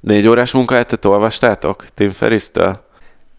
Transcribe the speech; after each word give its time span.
Négy 0.00 0.28
órás 0.28 0.52
munkahetet 0.52 1.04
olvastátok 1.04 1.84
Tim 1.94 2.10
Ferriss-től? 2.10 2.84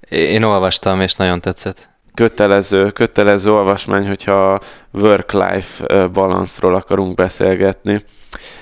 Én 0.10 0.44
olvastam, 0.44 1.02
és 1.02 1.16
nagyon 1.16 1.42
tetszett. 1.42 1.90
Kötelező, 2.14 2.92
kötelező 2.92 3.52
olvasmány, 3.52 4.08
hogyha 4.08 4.60
work-life 4.94 6.08
balanszról 6.08 6.76
akarunk 6.76 7.16
beszélgetni. 7.16 8.02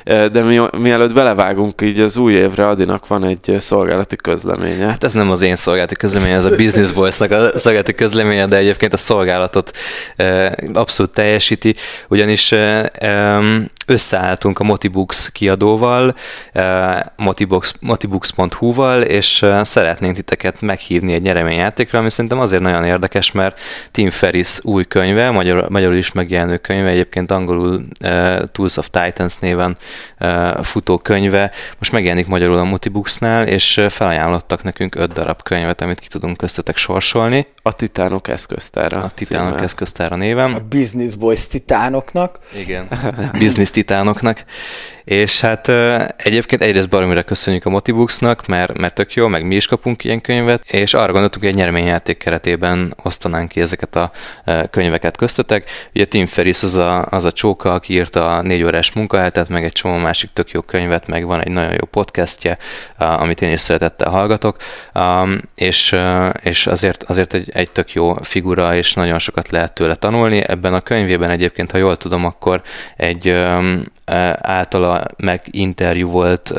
De 0.03 0.41
mi, 0.43 0.59
mielőtt 0.77 1.13
belevágunk 1.13 1.81
így 1.81 1.99
az 1.99 2.17
új 2.17 2.33
évre, 2.33 2.67
Adinak 2.67 3.07
van 3.07 3.23
egy 3.23 3.55
szolgálati 3.59 4.15
közleménye. 4.15 4.85
Hát 4.85 5.03
ez 5.03 5.13
nem 5.13 5.31
az 5.31 5.41
én 5.41 5.55
szolgálati 5.55 5.95
közleménye, 5.95 6.35
ez 6.35 6.45
a 6.45 6.49
Business 6.49 6.91
Boys-nak 6.91 7.31
a 7.31 7.57
szolgálati 7.57 7.93
közleménye, 7.93 8.45
de 8.45 8.57
egyébként 8.57 8.93
a 8.93 8.97
szolgálatot 8.97 9.71
abszolút 10.73 11.11
teljesíti, 11.11 11.75
ugyanis 12.09 12.55
összeálltunk 13.85 14.59
a 14.59 14.63
Motibooks 14.63 15.31
kiadóval, 15.31 16.15
Motibooks, 17.15 17.73
motibooks.hu-val, 17.79 19.01
és 19.01 19.45
szeretnénk 19.61 20.15
titeket 20.15 20.61
meghívni 20.61 21.13
egy 21.13 21.21
nyereményjátékra, 21.21 21.99
ami 21.99 22.09
szerintem 22.09 22.39
azért 22.39 22.61
nagyon 22.61 22.85
érdekes, 22.85 23.31
mert 23.31 23.59
Tim 23.91 24.09
Ferris 24.09 24.59
új 24.63 24.83
könyve, 24.83 25.29
magyar, 25.29 25.69
magyarul 25.69 25.95
is 25.95 26.11
megjelenő 26.19 26.57
könyve, 26.57 26.89
egyébként 26.89 27.31
angolul 27.31 27.81
Tools 28.51 28.77
of 28.77 28.89
Titans 28.89 29.37
néven 29.37 29.77
futó 30.61 30.97
könyve, 30.97 31.51
most 31.77 31.91
megjelenik 31.91 32.27
magyarul 32.27 32.57
a 32.57 32.63
Motibooksnál, 32.63 33.47
és 33.47 33.85
felajánlottak 33.89 34.63
nekünk 34.63 34.95
öt 34.95 35.13
darab 35.13 35.43
könyvet, 35.43 35.81
amit 35.81 35.99
ki 35.99 36.07
tudunk 36.07 36.37
köztetek 36.37 36.77
sorsolni. 36.77 37.47
A 37.61 37.73
Titánok 37.73 38.27
eszköztára. 38.27 39.01
A 39.03 39.11
Titánok 39.15 39.47
címmel. 39.47 39.63
eszköztára 39.63 40.15
névem. 40.15 40.53
A 40.55 40.59
Business 40.69 41.15
Boys 41.15 41.47
Titánoknak. 41.47 42.39
Igen, 42.59 42.87
Business 43.39 43.69
Titánoknak. 43.69 44.43
És 45.09 45.41
hát 45.41 45.67
egyébként 46.17 46.61
egyrészt 46.61 46.89
baromira 46.89 47.23
köszönjük 47.23 47.65
a 47.65 47.69
Motibooksnak, 47.69 48.45
mert, 48.45 48.77
mert 48.77 48.93
tök 48.93 49.13
jó, 49.13 49.27
meg 49.27 49.45
mi 49.45 49.55
is 49.55 49.65
kapunk 49.65 50.03
ilyen 50.03 50.21
könyvet, 50.21 50.63
és 50.67 50.93
arra 50.93 51.11
gondoltuk, 51.11 51.41
hogy 51.41 51.49
egy 51.49 51.55
nyereményjáték 51.55 52.17
keretében 52.17 52.93
osztanánk 53.03 53.49
ki 53.49 53.61
ezeket 53.61 53.95
a 53.95 54.11
könyveket 54.69 55.17
köztetek. 55.17 55.69
Ugye 55.93 56.05
Tim 56.05 56.25
Ferris 56.25 56.63
az 56.63 56.75
a, 56.75 57.05
az 57.05 57.25
a 57.25 57.31
csóka, 57.31 57.73
aki 57.73 57.93
írta 57.93 58.35
a 58.35 58.41
négy 58.41 58.63
órás 58.63 58.91
munkahetet, 58.91 59.49
meg 59.49 59.63
egy 59.63 59.71
csomó 59.71 59.97
másik 59.97 60.29
tök 60.33 60.51
jó 60.51 60.61
könyvet, 60.61 61.07
meg 61.07 61.25
van 61.25 61.41
egy 61.41 61.51
nagyon 61.51 61.71
jó 61.71 61.85
podcastje, 61.91 62.57
amit 62.97 63.41
én 63.41 63.51
is 63.51 63.61
szeretettel 63.61 64.11
hallgatok, 64.11 64.55
és, 65.55 65.95
és 66.41 66.67
azért, 66.67 67.03
azért 67.03 67.33
egy, 67.33 67.49
egy 67.53 67.69
tök 67.69 67.93
jó 67.93 68.13
figura, 68.21 68.75
és 68.75 68.93
nagyon 68.93 69.19
sokat 69.19 69.49
lehet 69.49 69.73
tőle 69.73 69.95
tanulni. 69.95 70.43
Ebben 70.47 70.73
a 70.73 70.79
könyvében 70.79 71.29
egyébként, 71.29 71.71
ha 71.71 71.77
jól 71.77 71.97
tudom, 71.97 72.25
akkor 72.25 72.61
egy 72.95 73.35
általa 74.41 75.05
meginterjú 75.17 76.09
volt 76.09 76.53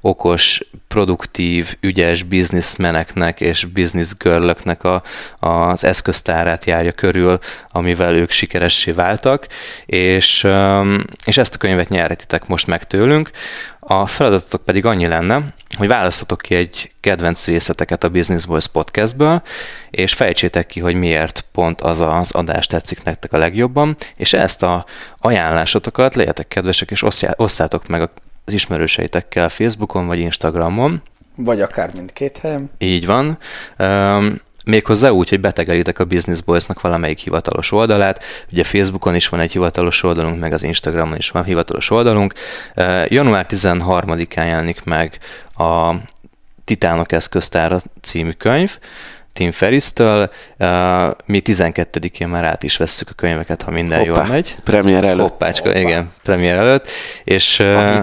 okos, 0.00 0.60
produktív, 0.88 1.76
ügyes 1.80 2.22
bizniszmeneknek 2.22 3.40
és 3.40 3.64
bizniszgörlöknek 3.64 4.84
a, 4.84 5.02
az 5.38 5.84
eszköztárát 5.84 6.64
járja 6.64 6.92
körül, 6.92 7.38
amivel 7.70 8.14
ők 8.14 8.30
sikeressé 8.30 8.90
váltak, 8.90 9.46
és, 9.86 10.46
és 11.24 11.38
ezt 11.38 11.54
a 11.54 11.58
könyvet 11.58 11.88
nyerhetitek 11.88 12.46
most 12.46 12.66
meg 12.66 12.84
tőlünk. 12.84 13.30
A 13.80 14.06
feladatotok 14.06 14.64
pedig 14.64 14.84
annyi 14.84 15.06
lenne, 15.06 15.54
hogy 15.76 15.88
választatok 15.88 16.40
ki 16.40 16.54
egy 16.54 16.92
kedvenc 17.00 17.46
részleteket 17.46 18.04
a 18.04 18.08
Business 18.08 18.44
Boys 18.44 18.66
podcastből, 18.66 19.42
és 19.90 20.12
fejtsétek 20.12 20.66
ki, 20.66 20.80
hogy 20.80 20.94
miért 20.94 21.44
pont 21.52 21.80
az 21.80 22.00
az 22.00 22.32
adás 22.32 22.66
tetszik 22.66 23.02
nektek 23.02 23.32
a 23.32 23.38
legjobban, 23.38 23.96
és 24.16 24.32
ezt 24.32 24.62
a 24.62 24.86
ajánlásotokat 25.18 26.14
legyetek 26.14 26.48
kedvesek, 26.48 26.90
és 26.90 27.04
osszátok 27.36 27.86
meg 27.88 28.10
az 28.44 28.52
ismerőseitekkel 28.52 29.48
Facebookon 29.48 30.06
vagy 30.06 30.18
Instagramon. 30.18 31.02
Vagy 31.34 31.60
akár 31.60 31.94
mindkét 31.94 32.38
helyen. 32.38 32.70
Így 32.78 33.06
van. 33.06 33.38
Méghozzá 34.66 35.10
úgy, 35.10 35.28
hogy 35.28 35.40
betegelitek 35.40 35.98
a 35.98 36.04
Business 36.04 36.40
Boys-nak 36.40 36.80
valamelyik 36.80 37.18
hivatalos 37.18 37.72
oldalát. 37.72 38.24
Ugye 38.52 38.64
Facebookon 38.64 39.14
is 39.14 39.28
van 39.28 39.40
egy 39.40 39.52
hivatalos 39.52 40.02
oldalunk, 40.02 40.40
meg 40.40 40.52
az 40.52 40.62
Instagramon 40.62 41.16
is 41.16 41.30
van 41.30 41.44
hivatalos 41.44 41.90
oldalunk. 41.90 42.32
Január 43.06 43.46
13-án 43.48 44.46
jelenik 44.46 44.84
meg 44.84 45.18
a 45.56 45.94
Titánok 46.64 47.12
eszköztára 47.12 47.80
című 48.00 48.30
könyv, 48.30 48.78
Tim 49.32 49.52
Ferris-től. 49.52 50.30
Mi 51.26 51.42
12-én 51.44 52.28
már 52.28 52.44
át 52.44 52.62
is 52.62 52.76
vesszük 52.76 53.08
a 53.10 53.14
könyveket, 53.14 53.62
ha 53.62 53.70
minden 53.70 53.98
Hoppá, 53.98 54.10
jól 54.10 54.24
megy. 54.24 54.54
Premier 54.64 55.04
előtt. 55.04 55.28
Hoppácska, 55.28 55.68
Hoppá. 55.68 55.80
igen, 55.80 56.12
premier 56.22 56.56
előtt. 56.56 56.88
És, 57.24 57.60
a 57.60 58.02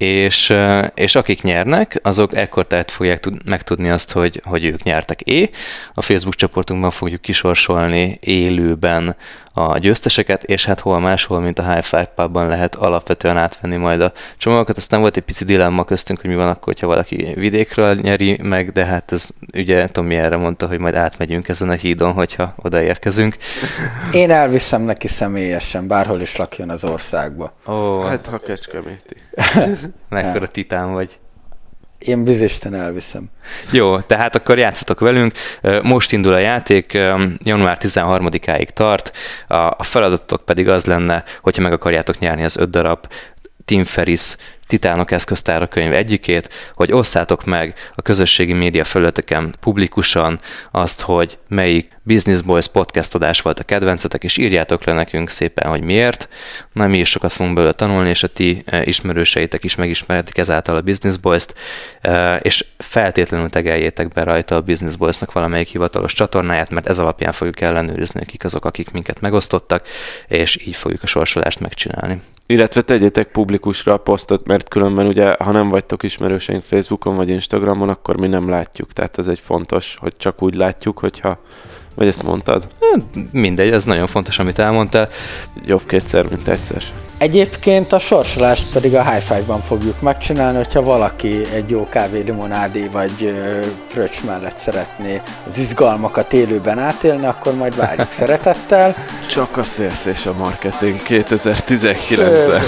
és, 0.00 0.54
és 0.94 1.14
akik 1.14 1.42
nyernek, 1.42 2.00
azok 2.02 2.34
ekkor 2.34 2.66
tehát 2.66 2.90
fogják 2.90 3.20
tud, 3.20 3.48
megtudni 3.48 3.90
azt, 3.90 4.12
hogy, 4.12 4.40
hogy 4.44 4.64
ők 4.64 4.82
nyertek 4.82 5.20
é. 5.20 5.50
A 5.94 6.02
Facebook 6.02 6.34
csoportunkban 6.34 6.90
fogjuk 6.90 7.20
kisorsolni 7.20 8.18
élőben 8.20 9.16
a 9.52 9.78
győzteseket, 9.78 10.44
és 10.44 10.64
hát 10.64 10.80
hol 10.80 10.98
máshol, 11.00 11.40
mint 11.40 11.58
a 11.58 11.72
High 11.72 11.84
Five 11.84 12.12
Pubban 12.14 12.48
lehet 12.48 12.74
alapvetően 12.74 13.36
átvenni 13.36 13.76
majd 13.76 14.00
a 14.00 14.12
csomagokat. 14.38 14.76
Aztán 14.76 15.00
volt 15.00 15.16
egy 15.16 15.22
pici 15.22 15.44
dilemma 15.44 15.84
köztünk, 15.84 16.20
hogy 16.20 16.30
mi 16.30 16.36
van 16.36 16.48
akkor, 16.48 16.74
ha 16.80 16.86
valaki 16.86 17.32
vidékről 17.34 17.94
nyeri 17.94 18.38
meg, 18.42 18.72
de 18.72 18.84
hát 18.84 19.12
ez 19.12 19.28
ugye 19.54 19.86
Tomi 19.86 20.16
erre 20.16 20.36
mondta, 20.36 20.66
hogy 20.66 20.78
majd 20.78 20.94
átmegyünk 20.94 21.48
ezen 21.48 21.68
a 21.68 21.72
hídon, 21.72 22.12
hogyha 22.12 22.54
odaérkezünk. 22.56 23.36
Én 24.12 24.30
elviszem 24.30 24.82
neki 24.82 25.08
személyesen, 25.08 25.86
bárhol 25.86 26.20
is 26.20 26.36
lakjon 26.36 26.70
az 26.70 26.84
országba. 26.84 27.52
Ó, 27.68 28.00
hát 28.00 28.26
ha 28.26 28.38
kecskeméti. 28.38 29.16
Mekkora 30.08 30.46
titán 30.46 30.92
vagy. 30.92 31.18
Én 32.00 32.24
bizisten 32.24 32.74
elviszem. 32.74 33.30
Jó, 33.72 34.00
tehát 34.00 34.36
akkor 34.36 34.58
játszatok 34.58 35.00
velünk. 35.00 35.32
Most 35.82 36.12
indul 36.12 36.32
a 36.32 36.38
játék, 36.38 36.92
január 37.38 37.78
13-áig 37.80 38.68
tart. 38.68 39.12
A 39.76 39.82
feladatotok 39.82 40.44
pedig 40.44 40.68
az 40.68 40.84
lenne, 40.84 41.24
hogyha 41.40 41.62
meg 41.62 41.72
akarjátok 41.72 42.18
nyerni 42.18 42.44
az 42.44 42.56
öt 42.56 42.70
darab 42.70 43.06
Tim 43.64 43.84
Ferris 43.84 44.36
Titánok 44.70 45.10
eszköztára 45.10 45.66
könyv 45.66 45.92
egyikét, 45.92 46.48
hogy 46.74 46.92
osszátok 46.92 47.44
meg 47.44 47.74
a 47.94 48.02
közösségi 48.02 48.52
média 48.52 48.84
felületeken 48.84 49.54
publikusan 49.60 50.38
azt, 50.70 51.00
hogy 51.00 51.38
melyik 51.48 51.98
Business 52.02 52.40
Boys 52.40 52.66
podcast 52.66 53.14
adás 53.14 53.40
volt 53.40 53.58
a 53.58 53.64
kedvencetek, 53.64 54.24
és 54.24 54.36
írjátok 54.36 54.84
le 54.84 54.92
nekünk 54.92 55.30
szépen, 55.30 55.70
hogy 55.70 55.84
miért. 55.84 56.28
Na, 56.72 56.86
mi 56.86 56.98
is 56.98 57.08
sokat 57.08 57.32
fogunk 57.32 57.54
belőle 57.54 57.72
tanulni, 57.72 58.08
és 58.08 58.22
a 58.22 58.26
ti 58.26 58.62
e, 58.66 58.82
ismerőseitek 58.84 59.64
is 59.64 59.74
megismerhetik 59.74 60.38
ezáltal 60.38 60.76
a 60.76 60.80
Business 60.80 61.16
Boys-t, 61.16 61.54
e, 62.00 62.36
és 62.36 62.64
feltétlenül 62.78 63.48
tegeljétek 63.48 64.08
be 64.08 64.22
rajta 64.22 64.56
a 64.56 64.60
Business 64.60 64.96
Boys-nak 64.96 65.32
valamelyik 65.32 65.68
hivatalos 65.68 66.12
csatornáját, 66.12 66.70
mert 66.70 66.88
ez 66.88 66.98
alapján 66.98 67.32
fogjuk 67.32 67.60
ellenőrizni, 67.60 68.24
kik 68.26 68.44
azok, 68.44 68.64
akik 68.64 68.90
minket 68.90 69.20
megosztottak, 69.20 69.88
és 70.28 70.66
így 70.66 70.76
fogjuk 70.76 71.02
a 71.02 71.06
sorsolást 71.06 71.60
megcsinálni. 71.60 72.22
Illetve 72.50 72.80
tegyétek 72.80 73.28
publikusra 73.28 73.92
a 73.92 73.96
posztot, 73.96 74.46
mert 74.46 74.59
különben 74.68 75.06
ugye, 75.06 75.34
ha 75.38 75.52
nem 75.52 75.68
vagytok 75.68 76.02
ismerőseink 76.02 76.62
Facebookon 76.62 77.16
vagy 77.16 77.28
Instagramon, 77.28 77.88
akkor 77.88 78.20
mi 78.20 78.26
nem 78.26 78.48
látjuk. 78.48 78.92
Tehát 78.92 79.18
ez 79.18 79.28
egy 79.28 79.38
fontos, 79.38 79.96
hogy 80.00 80.16
csak 80.16 80.42
úgy 80.42 80.54
látjuk, 80.54 80.98
hogyha 80.98 81.38
vagy 82.00 82.08
ezt 82.08 82.22
mondtad? 82.22 82.66
Hát, 82.80 83.00
mindegy, 83.32 83.70
ez 83.70 83.84
nagyon 83.84 84.06
fontos, 84.06 84.38
amit 84.38 84.58
elmondtál. 84.58 85.08
Jobb 85.64 85.86
kétszer, 85.86 86.26
mint 86.28 86.48
egyszer. 86.48 86.82
Egyébként 87.18 87.92
a 87.92 87.98
sorsolást 87.98 88.72
pedig 88.72 88.94
a 88.94 89.10
High 89.10 89.22
Five-ban 89.22 89.60
fogjuk 89.60 90.00
megcsinálni, 90.00 90.56
hogyha 90.56 90.82
valaki 90.82 91.46
egy 91.54 91.70
jó 91.70 91.88
kávé 91.88 92.20
limonádé 92.20 92.88
vagy 92.92 93.34
fröccs 93.86 94.22
mellett 94.26 94.56
szeretné 94.56 95.22
az 95.46 95.58
izgalmakat 95.58 96.32
élőben 96.32 96.78
átélni, 96.78 97.26
akkor 97.26 97.54
majd 97.54 97.76
várjuk 97.76 98.10
szeretettel. 98.10 98.94
Csak 99.28 99.56
a 99.56 99.62
szélsz 99.62 100.06
és 100.06 100.26
a 100.26 100.32
marketing 100.32 101.00
2019-ben. 101.08 102.62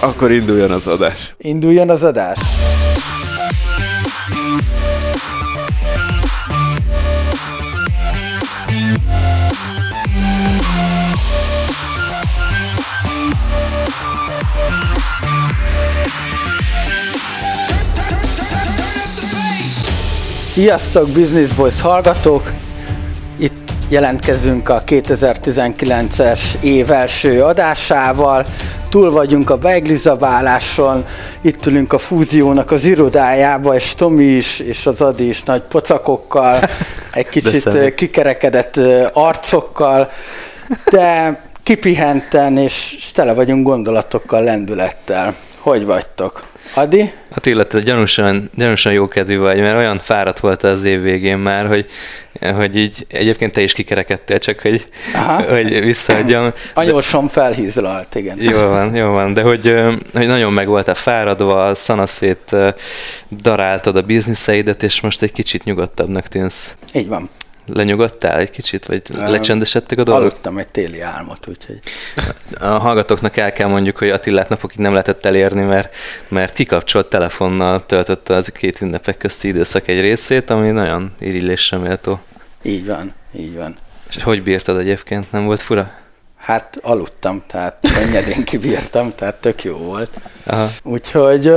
akkor 0.00 0.32
induljon 0.32 0.70
az 0.70 0.86
adás. 0.86 1.34
Induljon 1.38 1.90
az 1.90 2.02
adás. 2.02 2.38
Sziasztok, 20.56 21.08
Business 21.08 21.48
Boys 21.52 21.80
hallgatók! 21.80 22.52
Itt 23.38 23.72
jelentkezünk 23.88 24.68
a 24.68 24.82
2019-es 24.86 26.40
év 26.62 26.90
első 26.90 27.42
adásával. 27.42 28.46
Túl 28.88 29.10
vagyunk 29.10 29.50
a 29.50 29.56
beiglizabáláson, 29.56 31.06
itt 31.40 31.66
ülünk 31.66 31.92
a 31.92 31.98
fúziónak 31.98 32.70
az 32.70 32.84
irodájába, 32.84 33.74
és 33.74 33.94
Tomi 33.94 34.24
is, 34.24 34.58
és 34.60 34.86
az 34.86 35.00
Adi 35.00 35.28
is 35.28 35.42
nagy 35.42 35.62
pocakokkal, 35.62 36.60
egy 37.12 37.28
kicsit 37.28 37.94
kikerekedett 37.94 38.80
arcokkal, 39.12 40.10
de 40.90 41.40
kipihenten, 41.62 42.58
és 42.58 43.10
tele 43.12 43.32
vagyunk 43.32 43.66
gondolatokkal, 43.66 44.42
lendülettel 44.42 45.34
hogy 45.58 45.84
vagytok? 45.84 46.42
Adi? 46.74 47.12
Attila, 47.34 47.64
te 47.64 47.80
gyanúsan, 47.80 48.50
gyanúsan 48.54 48.92
jókedvű 48.92 49.38
vagy, 49.38 49.58
mert 49.58 49.76
olyan 49.76 49.98
fáradt 49.98 50.40
volt 50.40 50.62
az 50.62 50.84
év 50.84 51.02
végén 51.02 51.38
már, 51.38 51.66
hogy, 51.66 51.86
hogy 52.54 52.76
így 52.76 53.06
egyébként 53.08 53.52
te 53.52 53.60
is 53.60 53.72
kikerekedtél, 53.72 54.38
csak 54.38 54.60
hogy, 54.60 54.88
Aha. 55.14 55.42
hogy 55.42 55.80
visszaadjam. 55.80 56.52
Anyósom 56.74 57.28
felhízlalt, 57.28 58.14
igen. 58.14 58.40
Jó 58.40 58.58
van, 58.68 58.94
jó 58.94 59.10
van, 59.10 59.32
de 59.32 59.42
hogy, 59.42 59.74
hogy 60.14 60.26
nagyon 60.26 60.52
meg 60.52 60.68
voltál 60.68 60.94
fáradva, 60.94 61.74
szanaszét 61.74 62.56
daráltad 63.42 63.96
a 63.96 64.02
bizniszeidet, 64.02 64.82
és 64.82 65.00
most 65.00 65.22
egy 65.22 65.32
kicsit 65.32 65.64
nyugodtabbnak 65.64 66.26
tűnsz. 66.26 66.76
Így 66.92 67.08
van. 67.08 67.30
Lenyugodtál 67.66 68.38
egy 68.38 68.50
kicsit, 68.50 68.86
vagy 68.86 69.02
lecsendesedtek 69.08 69.98
a 69.98 70.02
dolgok? 70.02 70.24
Aludtam 70.24 70.58
egy 70.58 70.68
téli 70.68 71.00
álmot, 71.00 71.46
úgyhogy... 71.48 71.78
A 72.60 72.66
hallgatóknak 72.66 73.36
el 73.36 73.52
kell 73.52 73.68
mondjuk, 73.68 73.96
hogy 73.96 74.10
Attilát 74.10 74.48
napokig 74.48 74.78
nem 74.78 74.90
lehetett 74.90 75.24
elérni, 75.24 75.62
mert, 75.62 75.96
mert 76.28 76.52
kikapcsolt 76.52 77.06
telefonnal 77.06 77.86
töltötte 77.86 78.34
az 78.34 78.48
két 78.48 78.80
ünnepek 78.80 79.16
közti 79.16 79.48
időszak 79.48 79.88
egy 79.88 80.00
részét, 80.00 80.50
ami 80.50 80.70
nagyon 80.70 81.12
irigylésre 81.18 81.76
méltó. 81.76 82.20
Így 82.62 82.86
van, 82.86 83.12
így 83.34 83.56
van. 83.56 83.76
És 84.08 84.22
hogy 84.22 84.42
bírtad 84.42 84.78
egyébként? 84.78 85.32
Nem 85.32 85.44
volt 85.44 85.60
fura? 85.60 85.90
Hát 86.36 86.78
aludtam, 86.82 87.42
tehát 87.46 87.76
könnyedén 87.94 88.44
kibírtam, 88.44 89.12
tehát 89.14 89.34
tök 89.34 89.64
jó 89.64 89.76
volt. 89.76 90.10
Aha. 90.44 90.68
Úgyhogy 90.82 91.52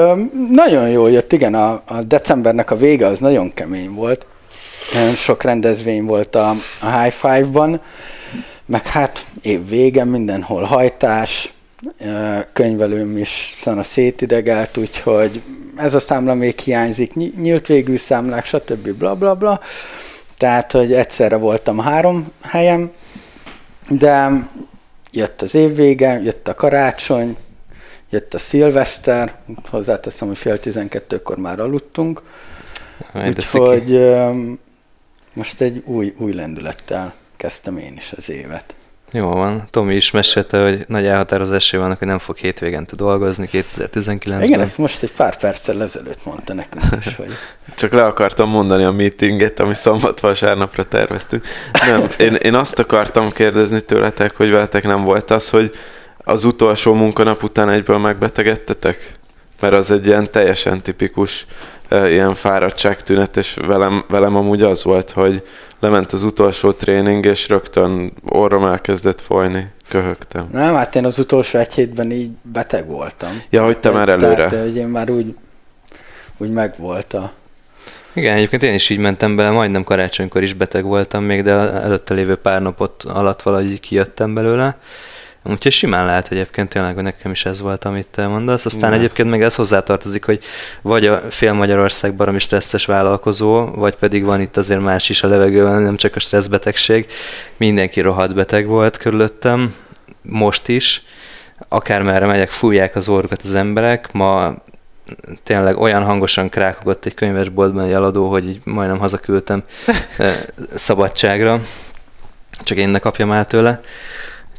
nagyon 0.52 0.90
jó 0.90 1.08
jött, 1.08 1.34
igen, 1.34 1.54
a, 1.54 1.82
a 1.86 2.02
decembernek 2.02 2.72
a 2.72 2.78
vége 2.78 3.06
az 3.08 3.20
nagyon 3.20 3.54
kemény 3.54 3.90
volt. 3.90 4.26
Nagyon 4.94 5.15
sok 5.15 5.44
rendezvény 5.44 6.03
volt 6.03 6.36
a, 6.36 6.50
a 6.80 7.00
High 7.00 7.13
Five-ban, 7.13 7.81
meg 8.65 8.88
hát 8.88 9.25
év 9.41 9.68
vége, 9.68 10.03
mindenhol 10.03 10.63
hajtás, 10.63 11.53
könyvelőm 12.53 13.18
is 13.18 13.51
szana 13.53 13.83
szétidegelt, 13.83 14.77
úgyhogy 14.77 15.41
ez 15.75 15.94
a 15.94 16.00
számla 16.00 16.33
még 16.33 16.59
hiányzik, 16.59 17.13
nyílt 17.13 17.68
végű 17.68 17.95
számlák, 17.95 18.45
stb. 18.45 18.89
bla 18.89 19.15
bla 19.15 19.36
bla. 19.36 19.59
Tehát, 20.38 20.71
hogy 20.71 20.94
egyszerre 20.94 21.36
voltam 21.36 21.80
három 21.80 22.31
helyem, 22.41 22.91
de 23.89 24.30
jött 25.12 25.41
az 25.41 25.56
év 25.56 25.75
vége, 25.75 26.21
jött 26.24 26.47
a 26.47 26.56
karácsony, 26.56 27.38
jött 28.09 28.33
a 28.33 28.38
szilveszter, 28.38 29.36
hozzáteszem, 29.69 30.27
hogy 30.27 30.38
fél 30.38 30.59
tizenkettőkor 30.59 31.38
már 31.38 31.59
aludtunk, 31.59 32.21
úgyhogy 33.25 34.12
most 35.39 35.62
egy 35.62 35.81
új, 35.86 36.13
új 36.18 36.33
lendülettel 36.33 37.13
kezdtem 37.38 37.77
én 37.77 37.94
is 37.97 38.13
az 38.18 38.30
évet. 38.30 38.75
Jó 39.12 39.27
van. 39.27 39.68
Tomi 39.71 39.95
is 39.95 40.12
mesélte, 40.12 40.63
hogy 40.63 40.86
nagy 40.88 41.06
elhatározásai 41.06 41.80
vannak, 41.80 41.97
hogy 41.97 42.07
nem 42.07 42.18
fog 42.18 42.38
hétvégente 42.38 42.95
dolgozni 42.95 43.47
2019-ben. 43.51 44.44
Igen, 44.44 44.59
ezt 44.59 44.77
most 44.77 45.03
egy 45.03 45.12
pár 45.12 45.38
perccel 45.38 45.81
ezelőtt 45.81 46.25
mondta 46.25 46.53
nekünk 46.53 46.86
is, 47.00 47.15
hogy... 47.21 47.31
Csak 47.75 47.91
le 47.91 48.03
akartam 48.03 48.50
mondani 48.50 48.83
a 48.83 48.91
meetinget, 48.91 49.59
ami 49.59 49.74
szombat-vasárnapra 49.74 50.83
terveztük. 50.83 51.45
Nem, 51.86 52.09
én, 52.18 52.33
én 52.33 52.53
azt 52.53 52.80
akartam 52.80 53.31
kérdezni 53.31 53.81
tőletek, 53.81 54.36
hogy 54.36 54.51
veletek 54.51 54.83
nem 54.83 55.03
volt 55.03 55.31
az, 55.31 55.50
hogy 55.50 55.71
az 56.18 56.44
utolsó 56.44 56.94
munkanap 56.94 57.44
után 57.44 57.69
egyből 57.69 57.97
megbetegedtetek? 57.97 59.18
Mert 59.59 59.74
az 59.74 59.91
egy 59.91 60.06
ilyen 60.06 60.31
teljesen 60.31 60.81
tipikus 60.81 61.45
ilyen 61.91 62.33
fáradtságtünet, 62.33 63.38
és 63.38 63.57
velem, 63.68 64.03
velem 64.07 64.36
amúgy 64.36 64.62
az 64.62 64.83
volt, 64.83 65.12
hogy 65.12 65.44
lement 65.80 66.13
az 66.13 66.24
utolsó 66.24 66.71
tréning, 66.71 67.25
és 67.25 67.47
rögtön 67.47 68.13
orrom 68.25 68.65
elkezdett 68.65 69.21
folyni, 69.21 69.71
köhögtem. 69.89 70.50
Nem, 70.51 70.74
hát 70.74 70.95
én 70.95 71.06
az 71.06 71.19
utolsó 71.19 71.59
egy 71.59 71.74
hétben 71.74 72.12
így 72.12 72.31
beteg 72.41 72.88
voltam. 72.88 73.41
Ja, 73.50 73.63
hogy 73.63 73.77
te 73.77 73.89
már 73.89 74.09
előre. 74.09 74.36
Tehát, 74.36 74.65
hogy 74.65 74.75
én 74.75 74.88
már 74.88 75.09
úgy, 75.09 75.36
úgy 76.38 76.51
megvolt 76.51 77.13
a... 77.13 77.31
Igen, 78.13 78.36
egyébként 78.36 78.63
én 78.63 78.74
is 78.74 78.89
így 78.89 78.97
mentem 78.97 79.36
bele, 79.36 79.50
majdnem 79.50 79.83
karácsonykor 79.83 80.44
is 80.44 80.53
beteg 80.53 80.83
voltam 80.83 81.24
még, 81.24 81.44
de 81.44 81.51
előtte 81.51 82.13
lévő 82.13 82.36
pár 82.36 82.62
napot 82.62 83.03
alatt 83.03 83.41
valahogy 83.41 83.80
kijöttem 83.80 84.33
belőle. 84.33 84.77
Úgyhogy 85.44 85.71
simán 85.71 86.06
lehet 86.06 86.31
egyébként 86.31 86.69
tényleg, 86.69 86.94
hogy 86.94 87.03
nekem 87.03 87.31
is 87.31 87.45
ez 87.45 87.62
volt, 87.62 87.86
amit 87.86 88.09
te 88.09 88.27
mondasz. 88.27 88.65
Aztán 88.65 88.89
Igen. 88.89 89.03
egyébként 89.03 89.30
meg 89.30 89.41
ez 89.41 89.56
hozzátartozik, 89.56 90.25
hogy 90.25 90.44
vagy 90.81 91.07
a 91.07 91.21
fél 91.30 91.53
Magyarország 91.53 92.15
baromi 92.15 92.39
stresszes 92.39 92.86
vállalkozó, 92.86 93.65
vagy 93.65 93.95
pedig 93.95 94.24
van 94.24 94.41
itt 94.41 94.57
azért 94.57 94.81
más 94.81 95.09
is 95.09 95.24
a 95.24 95.27
levegőben, 95.27 95.81
nem 95.81 95.95
csak 95.95 96.15
a 96.15 96.19
stresszbetegség. 96.19 97.06
Mindenki 97.57 98.01
rohadt 98.01 98.36
beteg 98.36 98.68
volt 98.68 98.97
körülöttem, 98.97 99.75
most 100.21 100.68
is. 100.68 101.03
Akármerre 101.68 102.25
megyek, 102.25 102.51
fújják 102.51 102.95
az 102.95 103.07
orrukat 103.07 103.41
az 103.44 103.56
emberek. 103.56 104.12
Ma 104.12 104.56
tényleg 105.44 105.77
olyan 105.77 106.03
hangosan 106.03 106.50
krákogott 106.50 107.06
egy 107.06 107.13
könyvesboltban 107.13 107.83
egy 107.83 107.91
eladó, 107.91 108.30
hogy 108.30 108.47
így 108.47 108.62
majdnem 108.63 109.00
hazaküldtem 109.00 109.63
eh, 110.18 110.33
szabadságra. 110.75 111.62
Csak 112.63 112.77
én 112.77 112.89
ne 112.89 113.00
kapjam 113.00 113.31
el 113.31 113.45
tőle. 113.45 113.81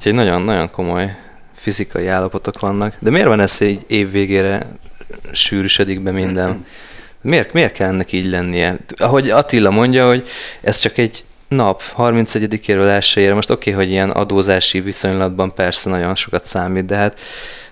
Úgyhogy 0.01 0.15
nagyon-nagyon 0.15 0.71
komoly 0.71 1.17
fizikai 1.55 2.07
állapotok 2.07 2.61
vannak. 2.61 2.95
De 2.99 3.11
miért 3.11 3.27
van 3.27 3.41
ez, 3.41 3.59
hogy 3.59 3.79
év 3.87 4.11
végére 4.11 4.67
sűrűsödik 5.33 6.01
be 6.01 6.11
minden? 6.11 6.67
Miért, 7.21 7.53
miért 7.53 7.73
kell 7.73 7.89
ennek 7.89 8.13
így 8.13 8.27
lennie? 8.27 8.77
Ahogy 8.97 9.31
Attila 9.31 9.71
mondja, 9.71 10.07
hogy 10.07 10.29
ez 10.61 10.79
csak 10.79 10.99
egy 10.99 11.25
nap, 11.49 11.83
31-éről 11.97 12.89
elsőjére, 12.89 13.35
most 13.35 13.51
oké, 13.51 13.73
okay, 13.73 13.85
hogy 13.85 13.93
ilyen 13.93 14.11
adózási 14.11 14.81
viszonylatban 14.81 15.55
persze 15.55 15.91
nagyon 15.91 16.15
sokat 16.15 16.47
számít, 16.47 16.85
de 16.85 16.97
hát, 16.97 17.21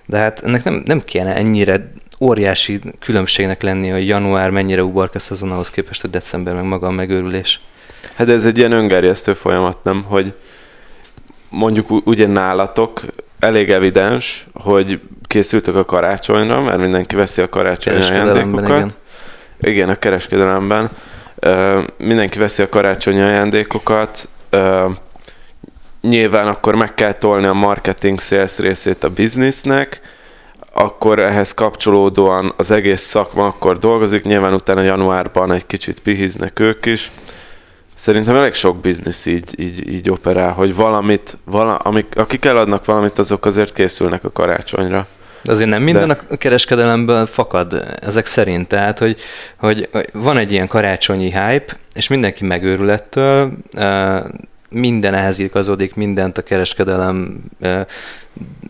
de 0.05 0.17
hát 0.17 0.43
ennek 0.43 0.63
nem, 0.63 0.83
nem 0.85 1.03
kéne 1.03 1.35
ennyire 1.35 1.91
óriási 2.19 2.79
különbségnek 2.99 3.61
lenni, 3.61 3.87
hogy 3.87 4.07
január 4.07 4.49
mennyire 4.49 4.83
uborka 4.83 5.19
szezon 5.19 5.51
ahhoz 5.51 5.69
képest, 5.69 6.01
hogy 6.01 6.09
december 6.09 6.53
meg 6.53 6.63
maga 6.63 6.87
a 6.87 6.91
megőrülés. 6.91 7.59
Hát 8.15 8.29
ez 8.29 8.45
egy 8.45 8.57
ilyen 8.57 8.71
öngerjesztő 8.71 9.33
folyamat, 9.33 9.83
nem? 9.83 10.03
Hogy 10.03 10.33
mondjuk 11.49 12.07
ugye 12.07 12.27
nálatok 12.27 13.01
elég 13.39 13.71
evidens, 13.71 14.47
hogy 14.53 14.99
készültek 15.27 15.75
a 15.75 15.85
karácsonyra, 15.85 16.61
mert 16.61 16.77
mindenki 16.77 17.15
veszi 17.15 17.41
a 17.41 17.49
karácsonyi 17.49 18.01
ajándékokat. 18.01 18.67
Igen. 18.67 18.91
igen, 19.59 19.89
a 19.89 19.95
kereskedelemben. 19.95 20.89
Uh, 21.45 21.83
mindenki 21.97 22.39
veszi 22.39 22.61
a 22.61 22.69
karácsonyi 22.69 23.21
ajándékokat. 23.21 24.29
Uh, 24.51 24.95
nyilván 26.01 26.47
akkor 26.47 26.75
meg 26.75 26.93
kell 26.93 27.13
tolni 27.13 27.45
a 27.45 27.53
marketing 27.53 28.19
sales 28.19 28.57
részét 28.57 29.03
a 29.03 29.09
biznisznek, 29.09 30.01
akkor 30.73 31.19
ehhez 31.19 31.53
kapcsolódóan 31.53 32.53
az 32.57 32.71
egész 32.71 33.01
szakma 33.01 33.45
akkor 33.45 33.77
dolgozik, 33.77 34.23
nyilván 34.23 34.53
utána 34.53 34.81
januárban 34.81 35.51
egy 35.51 35.65
kicsit 35.65 35.99
pihiznek 35.99 36.59
ők 36.59 36.85
is, 36.85 37.11
Szerintem 37.99 38.35
elég 38.35 38.53
sok 38.53 38.77
biznisz 38.77 39.25
így, 39.25 39.59
így, 39.59 39.89
így 39.89 40.09
operál, 40.09 40.51
hogy 40.51 40.75
valamit, 40.75 41.37
vala, 41.45 41.75
amik, 41.75 42.05
akik 42.15 42.45
eladnak 42.45 42.85
valamit, 42.85 43.17
azok 43.17 43.45
azért 43.45 43.73
készülnek 43.73 44.23
a 44.23 44.31
karácsonyra. 44.31 45.07
De 45.43 45.51
azért 45.51 45.69
nem 45.69 45.81
minden 45.81 46.07
De... 46.07 46.17
a 46.29 46.35
kereskedelemből 46.35 47.25
fakad 47.25 47.97
ezek 48.01 48.25
szerint. 48.25 48.67
Tehát, 48.67 48.99
hogy, 48.99 49.19
hogy 49.57 49.89
van 50.13 50.37
egy 50.37 50.51
ilyen 50.51 50.67
karácsonyi 50.67 51.31
hype, 51.31 51.77
és 51.93 52.07
mindenki 52.07 52.45
megőrül 52.45 52.91
ettől, 52.91 53.51
minden 54.69 55.13
ehhez 55.13 55.39
igazodik, 55.39 55.95
mindent 55.95 56.37
a 56.37 56.41
kereskedelem 56.41 57.43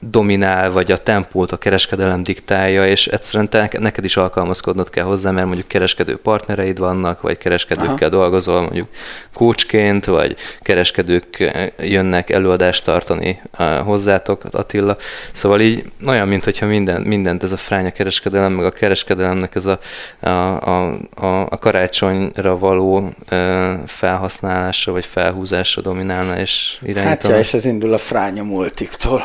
dominál, 0.02 0.72
vagy 0.72 0.92
a 0.92 0.98
tempót 0.98 1.52
a 1.52 1.58
kereskedelem 1.58 2.24
diktálja, 2.24 2.88
és 2.88 3.08
egyszerűen 3.08 3.50
te, 3.50 3.70
neked 3.80 4.04
is 4.04 4.18
alkalmazkodnod 4.18 4.90
kell 4.90 5.04
hozzá, 5.04 5.32
mert 5.32 5.46
mondjuk 5.46 5.68
kereskedő 5.68 6.16
partnereid 6.16 6.80
vannak, 6.80 7.22
vagy 7.22 7.38
kereskedőkkel 7.38 7.96
Aha. 7.96 8.10
dolgozol, 8.10 8.62
mondjuk 8.62 8.88
coachként, 9.34 10.06
vagy 10.06 10.36
kereskedők 10.62 11.52
jönnek 11.80 12.30
előadást 12.30 12.84
tartani 12.84 13.42
hozzátok, 13.84 14.44
Attila. 14.52 14.98
Szóval 15.32 15.60
így 15.60 15.92
olyan, 16.06 16.28
mintha 16.28 16.66
minden, 16.66 17.02
mindent 17.02 17.44
ez 17.44 17.52
a 17.52 17.58
fránya 17.58 17.92
kereskedelem, 17.92 18.52
meg 18.52 18.66
a 18.66 18.72
kereskedelemnek 18.72 19.56
ez 19.56 19.66
a, 19.66 19.80
a, 20.20 20.30
a, 20.30 20.98
a, 21.16 21.42
a 21.50 21.58
karácsonyra 21.58 22.58
való 22.58 23.14
felhasználása, 23.86 24.92
vagy 24.92 25.06
felhúzása 25.06 25.82
dominálna 25.82 26.40
és 26.40 26.78
irányítana. 26.82 27.10
Hát 27.10 27.28
ja, 27.28 27.38
és 27.38 27.54
ez 27.54 27.66
indul 27.66 27.94
a 27.94 27.98
fránya 27.98 28.44
multiktól. 28.44 29.22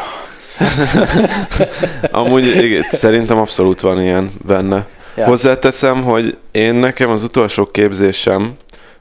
Amúgy 2.10 2.62
igen, 2.62 2.82
szerintem 2.90 3.38
abszolút 3.38 3.80
van 3.80 4.02
ilyen 4.02 4.30
benne. 4.46 4.86
Ja. 5.16 5.24
Hozzáteszem, 5.24 6.02
hogy 6.02 6.36
én 6.52 6.74
nekem 6.74 7.10
az 7.10 7.22
utolsó 7.22 7.66
képzésem, 7.66 8.56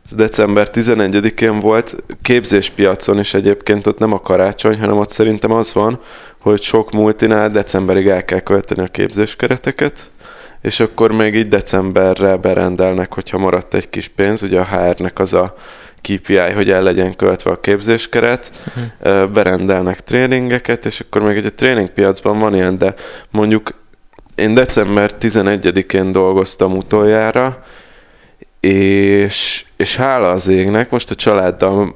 az 0.06 0.16
december 0.16 0.68
11-én 0.72 1.60
volt, 1.60 1.96
képzéspiacon 2.22 3.20
is 3.20 3.34
egyébként 3.34 3.88
ott 3.88 4.00
nem 4.00 4.14
a 4.14 4.20
karácsony, 4.20 4.80
hanem 4.80 4.98
ott 4.98 5.10
szerintem 5.10 5.52
az 5.52 5.74
van, 5.74 6.00
hogy 6.40 6.62
sok 6.62 6.92
multinál 6.92 7.50
decemberig 7.50 8.08
el 8.08 8.26
kell 8.26 8.40
költeni 8.40 8.82
a 8.82 8.88
képzéskereteket, 8.88 10.12
és 10.62 10.80
akkor 10.80 11.12
még 11.12 11.36
így 11.36 11.48
decemberre 11.48 12.36
berendelnek, 12.36 13.14
hogyha 13.14 13.38
maradt 13.38 13.74
egy 13.74 13.90
kis 13.90 14.08
pénz, 14.08 14.44
ugye 14.44 14.60
a 14.60 14.66
HR-nek 14.66 15.20
az 15.20 15.34
a 15.34 15.56
KPI, 16.04 16.52
hogy 16.56 16.70
el 16.70 16.84
legyen 16.84 17.16
költve 17.16 17.52
a 17.52 17.60
képzéskeret, 17.60 18.52
uh-huh. 18.68 19.30
berendelnek 19.30 20.04
tréningeket, 20.04 20.86
és 20.86 21.00
akkor 21.00 21.22
még 21.22 21.38
egy 21.38 21.54
tréningpiacban 21.54 22.40
van 22.40 22.56
ilyen, 22.56 22.78
de 22.78 22.94
mondjuk 23.32 23.74
én 24.36 24.54
december 24.54 25.12
11-én 25.20 26.12
dolgoztam 26.12 26.76
utoljára, 26.76 27.64
és, 28.60 29.66
és 29.76 29.96
hála 29.96 30.30
az 30.30 30.48
égnek, 30.48 30.90
most 30.90 31.12
a 31.12 31.16
családdal 31.16 31.96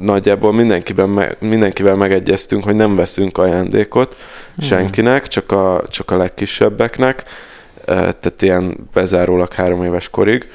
nagyjából 0.00 0.52
mindenkiben 0.52 1.08
me, 1.08 1.34
mindenkivel 1.38 1.94
megegyeztünk, 1.94 2.64
hogy 2.64 2.74
nem 2.74 2.96
veszünk 2.96 3.38
ajándékot 3.38 4.16
hmm. 4.56 4.66
senkinek, 4.66 5.26
csak 5.26 5.52
a, 5.52 5.82
csak 5.88 6.10
a 6.10 6.16
legkisebbeknek, 6.16 7.24
tehát 7.84 8.42
ilyen 8.42 8.88
bezárólag 8.92 9.52
három 9.52 9.84
éves 9.84 10.08
korig, 10.08 10.48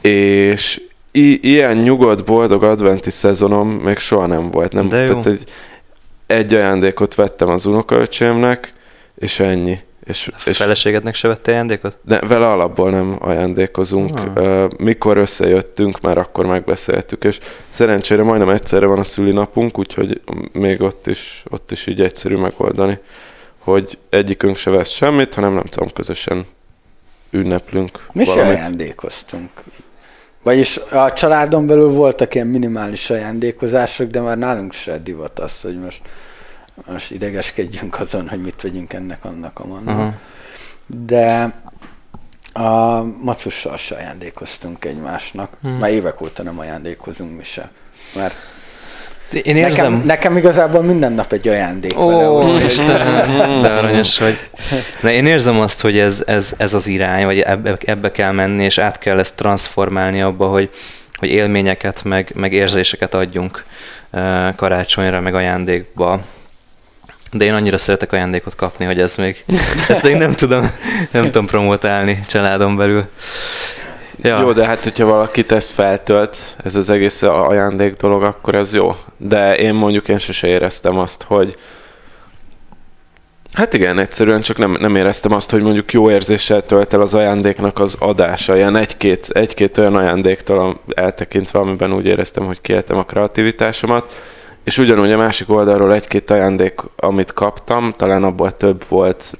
és 0.00 0.80
i- 1.10 1.48
ilyen 1.48 1.76
nyugodt, 1.76 2.24
boldog 2.24 2.62
adventi 2.62 3.10
szezonom 3.10 3.68
még 3.70 3.98
soha 3.98 4.26
nem 4.26 4.50
volt. 4.50 4.72
Nem, 4.72 4.88
De 4.88 4.98
jó. 4.98 5.06
Tehát 5.06 5.26
egy, 5.26 5.44
egy 6.26 6.54
ajándékot 6.54 7.14
vettem 7.14 7.48
az 7.48 7.66
unokaöcsémnek, 7.66 8.72
és 9.14 9.40
ennyi. 9.40 9.78
És, 10.04 10.30
A 10.32 10.48
és 10.48 10.56
feleségednek 10.56 11.14
se 11.14 11.28
vette 11.28 11.50
ajándékot? 11.52 11.96
de 12.02 12.18
vele 12.20 12.46
alapból 12.46 12.90
nem 12.90 13.16
ajándékozunk. 13.20 14.18
Ah. 14.34 14.68
Mikor 14.78 15.16
összejöttünk, 15.16 16.00
már 16.00 16.18
akkor 16.18 16.46
megbeszéltük, 16.46 17.24
és 17.24 17.38
szerencsére 17.70 18.22
majdnem 18.22 18.48
egyszerre 18.48 18.86
van 18.86 18.98
a 18.98 19.04
szülinapunk, 19.04 19.78
úgyhogy 19.78 20.20
még 20.52 20.80
ott 20.82 21.06
is, 21.06 21.42
ott 21.50 21.70
is 21.70 21.86
így 21.86 22.00
egyszerű 22.00 22.36
megoldani, 22.36 22.98
hogy 23.58 23.98
egyikünk 24.10 24.56
se 24.56 24.70
vesz 24.70 24.90
semmit, 24.90 25.34
hanem 25.34 25.52
nem 25.54 25.64
tudom, 25.64 25.88
közösen 25.90 26.44
ünneplünk 27.30 28.06
Mi 28.12 28.24
se 28.24 28.34
valamit. 28.34 28.56
ajándékoztunk. 28.58 29.50
Vagyis 30.48 30.76
a 30.76 31.12
családon 31.12 31.66
belül 31.66 31.90
voltak 31.90 32.34
ilyen 32.34 32.46
minimális 32.46 33.10
ajándékozások, 33.10 34.10
de 34.10 34.20
már 34.20 34.38
nálunk 34.38 34.72
se 34.72 34.98
divat 34.98 35.38
az, 35.38 35.60
hogy 35.60 35.78
most, 35.80 36.00
most 36.86 37.10
idegeskedjünk 37.10 38.00
azon, 38.00 38.28
hogy 38.28 38.40
mit 38.40 38.62
vegyünk 38.62 38.92
ennek, 38.92 39.24
annak, 39.24 39.58
amannak. 39.58 39.98
Aha. 39.98 40.14
De 40.86 41.54
a 42.52 43.02
macussal 43.02 43.76
se 43.76 43.94
ajándékoztunk 43.94 44.84
egymásnak. 44.84 45.56
Hmm. 45.60 45.78
Már 45.78 45.90
évek 45.90 46.20
óta 46.20 46.42
nem 46.42 46.58
ajándékozunk 46.58 47.36
mi 47.36 47.44
se. 47.44 47.70
Mert 48.14 48.36
Én 49.32 49.56
érzem... 49.56 49.92
nekem, 49.92 50.06
nekem 50.06 50.36
igazából 50.36 50.82
minden 50.82 51.12
nap 51.12 51.32
egy 51.32 51.48
ajándék 51.48 51.98
Ó, 51.98 52.06
vele, 52.08 52.30
úgyhogy- 52.30 52.64
Istenem, 52.64 53.60
de 53.62 53.68
aranyos 53.68 54.18
vagy. 54.18 54.38
De 55.00 55.12
én 55.12 55.26
érzem 55.26 55.60
azt, 55.60 55.80
hogy 55.80 55.98
ez, 55.98 56.22
ez, 56.26 56.54
ez 56.56 56.74
az 56.74 56.86
irány, 56.86 57.24
vagy 57.24 57.40
ebbe, 57.40 57.76
ebbe 57.84 58.10
kell 58.10 58.32
menni, 58.32 58.64
és 58.64 58.78
át 58.78 58.98
kell 58.98 59.18
ezt 59.18 59.36
transformálni 59.36 60.22
abba, 60.22 60.46
hogy, 60.46 60.70
hogy 61.18 61.28
élményeket, 61.28 62.04
meg, 62.04 62.30
meg 62.34 62.52
érzéseket 62.52 63.14
adjunk 63.14 63.64
karácsonyra, 64.56 65.20
meg 65.20 65.34
ajándékba. 65.34 66.20
De 67.32 67.44
én 67.44 67.54
annyira 67.54 67.78
szeretek 67.78 68.12
ajándékot 68.12 68.54
kapni, 68.54 68.84
hogy 68.84 69.00
ez 69.00 69.16
még, 69.16 69.44
ezt 69.88 70.04
még 70.04 70.16
nem 70.16 70.34
tudom, 70.34 70.70
nem 71.10 71.24
tudom 71.24 71.46
promotálni 71.46 72.20
családon 72.26 72.76
belül. 72.76 73.08
Ja. 74.22 74.40
Jó, 74.40 74.52
de 74.52 74.66
hát 74.66 74.82
hogyha 74.82 75.06
valakit 75.06 75.52
ez 75.52 75.68
feltölt, 75.68 76.56
ez 76.64 76.74
az 76.74 76.90
egész 76.90 77.22
ajándék 77.22 77.94
dolog, 77.94 78.22
akkor 78.22 78.54
ez 78.54 78.74
jó. 78.74 78.94
De 79.16 79.56
én 79.56 79.74
mondjuk 79.74 80.08
én 80.08 80.18
sose 80.18 80.46
éreztem 80.46 80.98
azt, 80.98 81.22
hogy 81.22 81.56
Hát 83.52 83.74
igen, 83.74 83.98
egyszerűen 83.98 84.40
csak 84.40 84.58
nem, 84.58 84.76
nem 84.80 84.96
éreztem 84.96 85.32
azt, 85.32 85.50
hogy 85.50 85.62
mondjuk 85.62 85.92
jó 85.92 86.10
érzéssel 86.10 86.64
tölt 86.64 86.92
el 86.92 87.00
az 87.00 87.14
ajándéknak 87.14 87.78
az 87.78 87.96
adása. 87.98 88.56
Ilyen 88.56 88.76
egy-két, 88.76 89.28
egy-két 89.32 89.78
olyan 89.78 89.96
ajándéktól 89.96 90.80
eltekintve, 90.94 91.58
amiben 91.58 91.92
úgy 91.92 92.06
éreztem, 92.06 92.44
hogy 92.44 92.60
kiéltem 92.60 92.96
a 92.96 93.02
kreativitásomat. 93.02 94.22
És 94.64 94.78
ugyanúgy 94.78 95.12
a 95.12 95.16
másik 95.16 95.50
oldalról 95.50 95.94
egy-két 95.94 96.30
ajándék, 96.30 96.80
amit 96.96 97.32
kaptam, 97.32 97.92
talán 97.96 98.22
abból 98.24 98.56
több 98.56 98.84
volt, 98.88 99.32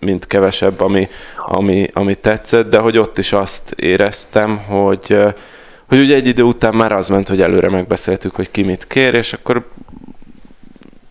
mint 0.00 0.26
kevesebb, 0.26 0.80
ami, 0.80 1.08
ami, 1.46 1.88
ami 1.92 2.14
tetszett, 2.14 2.70
de 2.70 2.78
hogy 2.78 2.98
ott 2.98 3.18
is 3.18 3.32
azt 3.32 3.70
éreztem, 3.70 4.56
hogy, 4.56 5.16
hogy 5.88 5.98
ugye 5.98 6.14
egy 6.14 6.26
idő 6.26 6.42
után 6.42 6.74
már 6.74 6.92
az 6.92 7.08
ment, 7.08 7.28
hogy 7.28 7.40
előre 7.40 7.70
megbeszéltük, 7.70 8.34
hogy 8.34 8.50
ki 8.50 8.62
mit 8.62 8.86
kér, 8.86 9.14
és 9.14 9.32
akkor 9.32 9.66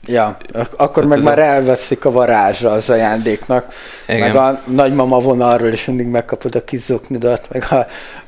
Ja, 0.08 0.38
ak- 0.54 0.74
akkor 0.74 1.04
Hát 1.04 1.12
meg 1.16 1.24
már 1.24 1.40
a- 1.40 1.44
elveszik 1.44 2.06
a 2.06 2.12
varázsa 2.12 2.72
az 2.72 2.90
ajándéknak. 2.90 3.74
Igen. 4.08 4.20
Meg 4.20 4.36
a 4.36 4.62
nagymama 4.66 5.20
vonalról 5.20 5.70
is 5.72 5.86
mindig 5.86 6.08
megkapod 6.08 6.56
a 6.56 6.64
kis 6.64 6.80
zoknidat, 6.80 7.48
meg 7.52 7.64
a, 7.70 7.76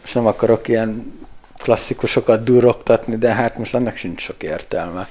most 0.01 0.13
nem 0.15 0.25
akarok 0.27 0.67
ilyen 0.67 1.13
klasszikusokat 1.67 2.43
durrogtatni, 2.43 3.15
de 3.15 3.33
hát 3.33 3.57
most 3.57 3.73
annak 3.75 3.95
sincs 3.95 4.21
sok 4.21 4.43
értelme. 4.43 5.07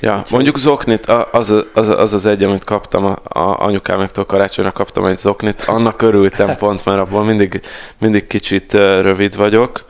Ja, 0.00 0.22
mondjuk 0.30 0.58
zoknit, 0.58 1.06
az, 1.06 1.54
az, 1.74 1.88
az 1.88 2.12
az 2.12 2.26
egy, 2.26 2.42
amit 2.42 2.64
kaptam, 2.64 3.04
a, 3.04 3.16
a 3.22 3.58
anyukáméktól 3.58 4.24
karácsonyra 4.24 4.72
kaptam 4.72 5.06
egy 5.06 5.16
zoknit, 5.16 5.62
annak 5.62 6.02
örültem 6.02 6.56
pont, 6.62 6.84
mert 6.84 7.00
abból 7.00 7.24
mindig, 7.24 7.60
mindig 7.98 8.26
kicsit 8.26 8.72
rövid 8.72 9.36
vagyok 9.36 9.84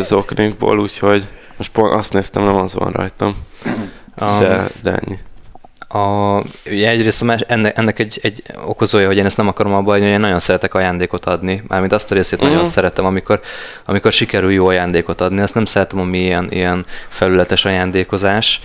zoknikból, 0.00 0.78
úgyhogy 0.78 1.26
most 1.56 1.72
pont 1.72 1.94
azt 1.94 2.12
néztem, 2.12 2.44
nem 2.44 2.56
az 2.56 2.74
van 2.74 2.92
rajtam, 2.92 3.36
de, 4.40 4.66
de 4.82 4.90
ennyi. 4.90 5.18
A, 5.90 5.98
ugye 6.70 6.88
egyrészt 6.88 7.24
más, 7.24 7.40
ennek, 7.46 7.78
ennek 7.78 7.98
egy, 7.98 8.18
egy 8.22 8.42
okozója, 8.64 9.06
hogy 9.06 9.16
én 9.16 9.24
ezt 9.24 9.36
nem 9.36 9.48
akarom 9.48 9.72
abba 9.74 9.92
hogy 9.92 10.02
én 10.02 10.20
nagyon 10.20 10.38
szeretek 10.38 10.74
ajándékot 10.74 11.24
adni. 11.24 11.62
Mármint 11.68 11.92
azt 11.92 12.10
a 12.10 12.14
részét 12.14 12.40
Mhm. 12.40 12.48
nagyon 12.48 12.64
szeretem, 12.64 13.04
amikor, 13.04 13.40
amikor 13.84 14.12
sikerül 14.12 14.52
jó 14.52 14.66
ajándékot 14.66 15.20
adni. 15.20 15.40
Ezt 15.40 15.54
nem 15.54 15.64
szeretem, 15.64 16.00
ami 16.00 16.18
ilyen, 16.18 16.46
ilyen 16.50 16.86
felületes 17.08 17.64
ajándékozás, 17.64 18.60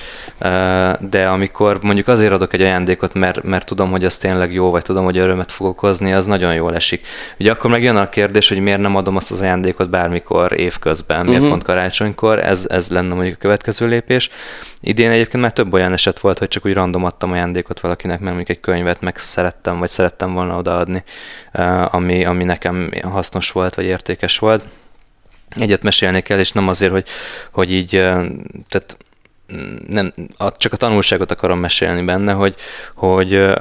de 0.99 1.27
amikor 1.27 1.79
mondjuk 1.81 2.07
azért 2.07 2.31
adok 2.31 2.53
egy 2.53 2.61
ajándékot, 2.61 3.13
mert, 3.13 3.43
mert 3.43 3.65
tudom, 3.65 3.91
hogy 3.91 4.05
az 4.05 4.17
tényleg 4.17 4.53
jó, 4.53 4.69
vagy 4.71 4.81
tudom, 4.81 5.03
hogy 5.03 5.17
örömet 5.17 5.51
fog 5.51 5.67
okozni, 5.67 6.13
az 6.13 6.25
nagyon 6.25 6.53
jól 6.53 6.75
esik. 6.75 7.05
Ugye 7.39 7.51
akkor 7.51 7.69
meg 7.69 7.83
jön 7.83 7.95
a 7.95 8.09
kérdés, 8.09 8.47
hogy 8.49 8.59
miért 8.59 8.79
nem 8.79 8.95
adom 8.95 9.15
azt 9.15 9.31
az 9.31 9.41
ajándékot 9.41 9.89
bármikor 9.89 10.59
évközben, 10.59 11.25
miért 11.25 11.39
Mhm. 11.41 11.49
pont 11.49 11.63
karácsonykor, 11.63 12.39
ez, 12.39 12.65
ez 12.69 12.89
lenne 12.89 13.13
mondjuk 13.13 13.35
a 13.35 13.41
következő 13.41 13.87
lépés. 13.87 14.29
Idén 14.85 15.11
egyébként 15.11 15.43
már 15.43 15.53
több 15.53 15.73
olyan 15.73 15.93
eset 15.93 16.19
volt, 16.19 16.39
hogy 16.39 16.47
csak 16.47 16.65
úgy 16.65 16.73
random 16.73 17.03
adtam 17.03 17.31
ajándékot 17.31 17.79
valakinek, 17.79 18.19
mert 18.19 18.35
mondjuk 18.35 18.57
egy 18.57 18.63
könyvet 18.63 19.01
meg 19.01 19.17
szerettem, 19.17 19.77
vagy 19.79 19.89
szerettem 19.89 20.33
volna 20.33 20.57
odaadni, 20.57 21.03
eh, 21.51 21.93
ami, 21.93 22.25
ami 22.25 22.43
nekem 22.43 22.89
hasznos 23.01 23.51
volt, 23.51 23.75
vagy 23.75 23.85
értékes 23.85 24.39
volt. 24.39 24.63
Egyet 25.49 25.83
mesélni 25.83 26.21
kell, 26.21 26.39
és 26.39 26.51
nem 26.51 26.67
azért, 26.67 26.91
hogy, 26.91 27.07
hogy 27.51 27.71
így, 27.71 27.95
eh, 27.95 28.25
tehát 28.69 28.97
nem, 29.87 30.13
csak 30.57 30.73
a 30.73 30.77
tanulságot 30.77 31.31
akarom 31.31 31.59
mesélni 31.59 32.03
benne, 32.03 32.33
hogy, 32.33 32.55
hogy 32.95 33.33
ö, 33.33 33.55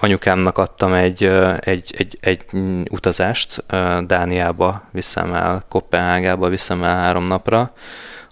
anyukámnak 0.00 0.58
adtam 0.58 0.92
egy, 0.92 1.24
egy, 1.60 1.94
egy, 1.96 2.18
egy 2.20 2.44
utazást, 2.90 3.64
ö, 3.66 3.98
Dániába 4.06 4.82
viszem 4.90 5.34
el, 5.34 5.64
Kopenhágába 5.68 6.48
viszem 6.48 6.84
el 6.84 6.96
három 6.96 7.26
napra, 7.26 7.72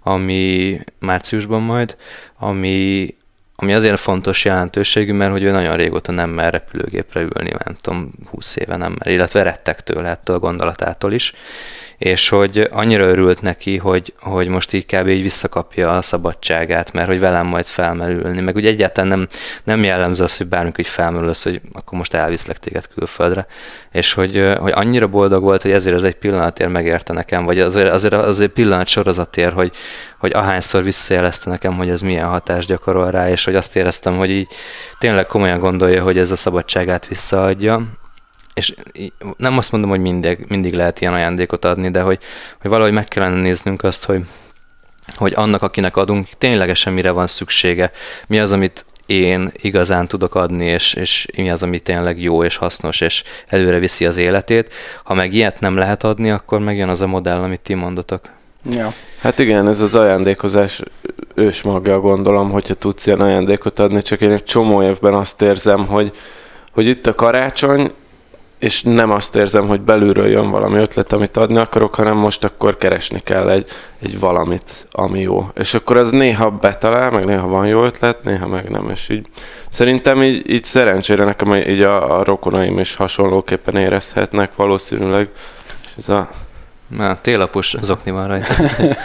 ami 0.03 0.79
márciusban 0.99 1.61
majd, 1.61 1.97
ami, 2.37 3.15
ami 3.55 3.73
azért 3.73 3.99
fontos 3.99 4.45
jelentőségű, 4.45 5.13
mert 5.13 5.31
hogy 5.31 5.43
ő 5.43 5.51
nagyon 5.51 5.75
régóta 5.75 6.11
nem 6.11 6.29
mer 6.29 6.51
repülőgépre 6.51 7.21
ülni, 7.21 7.51
nem 7.65 7.75
tudom, 7.81 8.11
20 8.29 8.55
éve 8.55 8.75
nem 8.75 8.95
mer, 8.97 9.13
illetve 9.13 9.41
rettek 9.41 9.81
tőle 9.81 10.09
ettől 10.09 10.35
a 10.35 10.39
gondolatától 10.39 11.13
is, 11.13 11.33
és 12.01 12.29
hogy 12.29 12.67
annyira 12.71 13.03
örült 13.03 13.41
neki, 13.41 13.77
hogy, 13.77 14.13
hogy 14.19 14.47
most 14.47 14.73
így 14.73 14.85
kb. 14.85 15.07
így 15.07 15.21
visszakapja 15.21 15.97
a 15.97 16.01
szabadságát, 16.01 16.93
mert 16.93 17.07
hogy 17.07 17.19
velem 17.19 17.45
majd 17.45 17.65
felmerülni, 17.65 18.41
meg 18.41 18.55
ugye 18.55 18.69
egyáltalán 18.69 19.09
nem, 19.09 19.27
nem 19.63 19.83
jellemző 19.83 20.23
az, 20.23 20.37
hogy 20.37 20.47
bármikor 20.47 20.79
így 20.79 20.87
felmerül 20.87 21.29
az, 21.29 21.43
hogy 21.43 21.61
akkor 21.73 21.97
most 21.97 22.13
elviszlek 22.13 22.57
téged 22.57 22.87
külföldre, 22.87 23.45
és 23.91 24.13
hogy, 24.13 24.53
hogy 24.59 24.71
annyira 24.75 25.07
boldog 25.07 25.43
volt, 25.43 25.61
hogy 25.61 25.71
ezért 25.71 25.95
az 25.95 26.03
egy 26.03 26.15
pillanatért 26.15 26.71
megérte 26.71 27.13
nekem, 27.13 27.45
vagy 27.45 27.59
azért, 27.59 27.91
azért, 27.91 28.13
azért 28.13 28.51
pillanat 28.51 28.87
sorozatért, 28.87 29.53
hogy, 29.53 29.71
hogy 30.19 30.31
ahányszor 30.31 30.83
visszajelezte 30.83 31.49
nekem, 31.49 31.73
hogy 31.73 31.89
ez 31.89 32.01
milyen 32.01 32.27
hatást 32.27 32.67
gyakorol 32.67 33.11
rá, 33.11 33.29
és 33.29 33.45
hogy 33.45 33.55
azt 33.55 33.75
éreztem, 33.75 34.17
hogy 34.17 34.29
így 34.29 34.47
tényleg 34.99 35.25
komolyan 35.25 35.59
gondolja, 35.59 36.03
hogy 36.03 36.17
ez 36.17 36.31
a 36.31 36.35
szabadságát 36.35 37.07
visszaadja, 37.07 37.99
és 38.53 38.73
nem 39.37 39.57
azt 39.57 39.71
mondom, 39.71 39.89
hogy 39.89 39.99
mindig, 39.99 40.45
mindig 40.47 40.73
lehet 40.73 41.01
ilyen 41.01 41.13
ajándékot 41.13 41.65
adni, 41.65 41.89
de 41.89 42.01
hogy, 42.01 42.19
hogy 42.61 42.69
valahogy 42.69 42.93
meg 42.93 43.07
kellene 43.07 43.41
néznünk 43.41 43.83
azt, 43.83 44.03
hogy, 44.05 44.25
hogy 45.15 45.33
annak, 45.35 45.61
akinek 45.61 45.97
adunk, 45.97 46.27
ténylegesen 46.37 46.93
mire 46.93 47.11
van 47.11 47.27
szüksége, 47.27 47.91
mi 48.27 48.39
az, 48.39 48.51
amit 48.51 48.85
én 49.05 49.51
igazán 49.61 50.07
tudok 50.07 50.35
adni, 50.35 50.65
és, 50.65 50.93
és 50.93 51.27
mi 51.37 51.51
az, 51.51 51.63
ami 51.63 51.79
tényleg 51.79 52.21
jó 52.21 52.43
és 52.43 52.55
hasznos, 52.55 53.01
és 53.01 53.23
előre 53.47 53.79
viszi 53.79 54.05
az 54.05 54.17
életét. 54.17 54.73
Ha 55.03 55.13
meg 55.13 55.33
ilyet 55.33 55.59
nem 55.59 55.77
lehet 55.77 56.03
adni, 56.03 56.29
akkor 56.29 56.59
megjön 56.59 56.89
az 56.89 57.01
a 57.01 57.07
modell, 57.07 57.41
amit 57.41 57.61
ti 57.61 57.73
mondotok. 57.73 58.21
Ja. 58.69 58.89
Hát 59.19 59.39
igen, 59.39 59.67
ez 59.67 59.79
az 59.79 59.95
ajándékozás 59.95 60.81
ős 61.35 61.61
magja, 61.61 61.99
gondolom, 61.99 62.49
hogyha 62.49 62.73
tudsz 62.73 63.05
ilyen 63.05 63.21
ajándékot 63.21 63.79
adni, 63.79 64.01
csak 64.01 64.21
én 64.21 64.31
egy 64.31 64.43
csomó 64.43 64.83
évben 64.83 65.13
azt 65.13 65.41
érzem, 65.41 65.85
hogy, 65.85 66.11
hogy 66.71 66.85
itt 66.85 67.07
a 67.07 67.15
karácsony, 67.15 67.91
és 68.61 68.83
nem 68.83 69.11
azt 69.11 69.35
érzem, 69.35 69.67
hogy 69.67 69.81
belülről 69.81 70.27
jön 70.27 70.49
valami 70.49 70.77
ötlet, 70.77 71.13
amit 71.13 71.37
adni 71.37 71.57
akarok, 71.57 71.95
hanem 71.95 72.17
most 72.17 72.43
akkor 72.43 72.77
keresni 72.77 73.19
kell 73.19 73.49
egy, 73.49 73.69
egy 74.01 74.19
valamit, 74.19 74.87
ami 74.91 75.19
jó. 75.19 75.47
És 75.53 75.73
akkor 75.73 75.97
az 75.97 76.11
néha 76.11 76.49
betalál, 76.49 77.09
meg 77.09 77.25
néha 77.25 77.47
van 77.47 77.67
jó 77.67 77.83
ötlet, 77.83 78.23
néha 78.23 78.47
meg 78.47 78.69
nem, 78.69 78.89
és 78.89 79.09
így 79.09 79.27
szerintem 79.69 80.23
így, 80.23 80.49
így 80.49 80.63
szerencsére 80.63 81.23
nekem 81.23 81.53
így 81.53 81.81
a, 81.81 82.19
a 82.19 82.23
rokonaim 82.23 82.79
is 82.79 82.95
hasonlóképpen 82.95 83.75
érezhetnek 83.75 84.55
valószínűleg, 84.55 85.29
és 85.83 85.91
ez 85.97 86.09
a 86.09 86.29
Na, 86.97 87.21
télapos 87.21 87.75
zokni 87.81 88.11
van 88.11 88.27
rajta. 88.27 88.53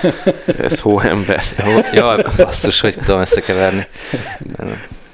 Ez 0.66 0.80
hóember. 0.80 1.42
Ja, 1.92 2.16
basszus, 2.36 2.80
hogy 2.80 2.94
tudom 2.94 3.20
összekeverni. 3.20 3.86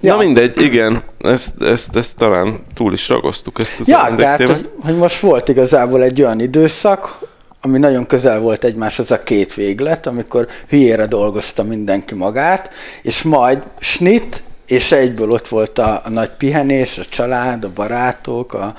Ja, 0.00 0.12
ja 0.12 0.18
mindegy, 0.18 0.60
igen, 0.60 1.02
ezt, 1.18 1.62
ezt, 1.62 1.96
ezt 1.96 2.16
talán 2.16 2.64
túl 2.74 2.92
is 2.92 3.08
ragoztuk 3.08 3.58
ezt 3.58 3.80
az 3.80 3.88
Ja, 3.88 4.14
tehát, 4.16 4.48
hogy, 4.48 4.70
hogy 4.80 4.96
most 4.96 5.20
volt 5.20 5.48
igazából 5.48 6.02
egy 6.02 6.22
olyan 6.22 6.40
időszak, 6.40 7.18
ami 7.60 7.78
nagyon 7.78 8.06
közel 8.06 8.40
volt 8.40 8.64
egymáshoz 8.64 9.10
a 9.10 9.22
két 9.22 9.54
véglet, 9.54 10.06
amikor 10.06 10.48
hülyére 10.68 11.06
dolgozta 11.06 11.62
mindenki 11.62 12.14
magát, 12.14 12.70
és 13.02 13.22
majd 13.22 13.62
snit, 13.78 14.42
és 14.66 14.92
egyből 14.92 15.30
ott 15.30 15.48
volt 15.48 15.78
a, 15.78 16.00
a 16.04 16.08
nagy 16.10 16.30
pihenés, 16.30 16.98
a 16.98 17.04
család, 17.04 17.64
a 17.64 17.70
barátok, 17.74 18.54
a, 18.54 18.74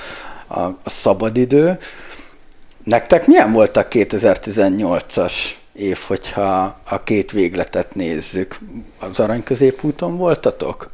a, 0.48 0.60
a 0.60 0.90
szabadidő. 0.90 1.78
Nektek 2.84 3.28
milyen 3.28 3.52
volt 3.52 3.78
a 3.78 3.88
2018-as 3.88 5.34
év, 5.74 5.98
hogyha 6.08 6.78
a 6.90 7.04
két 7.04 7.32
végletet 7.32 7.96
nézzük? 7.96 8.58
Az 9.00 9.20
arany 9.20 9.44
középúton 9.44 10.18
voltatok? 10.18 10.90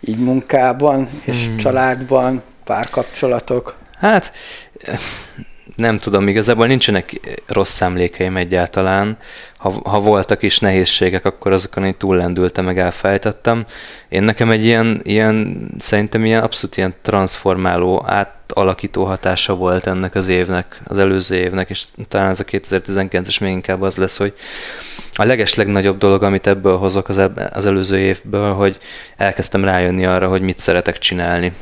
Így 0.00 0.18
munkában 0.18 1.08
és 1.24 1.46
hmm. 1.46 1.56
családban, 1.56 2.42
párkapcsolatok? 2.64 3.76
Hát 3.98 4.32
nem 5.76 5.98
tudom, 5.98 6.28
igazából 6.28 6.66
nincsenek 6.66 7.20
rossz 7.46 7.80
emlékeim 7.80 8.36
egyáltalán. 8.36 9.16
Ha, 9.58 9.80
ha 9.84 10.00
voltak 10.00 10.42
is 10.42 10.58
nehézségek, 10.58 11.24
akkor 11.24 11.52
azokon 11.52 11.84
én 11.84 11.96
túllendültem, 11.96 12.64
meg 12.64 12.78
elfejtettem. 12.78 13.64
Én 14.08 14.22
nekem 14.22 14.50
egy 14.50 14.64
ilyen, 14.64 15.00
ilyen, 15.02 15.68
szerintem 15.78 16.24
ilyen 16.24 16.42
abszolút 16.42 16.76
ilyen 16.76 16.94
transformáló, 17.02 18.04
átalakító 18.06 19.04
hatása 19.04 19.54
volt 19.54 19.86
ennek 19.86 20.14
az 20.14 20.28
évnek, 20.28 20.80
az 20.84 20.98
előző 20.98 21.36
évnek, 21.36 21.70
és 21.70 21.84
talán 22.08 22.30
ez 22.30 22.40
a 22.40 22.44
2019-es 22.44 23.40
még 23.40 23.52
inkább 23.52 23.82
az 23.82 23.96
lesz, 23.96 24.18
hogy 24.18 24.34
a 25.12 25.24
leges 25.24 25.54
legnagyobb 25.54 25.98
dolog, 25.98 26.22
amit 26.22 26.46
ebből 26.46 26.76
hozok 26.76 27.08
az, 27.08 27.18
eb- 27.18 27.56
az 27.56 27.66
előző 27.66 27.98
évből, 27.98 28.52
hogy 28.54 28.78
elkezdtem 29.16 29.64
rájönni 29.64 30.06
arra, 30.06 30.28
hogy 30.28 30.42
mit 30.42 30.58
szeretek 30.58 30.98
csinálni 30.98 31.52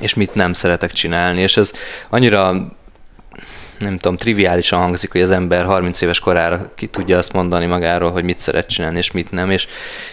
és 0.00 0.14
mit 0.14 0.34
nem 0.34 0.52
szeretek 0.52 0.92
csinálni, 0.92 1.40
és 1.40 1.56
ez 1.56 1.72
annyira 2.08 2.66
nem 3.78 3.98
tudom, 3.98 4.16
triviálisan 4.16 4.78
hangzik, 4.78 5.12
hogy 5.12 5.20
az 5.20 5.30
ember 5.30 5.64
30 5.64 6.00
éves 6.00 6.18
korára 6.18 6.72
ki 6.74 6.86
tudja 6.86 7.18
azt 7.18 7.32
mondani 7.32 7.66
magáról, 7.66 8.10
hogy 8.10 8.24
mit 8.24 8.38
szeret 8.38 8.68
csinálni, 8.68 8.98
és 8.98 9.10
mit 9.10 9.30
nem, 9.30 9.50
és, 9.50 9.66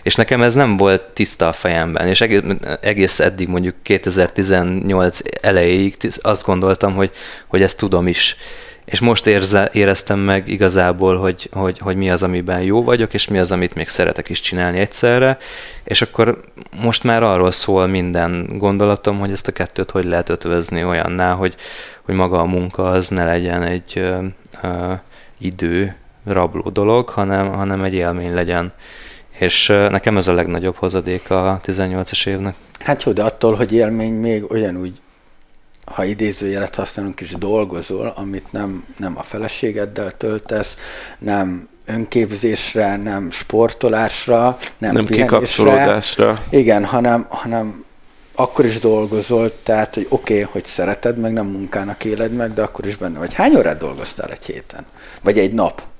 és 0.03 0.15
nekem 0.15 0.41
ez 0.41 0.53
nem 0.53 0.77
volt 0.77 1.01
tiszta 1.01 1.47
a 1.47 1.53
fejemben, 1.53 2.07
és 2.07 2.21
egész, 2.21 2.41
egész 2.81 3.19
eddig 3.19 3.47
mondjuk 3.47 3.75
2018 3.83 5.19
elejéig 5.41 5.97
azt 6.21 6.45
gondoltam, 6.45 6.93
hogy, 6.93 7.11
hogy 7.47 7.61
ezt 7.61 7.77
tudom 7.77 8.07
is, 8.07 8.37
és 8.85 8.99
most 8.99 9.27
érze, 9.27 9.69
éreztem 9.73 10.19
meg 10.19 10.47
igazából, 10.47 11.17
hogy, 11.17 11.49
hogy, 11.51 11.79
hogy 11.79 11.95
mi 11.95 12.09
az, 12.09 12.23
amiben 12.23 12.61
jó 12.61 12.83
vagyok, 12.83 13.13
és 13.13 13.27
mi 13.27 13.39
az, 13.39 13.51
amit 13.51 13.75
még 13.75 13.87
szeretek 13.87 14.29
is 14.29 14.39
csinálni 14.39 14.79
egyszerre, 14.79 15.37
és 15.83 16.01
akkor 16.01 16.41
most 16.81 17.03
már 17.03 17.23
arról 17.23 17.51
szól 17.51 17.87
minden 17.87 18.57
gondolatom, 18.57 19.19
hogy 19.19 19.31
ezt 19.31 19.47
a 19.47 19.51
kettőt 19.51 19.91
hogy 19.91 20.05
lehet 20.05 20.29
ötvözni 20.29 20.83
olyanná, 20.83 21.33
hogy, 21.33 21.55
hogy 22.05 22.15
maga 22.15 22.39
a 22.39 22.45
munka 22.45 22.89
az 22.89 23.07
ne 23.07 23.25
legyen 23.25 23.63
egy 23.63 23.93
ö, 23.95 24.25
ö, 24.63 24.93
idő 25.37 25.95
rabló 26.25 26.69
dolog, 26.69 27.09
hanem, 27.09 27.51
hanem 27.53 27.83
egy 27.83 27.93
élmény 27.93 28.33
legyen. 28.33 28.73
És 29.37 29.67
nekem 29.67 30.17
ez 30.17 30.27
a 30.27 30.33
legnagyobb 30.33 30.75
hozadék 30.75 31.29
a 31.29 31.59
18-as 31.65 32.27
évnek. 32.27 32.55
Hát 32.79 33.03
jó, 33.03 33.11
de 33.11 33.23
attól, 33.23 33.55
hogy 33.55 33.73
élmény 33.73 34.13
még 34.13 34.51
ugyanúgy 34.51 35.01
ha 35.85 36.03
idézőjelet 36.03 36.75
használunk 36.75 37.21
is, 37.21 37.31
dolgozol, 37.31 38.13
amit 38.15 38.51
nem, 38.51 38.85
nem 38.97 39.17
a 39.17 39.23
feleségeddel 39.23 40.11
töltesz, 40.17 40.77
nem 41.19 41.67
önképzésre, 41.85 42.95
nem 42.95 43.31
sportolásra, 43.31 44.57
nem, 44.77 44.93
nem 44.93 45.05
kikapcsolódásra. 45.05 46.43
Igen, 46.49 46.85
hanem, 46.85 47.25
hanem 47.29 47.82
akkor 48.35 48.65
is 48.65 48.79
dolgozol, 48.79 49.61
tehát, 49.63 49.95
hogy 49.95 50.05
oké, 50.09 50.33
okay, 50.33 50.51
hogy 50.51 50.65
szereted, 50.65 51.17
meg 51.17 51.33
nem 51.33 51.47
munkának 51.47 52.03
éled 52.05 52.33
meg, 52.33 52.53
de 52.53 52.61
akkor 52.61 52.85
is 52.85 52.95
benne 52.95 53.19
vagy. 53.19 53.33
Hány 53.33 53.55
órát 53.55 53.77
dolgoztál 53.77 54.31
egy 54.31 54.45
héten? 54.45 54.85
Vagy 55.21 55.37
egy 55.37 55.53
nap? 55.53 55.92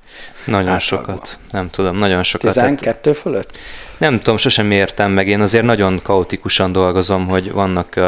Nagyon 0.44 0.68
átlagban. 0.68 1.14
sokat. 1.16 1.38
Nem 1.50 1.70
tudom, 1.70 1.96
nagyon 1.96 2.22
sokat. 2.22 2.52
12 2.52 3.12
fölött? 3.12 3.58
Nem 3.98 4.18
tudom, 4.18 4.36
sosem 4.36 4.70
értem 4.70 5.10
meg. 5.10 5.28
Én 5.28 5.40
azért 5.40 5.64
nagyon 5.64 6.00
kaotikusan 6.02 6.72
dolgozom, 6.72 7.26
hogy 7.26 7.52
vannak 7.52 8.00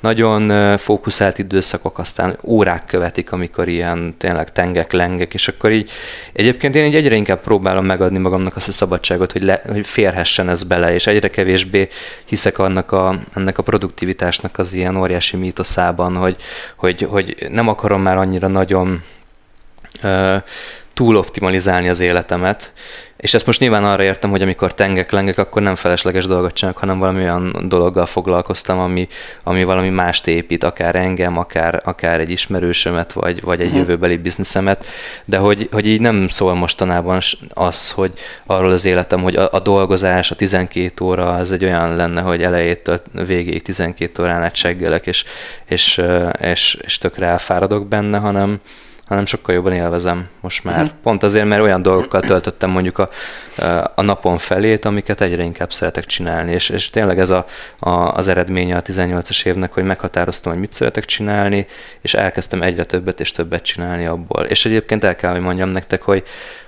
nagyon 0.00 0.76
fókuszált 0.78 1.38
időszakok, 1.38 1.98
aztán 1.98 2.38
órák 2.42 2.84
követik, 2.86 3.32
amikor 3.32 3.68
ilyen 3.68 4.14
tényleg 4.18 4.52
tengek, 4.52 4.92
lengek, 4.92 5.34
és 5.34 5.48
akkor 5.48 5.70
így 5.70 5.90
egyébként 6.32 6.74
én 6.74 6.84
így 6.84 6.94
egyre 6.94 7.14
inkább 7.14 7.40
próbálom 7.40 7.84
megadni 7.84 8.18
magamnak 8.18 8.56
azt 8.56 8.68
a 8.68 8.72
szabadságot, 8.72 9.32
hogy, 9.32 9.42
le, 9.42 9.62
hogy 9.66 9.86
férhessen 9.86 10.48
ez 10.48 10.62
bele, 10.62 10.94
és 10.94 11.06
egyre 11.06 11.28
kevésbé 11.28 11.88
hiszek 12.24 12.58
annak 12.58 12.92
a, 12.92 13.18
ennek 13.34 13.58
a 13.58 13.62
produktivitásnak 13.62 14.58
az 14.58 14.72
ilyen 14.72 14.96
óriási 14.96 15.36
mítoszában, 15.36 16.16
hogy, 16.16 16.36
hogy, 16.76 17.06
hogy 17.10 17.46
nem 17.50 17.68
akarom 17.68 18.02
már 18.02 18.16
annyira 18.16 18.48
nagyon 18.48 19.02
uh, 21.00 21.08
túl 21.08 21.16
optimalizálni 21.16 21.88
az 21.88 22.00
életemet, 22.00 22.72
és 23.16 23.34
ezt 23.34 23.46
most 23.46 23.60
nyilván 23.60 23.84
arra 23.84 24.02
értem, 24.02 24.30
hogy 24.30 24.42
amikor 24.42 24.74
tengek, 24.74 25.10
lengek, 25.10 25.38
akkor 25.38 25.62
nem 25.62 25.74
felesleges 25.74 26.26
dolgot 26.26 26.52
csinálok, 26.52 26.78
hanem 26.78 26.98
valami 26.98 27.20
olyan 27.22 27.56
dologgal 27.68 28.06
foglalkoztam, 28.06 28.78
ami, 28.78 29.08
ami 29.42 29.64
valami 29.64 29.88
mást 29.88 30.26
épít, 30.26 30.64
akár 30.64 30.96
engem, 30.96 31.38
akár, 31.38 31.80
akár 31.84 32.20
egy 32.20 32.30
ismerősömet, 32.30 33.12
vagy, 33.12 33.40
vagy 33.42 33.60
egy 33.60 33.68
mhm. 33.68 33.76
jövőbeli 33.76 34.16
bizniszemet, 34.16 34.86
de 35.24 35.36
hogy, 35.36 35.68
hogy 35.72 35.86
így 35.86 36.00
nem 36.00 36.28
szól 36.28 36.54
mostanában 36.54 37.20
az, 37.48 37.90
hogy 37.90 38.12
arról 38.46 38.70
az 38.70 38.84
életem, 38.84 39.22
hogy 39.22 39.36
a, 39.36 39.48
a 39.52 39.58
dolgozás, 39.58 40.30
a 40.30 40.34
12 40.34 41.04
óra, 41.04 41.34
az 41.34 41.52
egy 41.52 41.64
olyan 41.64 41.96
lenne, 41.96 42.20
hogy 42.20 42.42
elejétől 42.42 43.00
végéig 43.26 43.62
12 43.62 44.22
órán 44.22 44.42
át 44.42 44.54
seggelek, 44.54 45.06
és, 45.06 45.24
és, 45.64 46.02
és, 46.40 46.78
és 46.80 46.98
tökre 46.98 47.26
elfáradok 47.26 47.88
benne, 47.88 48.18
hanem, 48.18 48.60
hanem 49.08 49.26
sokkal 49.26 49.54
jobban 49.54 49.72
élvezem 49.72 50.28
most 50.40 50.64
már. 50.64 50.82
Uh-huh. 50.82 50.90
Pont 51.02 51.22
azért, 51.22 51.46
mert 51.46 51.62
olyan 51.62 51.82
dolgokkal 51.82 52.20
töltöttem 52.20 52.70
mondjuk 52.70 52.98
a, 52.98 53.08
a 53.94 54.02
napon 54.02 54.38
felét, 54.38 54.84
amiket 54.84 55.20
egyre 55.20 55.42
inkább 55.42 55.72
szeretek 55.72 56.06
csinálni, 56.06 56.52
és, 56.52 56.68
és 56.68 56.90
tényleg 56.90 57.18
ez 57.18 57.30
a, 57.30 57.46
a, 57.78 57.90
az 57.90 58.28
eredménye 58.28 58.76
a 58.76 58.82
18-as 58.82 59.46
évnek, 59.46 59.72
hogy 59.72 59.84
meghatároztam, 59.84 60.52
hogy 60.52 60.60
mit 60.60 60.72
szeretek 60.72 61.04
csinálni, 61.04 61.66
és 62.00 62.14
elkezdtem 62.14 62.62
egyre 62.62 62.84
többet 62.84 63.20
és 63.20 63.30
többet 63.30 63.62
csinálni 63.62 64.06
abból. 64.06 64.44
És 64.44 64.64
egyébként 64.64 65.04
el 65.04 65.16
kell, 65.16 65.32
hogy 65.32 65.40
mondjam 65.40 65.68
nektek, 65.68 66.02
hogy, 66.02 66.22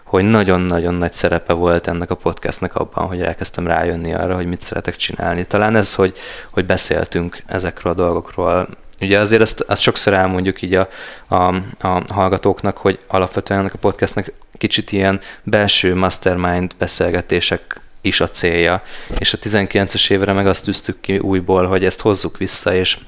hogy 0.05 0.25
nagyon-nagyon 0.25 0.95
nagy 0.95 1.13
szerepe 1.13 1.53
volt 1.53 1.87
ennek 1.87 2.11
a 2.11 2.15
podcastnek 2.15 2.75
abban, 2.75 3.07
hogy 3.07 3.23
elkezdtem 3.23 3.67
rájönni 3.67 4.15
arra, 4.15 4.35
hogy 4.35 4.47
mit 4.47 4.63
szeretek 4.63 4.97
csinálni. 4.97 5.45
Talán 5.45 5.77
ez, 5.77 5.95
hogy, 5.95 6.17
hogy 6.51 6.65
beszéltünk 6.67 7.43
ezekről 7.47 7.93
a 7.93 7.97
dolgokról 7.97 8.69
Ugye 9.01 9.19
azért 9.19 9.43
ezt, 9.43 9.65
ezt 9.69 9.83
sokszor 9.83 10.13
elmondjuk 10.13 10.63
így 10.63 10.75
a, 10.75 10.89
a, 11.29 11.55
a 11.81 12.03
hallgatóknak, 12.13 12.77
hogy 12.77 12.99
alapvetően 13.07 13.61
ennek 13.61 13.75
a 13.75 13.79
podcastnek 13.79 14.33
kicsit 14.59 14.93
ilyen 14.93 15.21
belső 15.43 15.95
mastermind 15.95 16.73
beszélgetések 16.79 17.81
is 18.01 18.21
a 18.21 18.29
célja. 18.29 18.83
És 19.19 19.33
a 19.33 19.39
19-es 19.39 20.11
évre 20.11 20.33
meg 20.33 20.47
azt 20.47 20.65
tűztük 20.65 21.01
ki 21.01 21.19
újból, 21.19 21.67
hogy 21.67 21.85
ezt 21.85 22.01
hozzuk 22.01 22.37
vissza, 22.37 22.75
és 22.75 22.99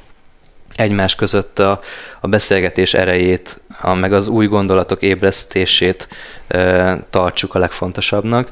egymás 0.74 1.14
között 1.14 1.58
a, 1.58 1.80
a 2.20 2.28
beszélgetés 2.28 2.94
erejét, 2.94 3.60
a, 3.80 3.94
meg 3.94 4.12
az 4.12 4.26
új 4.26 4.46
gondolatok 4.46 5.02
ébresztését 5.02 6.08
e, 6.46 6.98
tartsuk 7.10 7.54
a 7.54 7.58
legfontosabbnak, 7.58 8.50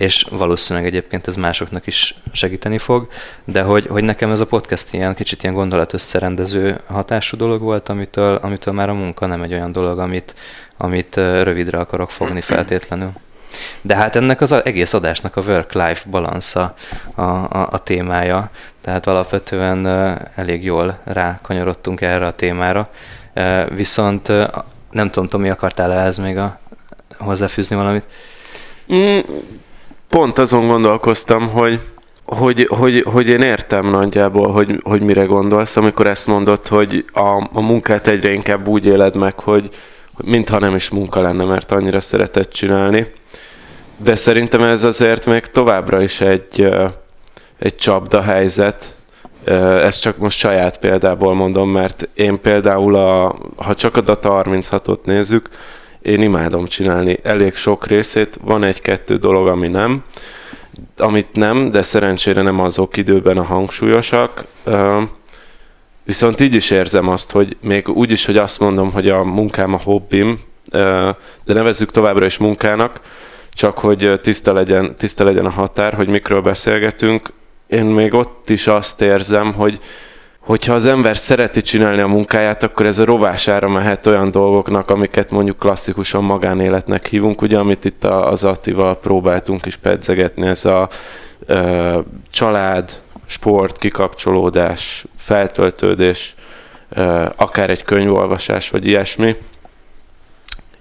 és 0.00 0.26
valószínűleg 0.30 0.88
egyébként 0.88 1.26
ez 1.26 1.34
másoknak 1.34 1.86
is 1.86 2.14
segíteni 2.32 2.78
fog, 2.78 3.08
de 3.44 3.62
hogy, 3.62 3.86
hogy 3.86 4.04
nekem 4.04 4.30
ez 4.30 4.40
a 4.40 4.46
podcast 4.46 4.92
ilyen 4.92 5.14
kicsit 5.14 5.42
ilyen 5.42 5.54
gondolat 5.54 5.92
összerendező 5.92 6.80
hatású 6.86 7.36
dolog 7.36 7.60
volt, 7.60 7.88
amitől, 7.88 8.34
amitől 8.34 8.74
már 8.74 8.88
a 8.88 8.94
munka 8.94 9.26
nem 9.26 9.42
egy 9.42 9.52
olyan 9.52 9.72
dolog, 9.72 9.98
amit, 9.98 10.34
amit 10.76 11.14
rövidre 11.16 11.78
akarok 11.78 12.10
fogni 12.10 12.40
feltétlenül. 12.40 13.12
De 13.82 13.96
hát 13.96 14.16
ennek 14.16 14.40
az 14.40 14.52
egész 14.52 14.92
adásnak 14.92 15.36
a 15.36 15.40
work-life 15.40 16.10
balansza 16.10 16.74
a, 17.14 17.22
a, 17.22 17.68
a 17.70 17.78
témája, 17.78 18.50
tehát 18.80 19.06
alapvetően 19.06 19.86
elég 20.34 20.64
jól 20.64 20.98
rákanyarodtunk 21.04 22.00
erre 22.00 22.26
a 22.26 22.32
témára, 22.32 22.90
viszont 23.68 24.28
nem 24.90 25.10
tudom, 25.10 25.28
Tomi, 25.28 25.50
akartál 25.50 25.92
ehhez 25.92 26.18
még 26.18 26.36
a, 26.36 26.58
hozzáfűzni 27.18 27.76
valamit? 27.76 28.06
Mm, 28.92 29.18
pont 30.10 30.38
azon 30.38 30.66
gondolkoztam, 30.66 31.48
hogy, 31.48 31.80
hogy, 32.24 32.66
hogy, 32.70 33.02
hogy 33.02 33.28
én 33.28 33.40
értem 33.40 33.90
nagyjából, 33.90 34.52
hogy, 34.52 34.80
hogy 34.82 35.02
mire 35.02 35.24
gondolsz, 35.24 35.76
amikor 35.76 36.06
ezt 36.06 36.26
mondod, 36.26 36.66
hogy 36.66 37.04
a, 37.12 37.48
a 37.52 37.60
munkát 37.60 38.06
egyre 38.06 38.32
inkább 38.32 38.68
úgy 38.68 38.86
éled 38.86 39.16
meg, 39.16 39.40
hogy 39.40 39.68
mintha 40.24 40.58
nem 40.58 40.74
is 40.74 40.90
munka 40.90 41.20
lenne, 41.20 41.44
mert 41.44 41.72
annyira 41.72 42.00
szereted 42.00 42.48
csinálni. 42.48 43.06
De 43.96 44.14
szerintem 44.14 44.62
ez 44.62 44.84
azért 44.84 45.26
még 45.26 45.46
továbbra 45.46 46.02
is 46.02 46.20
egy, 46.20 46.74
egy 47.58 47.74
csapda 47.76 48.22
helyzet. 48.22 48.94
Ezt 49.82 50.00
csak 50.00 50.16
most 50.16 50.38
saját 50.38 50.78
példából 50.78 51.34
mondom, 51.34 51.70
mert 51.70 52.08
én 52.14 52.40
például, 52.40 52.94
a, 52.96 53.36
ha 53.56 53.74
csak 53.74 53.96
a 53.96 54.00
Data 54.00 54.42
36-ot 54.44 55.04
nézzük, 55.04 55.48
én 56.02 56.22
imádom 56.22 56.66
csinálni 56.66 57.18
elég 57.22 57.54
sok 57.54 57.86
részét, 57.86 58.38
van 58.42 58.62
egy-kettő 58.62 59.16
dolog, 59.16 59.46
ami 59.46 59.68
nem, 59.68 60.04
amit 60.96 61.32
nem, 61.32 61.70
de 61.70 61.82
szerencsére 61.82 62.42
nem 62.42 62.60
azok 62.60 62.96
időben 62.96 63.38
a 63.38 63.42
hangsúlyosak. 63.42 64.44
Viszont 66.04 66.40
így 66.40 66.54
is 66.54 66.70
érzem 66.70 67.08
azt, 67.08 67.30
hogy 67.30 67.56
még 67.60 67.88
úgy 67.88 68.10
is, 68.10 68.26
hogy 68.26 68.36
azt 68.36 68.60
mondom, 68.60 68.92
hogy 68.92 69.08
a 69.08 69.24
munkám 69.24 69.74
a 69.74 69.80
hobbim, 69.84 70.38
de 71.44 71.54
nevezzük 71.54 71.90
továbbra 71.90 72.24
is 72.24 72.38
munkának, 72.38 73.00
csak 73.52 73.78
hogy 73.78 74.20
tiszta 74.22 74.52
legyen, 74.52 74.96
tiszta 74.96 75.24
legyen 75.24 75.46
a 75.46 75.50
határ, 75.50 75.94
hogy 75.94 76.08
mikről 76.08 76.40
beszélgetünk. 76.40 77.32
Én 77.66 77.84
még 77.84 78.14
ott 78.14 78.50
is 78.50 78.66
azt 78.66 79.02
érzem, 79.02 79.52
hogy 79.52 79.80
hogyha 80.50 80.74
az 80.74 80.86
ember 80.86 81.16
szereti 81.16 81.60
csinálni 81.60 82.00
a 82.00 82.06
munkáját, 82.06 82.62
akkor 82.62 82.86
ez 82.86 82.98
a 82.98 83.04
rovására 83.04 83.68
mehet 83.68 84.06
olyan 84.06 84.30
dolgoknak, 84.30 84.90
amiket 84.90 85.30
mondjuk 85.30 85.58
klasszikusan 85.58 86.24
magánéletnek 86.24 87.06
hívunk, 87.06 87.42
ugye, 87.42 87.58
amit 87.58 87.84
itt 87.84 88.04
az 88.04 88.44
Attival 88.44 88.98
próbáltunk 88.98 89.66
is 89.66 89.76
pedzegetni, 89.76 90.46
ez 90.46 90.64
a 90.64 90.88
ö, 91.46 91.98
család, 92.30 93.00
sport, 93.26 93.78
kikapcsolódás, 93.78 95.04
feltöltődés, 95.16 96.34
ö, 96.88 97.26
akár 97.36 97.70
egy 97.70 97.82
könyvolvasás, 97.82 98.70
vagy 98.70 98.86
ilyesmi. 98.86 99.36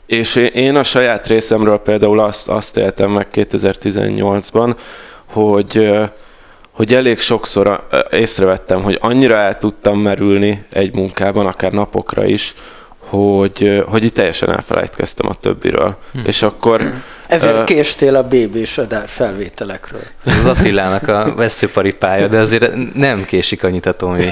És 0.05 0.35
én 0.35 0.75
a 0.75 0.83
saját 0.83 1.27
részemről 1.27 1.77
például 1.77 2.19
azt, 2.19 2.49
azt 2.49 2.77
éltem 2.77 3.11
meg 3.11 3.27
2018-ban, 3.33 4.75
hogy 5.25 5.99
hogy 6.79 6.93
elég 6.93 7.19
sokszor 7.19 7.87
észrevettem, 8.11 8.81
hogy 8.81 8.97
annyira 9.01 9.35
el 9.35 9.57
tudtam 9.57 9.99
merülni 9.99 10.65
egy 10.69 10.95
munkában, 10.95 11.45
akár 11.45 11.71
napokra 11.71 12.25
is, 12.25 12.55
hogy, 12.97 13.83
hogy 13.87 14.03
itt 14.03 14.13
teljesen 14.13 14.49
elfelejtkeztem 14.49 15.29
a 15.29 15.33
többiről. 15.33 15.97
Hmm. 16.11 16.23
És 16.25 16.41
akkor... 16.41 16.81
Ezért 17.29 17.57
uh, 17.57 17.63
késtél 17.63 18.15
a 18.15 18.23
BB-s 18.23 18.77
adár 18.77 19.07
felvételekről. 19.07 20.01
Ez 20.25 20.37
az 20.37 20.45
Attilának 20.45 21.07
a 21.07 21.33
veszőparipája, 21.35 22.27
de 22.27 22.39
azért 22.39 22.93
nem 22.93 23.25
késik 23.25 23.63
annyit 23.63 23.85
a 23.85 23.91
Tomi. 23.91 24.27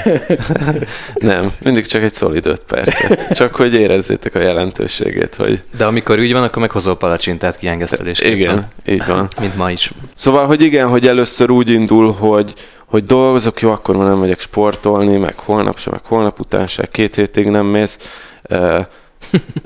nem, 1.15 1.51
mindig 1.61 1.85
csak 1.85 2.01
egy 2.01 2.13
szolid 2.13 2.45
öt 2.45 2.63
percet. 2.63 3.33
Csak 3.35 3.55
hogy 3.55 3.73
érezzétek 3.73 4.35
a 4.35 4.39
jelentőségét, 4.39 5.35
hogy... 5.35 5.61
De 5.77 5.85
amikor 5.85 6.19
úgy 6.19 6.33
van, 6.33 6.43
akkor 6.43 6.61
meghozol 6.61 6.97
palacsintát 6.97 7.55
kiengesztelés. 7.55 8.19
Igen, 8.19 8.67
így 8.85 9.05
van. 9.07 9.27
Mint 9.39 9.55
ma 9.55 9.71
is. 9.71 9.91
Szóval, 10.13 10.45
hogy 10.45 10.61
igen, 10.61 10.87
hogy 10.87 11.07
először 11.07 11.49
úgy 11.49 11.69
indul, 11.69 12.11
hogy 12.11 12.53
hogy 12.85 13.03
dolgozok, 13.03 13.61
jó, 13.61 13.71
akkor 13.71 13.95
már 13.97 14.07
nem 14.07 14.17
megyek 14.17 14.39
sportolni, 14.39 15.17
meg 15.17 15.33
holnap 15.37 15.79
se, 15.79 15.89
meg 15.89 16.01
holnap 16.03 16.39
után 16.39 16.67
se, 16.67 16.85
két 16.91 17.15
hétig 17.15 17.47
nem 17.47 17.65
mész, 17.65 17.99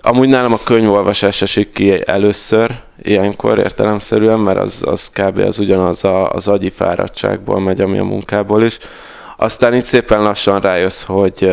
Amúgy 0.01 0.29
nálam 0.29 0.53
a 0.53 0.59
könyvolvasás 0.63 1.41
esik 1.41 1.71
ki 1.71 2.03
először, 2.05 2.71
ilyenkor 3.01 3.59
értelemszerűen, 3.59 4.39
mert 4.39 4.57
az, 4.57 4.83
az 4.85 5.09
kb. 5.09 5.39
az 5.39 5.59
ugyanaz 5.59 6.03
a, 6.03 6.29
az 6.29 6.47
agyi 6.47 6.69
fáradtságból 6.69 7.59
megy, 7.59 7.81
ami 7.81 7.97
a 7.97 8.03
munkából 8.03 8.63
is. 8.63 8.79
Aztán 9.37 9.73
itt 9.73 9.83
szépen 9.83 10.21
lassan 10.21 10.59
rájössz, 10.59 11.03
hogy, 11.03 11.51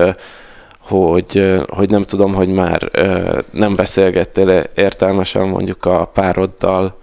hogy, 0.80 1.60
hogy 1.68 1.90
nem 1.90 2.02
tudom, 2.02 2.34
hogy 2.34 2.48
már 2.48 2.90
nem 3.50 3.74
beszélgettél 3.74 4.70
értelmesen 4.74 5.48
mondjuk 5.48 5.84
a 5.84 6.04
pároddal 6.04 6.98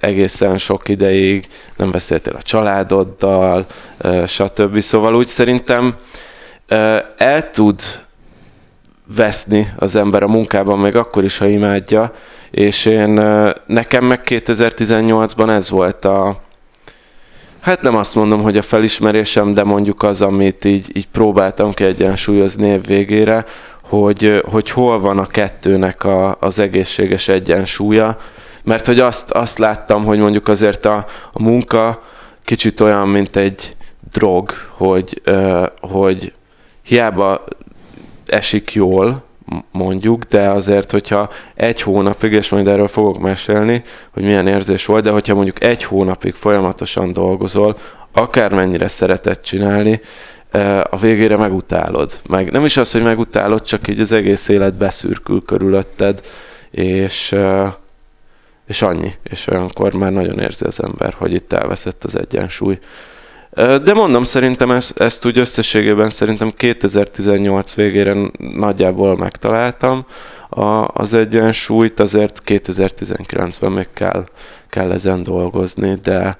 egészen 0.00 0.58
sok 0.58 0.88
ideig, 0.88 1.46
nem 1.76 1.90
beszéltél 1.90 2.34
a 2.34 2.42
családoddal, 2.42 3.66
stb. 4.26 4.80
Szóval 4.80 5.14
úgy 5.14 5.26
szerintem 5.26 5.94
el 7.16 7.50
tud 7.50 7.80
veszni 9.16 9.66
az 9.76 9.96
ember 9.96 10.22
a 10.22 10.28
munkában, 10.28 10.78
még 10.78 10.96
akkor 10.96 11.24
is, 11.24 11.38
ha 11.38 11.46
imádja. 11.46 12.12
És 12.50 12.86
én, 12.86 13.10
nekem 13.66 14.04
meg 14.04 14.20
2018-ban 14.24 15.50
ez 15.50 15.70
volt 15.70 16.04
a, 16.04 16.36
hát 17.60 17.82
nem 17.82 17.96
azt 17.96 18.14
mondom, 18.14 18.42
hogy 18.42 18.56
a 18.56 18.62
felismerésem, 18.62 19.54
de 19.54 19.64
mondjuk 19.64 20.02
az, 20.02 20.22
amit 20.22 20.64
így, 20.64 20.90
így 20.96 21.08
próbáltam 21.08 21.72
kiegyensúlyozni 21.72 22.68
év 22.68 22.86
végére, 22.86 23.44
hogy, 23.82 24.42
hogy 24.50 24.70
hol 24.70 25.00
van 25.00 25.18
a 25.18 25.26
kettőnek 25.26 26.04
a, 26.04 26.36
az 26.40 26.58
egészséges 26.58 27.28
egyensúlya, 27.28 28.16
mert 28.64 28.86
hogy 28.86 29.00
azt, 29.00 29.30
azt 29.30 29.58
láttam, 29.58 30.04
hogy 30.04 30.18
mondjuk 30.18 30.48
azért 30.48 30.84
a, 30.84 31.06
a 31.32 31.42
munka 31.42 32.02
kicsit 32.44 32.80
olyan, 32.80 33.08
mint 33.08 33.36
egy 33.36 33.76
drog, 34.12 34.50
hogy, 34.68 35.22
hogy 35.80 36.32
hiába 36.82 37.44
esik 38.30 38.72
jól, 38.72 39.22
mondjuk, 39.72 40.24
de 40.24 40.48
azért, 40.48 40.90
hogyha 40.90 41.30
egy 41.54 41.82
hónapig, 41.82 42.32
és 42.32 42.48
majd 42.48 42.66
erről 42.66 42.88
fogok 42.88 43.18
mesélni, 43.18 43.82
hogy 44.10 44.22
milyen 44.22 44.46
érzés 44.46 44.86
volt, 44.86 45.04
de 45.04 45.10
hogyha 45.10 45.34
mondjuk 45.34 45.64
egy 45.64 45.84
hónapig 45.84 46.34
folyamatosan 46.34 47.12
dolgozol, 47.12 47.76
akármennyire 48.12 48.88
szeretett 48.88 49.42
csinálni, 49.42 50.00
eh, 50.50 50.80
a 50.90 50.96
végére 50.96 51.36
megutálod. 51.36 52.20
Meg 52.28 52.50
nem 52.50 52.64
is 52.64 52.76
az, 52.76 52.92
hogy 52.92 53.02
megutálod, 53.02 53.62
csak 53.62 53.88
így 53.88 54.00
az 54.00 54.12
egész 54.12 54.48
élet 54.48 54.74
beszürkül 54.74 55.42
körülötted, 55.42 56.20
és, 56.70 57.32
eh, 57.32 57.72
és 58.66 58.82
annyi. 58.82 59.12
És 59.22 59.46
olyankor 59.46 59.92
már 59.92 60.12
nagyon 60.12 60.38
érzi 60.38 60.64
az 60.64 60.82
ember, 60.82 61.14
hogy 61.18 61.32
itt 61.32 61.52
elveszett 61.52 62.04
az 62.04 62.18
egyensúly. 62.18 62.78
De 63.54 63.94
mondom, 63.94 64.24
szerintem 64.24 64.70
ezt, 64.70 65.00
ezt 65.00 65.26
úgy 65.26 65.38
összességében 65.38 66.10
szerintem 66.10 66.50
2018 66.50 67.74
végére 67.74 68.16
nagyjából 68.38 69.16
megtaláltam 69.16 70.06
a, 70.48 70.88
az 70.92 71.14
egyensúlyt, 71.14 72.00
azért 72.00 72.42
2019-ben 72.46 73.72
még 73.72 73.88
kell, 73.92 74.24
kell 74.68 74.92
ezen 74.92 75.22
dolgozni, 75.22 75.94
de, 76.02 76.36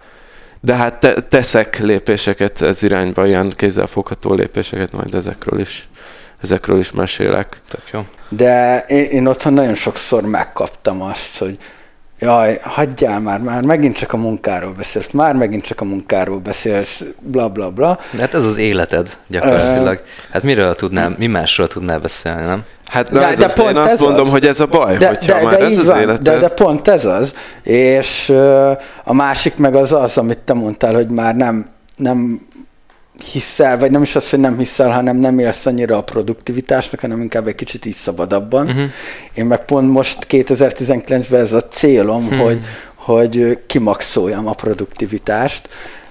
de 0.61 0.75
hát 0.75 1.01
te, 1.01 1.14
teszek 1.14 1.79
lépéseket 1.79 2.62
ez 2.62 2.83
irányba, 2.83 3.27
ilyen 3.27 3.53
kézzelfogható 3.57 4.35
lépéseket, 4.35 4.92
majd 4.92 5.14
ezekről 5.14 5.61
is, 5.61 5.88
ezekről 6.42 6.79
is 6.79 6.92
mesélek. 6.92 7.61
Tök 7.68 7.83
jó. 7.92 8.07
De 8.29 8.85
én, 8.88 9.05
én 9.05 9.27
otthon 9.27 9.53
nagyon 9.53 9.75
sokszor 9.75 10.23
megkaptam 10.23 11.03
azt, 11.03 11.38
hogy 11.38 11.59
jaj, 12.20 12.61
hagyjál 12.62 13.20
már, 13.20 13.40
már 13.40 13.62
megint 13.62 13.96
csak 13.96 14.12
a 14.12 14.16
munkáról 14.16 14.72
beszélsz, 14.72 15.11
már 15.11 15.35
megint 15.35 15.62
csak 15.62 15.80
a 15.80 15.85
munkáról 15.85 16.38
beszélsz, 16.38 17.04
bla 17.20 17.48
bla 17.48 17.70
bla. 17.70 17.98
De 18.11 18.20
hát 18.20 18.35
ez 18.35 18.44
az 18.44 18.56
életed 18.56 19.16
gyakorlatilag. 19.26 20.02
Hát 20.33 20.42
miről 20.42 20.74
tudnál, 20.74 21.14
mi 21.18 21.26
másról 21.26 21.66
tudnál 21.66 21.98
beszélni, 21.98 22.42
nem? 22.42 22.64
Hát 22.87 23.11
de, 23.11 23.18
de, 23.18 23.35
de 23.35 23.44
az, 23.44 23.54
pont 23.54 23.70
én 23.70 23.76
azt 23.76 23.92
ez 23.92 24.00
mondom, 24.00 24.24
az. 24.24 24.30
hogy 24.30 24.46
ez 24.46 24.61
a 24.61 24.66
baj, 24.66 24.96
de, 24.96 25.09
hogyha 25.09 25.38
de, 25.38 25.44
már 25.44 25.59
de 25.59 25.64
ez 25.64 25.78
az 25.78 25.87
van, 25.87 26.00
életed. 26.00 26.22
De, 26.22 26.38
de 26.38 26.48
pont 26.48 26.88
ez 26.88 27.04
az, 27.04 27.35
és 27.62 28.28
uh, 28.28 28.70
a 29.04 29.14
másik 29.14 29.56
meg 29.56 29.74
az 29.74 29.92
az, 29.92 30.18
amit 30.18 30.38
te 30.38 30.52
mondtál, 30.52 30.94
hogy 30.94 31.11
már 31.11 31.37
nem, 31.37 31.66
nem 31.96 32.48
hiszel, 33.24 33.78
vagy 33.78 33.90
nem 33.90 34.02
is 34.02 34.16
az, 34.16 34.30
hogy 34.30 34.38
nem 34.38 34.59
hiszel, 34.59 34.90
hanem 34.90 35.16
nem 35.16 35.38
élsz 35.38 35.66
annyira 35.66 35.96
a 35.96 36.02
produktivitásnak, 36.02 37.00
hanem 37.00 37.20
inkább 37.20 37.46
egy 37.46 37.54
kicsit 37.54 37.87
így 37.87 37.94
szabadabban. 37.94 38.68
Uh-huh. 38.68 38.85
Én 39.35 39.44
meg 39.44 39.64
pont 39.64 39.92
most 39.92 40.26
2019-ben 40.28 41.40
ez 41.40 41.52
a 41.52 41.62
célom, 41.62 42.24
uh-huh. 42.24 42.40
hogy, 42.40 42.61
hogy 42.94 43.59
kimaxoljam 43.66 44.46
a 44.46 44.52
produktivitást, 44.52 45.68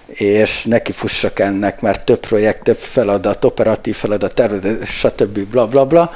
és 0.07 0.63
neki 0.63 0.91
fussak 0.91 1.39
ennek, 1.39 1.81
mert 1.81 2.05
több 2.05 2.19
projekt, 2.19 2.63
több 2.63 2.77
feladat, 2.77 3.45
operatív 3.45 3.95
feladat, 3.95 4.33
tervezés, 4.33 4.89
stb. 4.89 5.39
bla 5.39 5.67
bla 5.67 5.85
bla, 5.85 6.11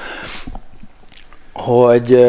hogy 1.53 2.25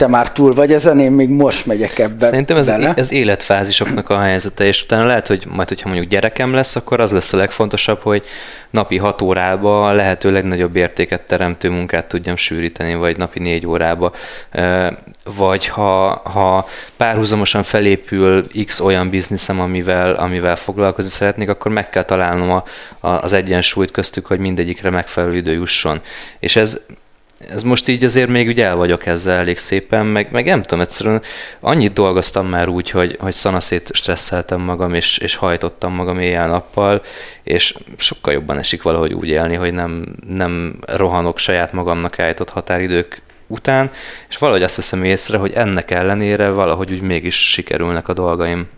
te 0.00 0.06
már 0.06 0.32
túl 0.32 0.54
vagy 0.54 0.72
ezen, 0.72 0.98
én 1.00 1.12
még 1.12 1.28
most 1.28 1.66
megyek 1.66 1.98
ebbe 1.98 2.24
Szerintem 2.24 2.56
ez, 2.56 2.66
bele. 2.66 2.92
ez 2.96 3.12
életfázisoknak 3.12 4.10
a 4.10 4.18
helyzete, 4.18 4.64
és 4.64 4.82
utána 4.82 5.06
lehet, 5.06 5.26
hogy 5.26 5.44
majd, 5.48 5.68
hogyha 5.68 5.88
mondjuk 5.88 6.10
gyerekem 6.10 6.54
lesz, 6.54 6.76
akkor 6.76 7.00
az 7.00 7.12
lesz 7.12 7.32
a 7.32 7.36
legfontosabb, 7.36 8.00
hogy 8.02 8.22
napi 8.70 8.96
hat 8.96 9.22
órába 9.22 9.88
a 9.88 9.92
lehető 9.92 10.32
legnagyobb 10.32 10.76
értéket 10.76 11.20
teremtő 11.20 11.70
munkát 11.70 12.06
tudjam 12.06 12.36
sűríteni, 12.36 12.94
vagy 12.94 13.16
napi 13.16 13.38
négy 13.38 13.66
órába. 13.66 14.12
Vagy 15.36 15.66
ha, 15.66 16.08
ha 16.24 16.68
párhuzamosan 16.96 17.62
felépül 17.62 18.46
x 18.64 18.80
olyan 18.80 19.10
bizniszem, 19.10 19.60
amivel, 19.60 20.14
amivel 20.14 20.56
foglalkozni 20.56 21.10
szeretnék, 21.10 21.48
akkor 21.48 21.70
meg 21.72 21.88
kell 21.88 22.02
találnom 22.02 22.50
a, 22.50 22.64
a, 23.00 23.08
az 23.08 23.32
egyensúlyt 23.32 23.90
köztük, 23.90 24.26
hogy 24.26 24.38
mindegyikre 24.38 24.90
megfelelő 24.90 25.36
idő 25.36 25.52
jusson. 25.52 26.00
És 26.38 26.56
ez 26.56 26.80
ez 27.48 27.62
most 27.62 27.88
így 27.88 28.04
azért 28.04 28.28
még 28.28 28.48
ugye 28.48 28.64
el 28.64 28.76
vagyok 28.76 29.06
ezzel 29.06 29.38
elég 29.38 29.58
szépen, 29.58 30.06
meg, 30.06 30.28
meg 30.30 30.44
nem 30.44 30.62
tudom, 30.62 30.80
egyszerűen 30.80 31.22
annyit 31.60 31.92
dolgoztam 31.92 32.46
már 32.46 32.68
úgy, 32.68 32.90
hogy, 32.90 33.16
hogy 33.20 33.34
szanaszét 33.34 33.90
stresszeltem 33.92 34.60
magam, 34.60 34.94
és, 34.94 35.18
és 35.18 35.34
hajtottam 35.34 35.94
magam 35.94 36.18
éjjel-nappal, 36.18 37.02
és 37.42 37.74
sokkal 37.96 38.32
jobban 38.32 38.58
esik 38.58 38.82
valahogy 38.82 39.12
úgy 39.12 39.28
élni, 39.28 39.54
hogy 39.54 39.72
nem, 39.72 40.04
nem 40.28 40.78
rohanok 40.86 41.38
saját 41.38 41.72
magamnak 41.72 42.18
állított 42.18 42.50
határidők 42.50 43.22
után, 43.46 43.90
és 44.28 44.36
valahogy 44.36 44.62
azt 44.62 44.76
veszem 44.76 45.04
észre, 45.04 45.38
hogy 45.38 45.52
ennek 45.52 45.90
ellenére 45.90 46.50
valahogy 46.50 46.92
úgy 46.92 47.02
mégis 47.02 47.50
sikerülnek 47.50 48.08
a 48.08 48.12
dolgaim. 48.12 48.68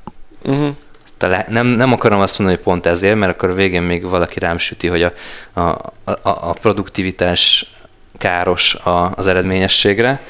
Uh-huh. 0.44 0.74
Tele, 1.16 1.46
nem, 1.48 1.66
nem 1.66 1.92
akarom 1.92 2.20
azt 2.20 2.38
mondani, 2.38 2.58
hogy 2.58 2.68
pont 2.72 2.86
ezért, 2.86 3.16
mert 3.16 3.32
akkor 3.32 3.50
a 3.50 3.54
végén 3.54 3.82
még 3.82 4.08
valaki 4.08 4.38
rám 4.38 4.58
süti, 4.58 4.86
hogy 4.86 5.02
a, 5.02 5.12
a, 5.52 5.60
a, 5.60 6.20
a 6.22 6.52
produktivitás 6.60 7.72
káros 8.18 8.74
a, 8.74 9.12
az 9.14 9.26
eredményességre. 9.26 10.20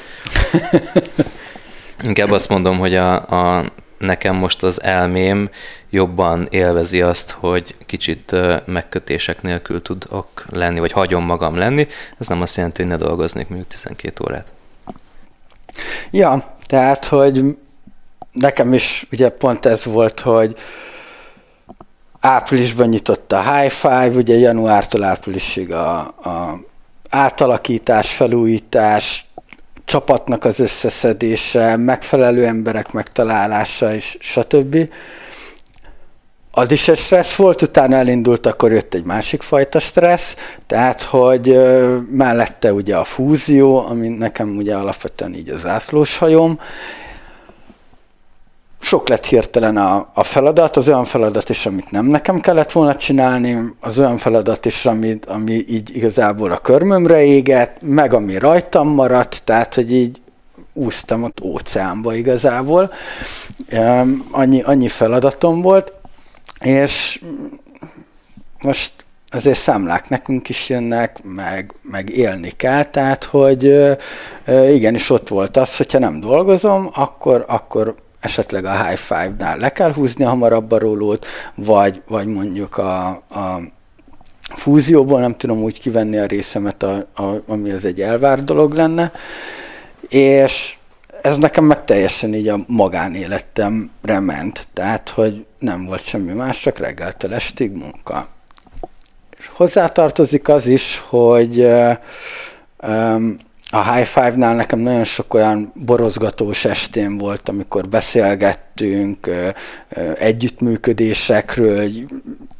Inkább 2.03 2.31
azt 2.31 2.49
mondom, 2.49 2.77
hogy 2.79 2.95
a, 2.95 3.13
a, 3.13 3.65
nekem 3.97 4.35
most 4.35 4.63
az 4.63 4.83
elmém 4.83 5.49
jobban 5.89 6.47
élvezi 6.49 7.01
azt, 7.01 7.31
hogy 7.31 7.75
kicsit 7.85 8.35
megkötések 8.65 9.41
nélkül 9.41 9.81
tudok 9.81 10.45
lenni, 10.49 10.79
vagy 10.79 10.91
hagyom 10.91 11.25
magam 11.25 11.55
lenni. 11.55 11.87
Ez 12.19 12.27
nem 12.27 12.41
azt 12.41 12.55
jelenti, 12.55 12.81
hogy 12.81 12.91
ne 12.91 12.97
dolgoznék 12.97 13.47
mondjuk 13.47 13.69
12 13.69 14.23
órát. 14.23 14.51
Ja, 16.11 16.55
tehát, 16.65 17.05
hogy 17.05 17.57
nekem 18.31 18.73
is 18.73 19.07
ugye 19.11 19.29
pont 19.29 19.65
ez 19.65 19.85
volt, 19.85 20.19
hogy 20.19 20.57
áprilisban 22.19 22.87
nyitott 22.87 23.31
a 23.31 23.53
High 23.53 23.71
Five, 23.71 24.09
ugye 24.09 24.35
januártól 24.35 25.03
áprilisig 25.03 25.71
a, 25.71 25.99
a 26.07 26.59
átalakítás, 27.13 28.11
felújítás, 28.11 29.25
csapatnak 29.85 30.45
az 30.45 30.59
összeszedése, 30.59 31.75
megfelelő 31.75 32.45
emberek 32.45 32.91
megtalálása, 32.91 33.93
és 33.93 34.17
stb. 34.19 34.91
Az 36.51 36.71
is 36.71 36.87
egy 36.87 36.97
stressz 36.97 37.35
volt, 37.35 37.61
utána 37.61 37.95
elindult, 37.95 38.45
akkor 38.45 38.71
jött 38.71 38.93
egy 38.93 39.03
másik 39.03 39.41
fajta 39.41 39.79
stressz, 39.79 40.35
tehát, 40.67 41.01
hogy 41.01 41.59
mellette 42.09 42.73
ugye 42.73 42.95
a 42.95 43.03
fúzió, 43.03 43.85
ami 43.85 44.07
nekem 44.07 44.55
ugye 44.55 44.75
alapvetően 44.75 45.33
így 45.33 45.49
az 45.49 45.65
ászlós 45.65 46.17
hajom, 46.17 46.59
sok 48.83 49.09
lett 49.09 49.25
hirtelen 49.25 49.77
a, 49.77 50.09
a 50.13 50.23
feladat, 50.23 50.75
az 50.75 50.87
olyan 50.87 51.05
feladat 51.05 51.49
is, 51.49 51.65
amit 51.65 51.91
nem 51.91 52.05
nekem 52.05 52.39
kellett 52.39 52.71
volna 52.71 52.95
csinálni, 52.95 53.57
az 53.79 53.99
olyan 53.99 54.17
feladat 54.17 54.65
is, 54.65 54.85
ami, 54.85 55.19
ami 55.27 55.51
így 55.67 55.95
igazából 55.95 56.51
a 56.51 56.57
körmömre 56.57 57.23
égett, 57.23 57.77
meg 57.81 58.13
ami 58.13 58.37
rajtam 58.37 58.87
maradt, 58.87 59.41
tehát, 59.45 59.73
hogy 59.73 59.93
így 59.93 60.21
úsztam 60.73 61.23
ott 61.23 61.41
óceánba 61.43 62.13
igazából. 62.13 62.91
Annyi, 64.31 64.61
annyi 64.61 64.87
feladatom 64.87 65.61
volt, 65.61 65.93
és 66.59 67.21
most 68.63 68.93
azért 69.29 69.57
számlák 69.57 70.09
nekünk 70.09 70.49
is 70.49 70.69
jönnek, 70.69 71.23
meg, 71.23 71.73
meg 71.81 72.09
élni 72.09 72.49
kell, 72.49 72.83
tehát 72.83 73.23
hogy 73.23 73.93
igenis 74.71 75.09
ott 75.09 75.27
volt 75.27 75.57
az, 75.57 75.77
hogyha 75.77 75.99
nem 75.99 76.19
dolgozom, 76.19 76.89
akkor, 76.93 77.45
akkor 77.47 77.95
esetleg 78.23 78.65
a 78.65 78.83
high 78.83 78.97
five-nál 78.97 79.57
le 79.57 79.69
kell 79.69 79.93
húzni 79.93 80.23
hamarabb 80.23 80.71
a 80.71 80.79
rólót, 80.79 81.25
vagy, 81.55 82.01
vagy 82.07 82.27
mondjuk 82.27 82.77
a, 82.77 83.07
a 83.09 83.59
fúzióból 84.55 85.19
nem 85.19 85.35
tudom 85.35 85.57
úgy 85.57 85.79
kivenni 85.79 86.17
a 86.17 86.25
részemet, 86.25 86.83
a, 86.83 87.07
a, 87.15 87.23
ami 87.47 87.71
az 87.71 87.85
egy 87.85 88.01
elvár 88.01 88.43
dolog 88.43 88.73
lenne, 88.73 89.11
és 90.09 90.75
ez 91.21 91.37
nekem 91.37 91.63
meg 91.63 91.85
teljesen 91.85 92.33
így 92.33 92.47
a 92.47 92.59
magánéletemre 92.67 94.19
ment, 94.19 94.67
tehát, 94.73 95.09
hogy 95.09 95.45
nem 95.59 95.85
volt 95.85 96.03
semmi 96.03 96.33
más, 96.33 96.59
csak 96.59 96.77
reggeltől 96.77 97.33
estig 97.33 97.71
munka. 97.71 98.27
És 99.37 99.49
hozzátartozik 99.53 100.47
az 100.49 100.67
is, 100.67 101.03
hogy 101.07 101.67
um, 102.87 103.37
a 103.73 103.93
High 103.93 104.05
Five-nál 104.05 104.55
nekem 104.55 104.79
nagyon 104.79 105.03
sok 105.03 105.33
olyan 105.33 105.71
borozgatós 105.85 106.65
estén 106.65 107.17
volt, 107.17 107.49
amikor 107.49 107.89
beszélgettünk 107.89 109.29
együttműködésekről, 110.15 111.89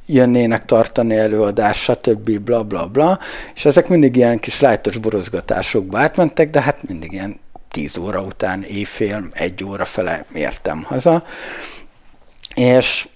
jönnének 0.05 0.65
tartani 0.65 1.15
előadás, 1.15 1.81
stb. 1.81 2.39
bla 2.39 2.63
bla 2.63 2.87
bla, 2.87 3.19
és 3.55 3.65
ezek 3.65 3.87
mindig 3.87 4.15
ilyen 4.15 4.39
kis 4.39 4.59
lájtos 4.59 4.97
borozgatásokba 4.97 5.99
átmentek, 5.99 6.49
de 6.49 6.61
hát 6.61 6.87
mindig 6.87 7.11
ilyen 7.11 7.39
10 7.71 7.97
óra 7.97 8.21
után, 8.21 8.63
éjfél, 8.63 9.27
egy 9.31 9.63
óra 9.63 9.85
fele 9.85 10.25
értem 10.33 10.83
haza, 10.83 11.23
és 12.55 13.07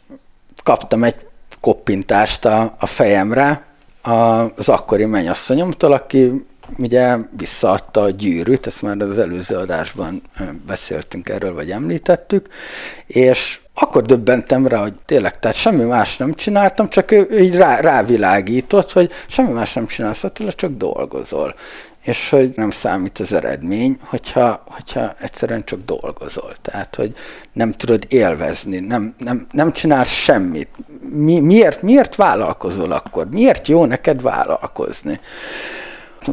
kaptam 0.63 1.03
egy 1.03 1.15
koppintást 1.61 2.45
a, 2.45 2.75
a 2.79 2.85
fejemre 2.85 3.65
az 4.55 4.69
akkori 4.69 5.05
mennyasszonyomtól, 5.05 5.93
aki 5.93 6.45
ugye 6.77 7.17
visszaadta 7.37 8.01
a 8.01 8.09
gyűrűt, 8.09 8.67
ezt 8.67 8.81
már 8.81 8.97
az 8.99 9.17
előző 9.17 9.55
adásban 9.55 10.21
beszéltünk 10.65 11.29
erről, 11.29 11.53
vagy 11.53 11.71
említettük, 11.71 12.47
és 13.07 13.59
akkor 13.73 14.01
döbbentem 14.01 14.67
rá, 14.67 14.81
hogy 14.81 14.93
tényleg, 15.05 15.39
tehát 15.39 15.57
semmi 15.57 15.83
más 15.83 16.17
nem 16.17 16.33
csináltam, 16.33 16.89
csak 16.89 17.11
ő 17.11 17.39
így 17.39 17.55
rá, 17.55 17.79
rávilágított, 17.79 18.91
hogy 18.91 19.11
semmi 19.27 19.51
más 19.51 19.73
nem 19.73 19.85
csinálsz, 19.85 20.23
Attila, 20.23 20.51
csak 20.51 20.71
dolgozol. 20.71 21.55
És 22.03 22.29
hogy 22.29 22.51
nem 22.55 22.69
számít 22.69 23.19
az 23.19 23.33
eredmény, 23.33 23.97
hogyha, 24.03 24.63
hogyha 24.65 25.13
egyszerűen 25.19 25.63
csak 25.63 25.79
dolgozol. 25.85 26.53
Tehát, 26.61 26.95
hogy 26.95 27.15
nem 27.53 27.71
tudod 27.71 28.05
élvezni, 28.09 28.79
nem, 28.79 29.15
nem, 29.17 29.47
nem 29.51 29.71
csinálsz 29.71 30.13
semmit. 30.13 30.69
Mi, 31.11 31.39
miért, 31.39 31.81
miért 31.81 32.15
vállalkozol 32.15 32.91
akkor? 32.91 33.29
Miért 33.29 33.67
jó 33.67 33.85
neked 33.85 34.21
vállalkozni? 34.21 35.19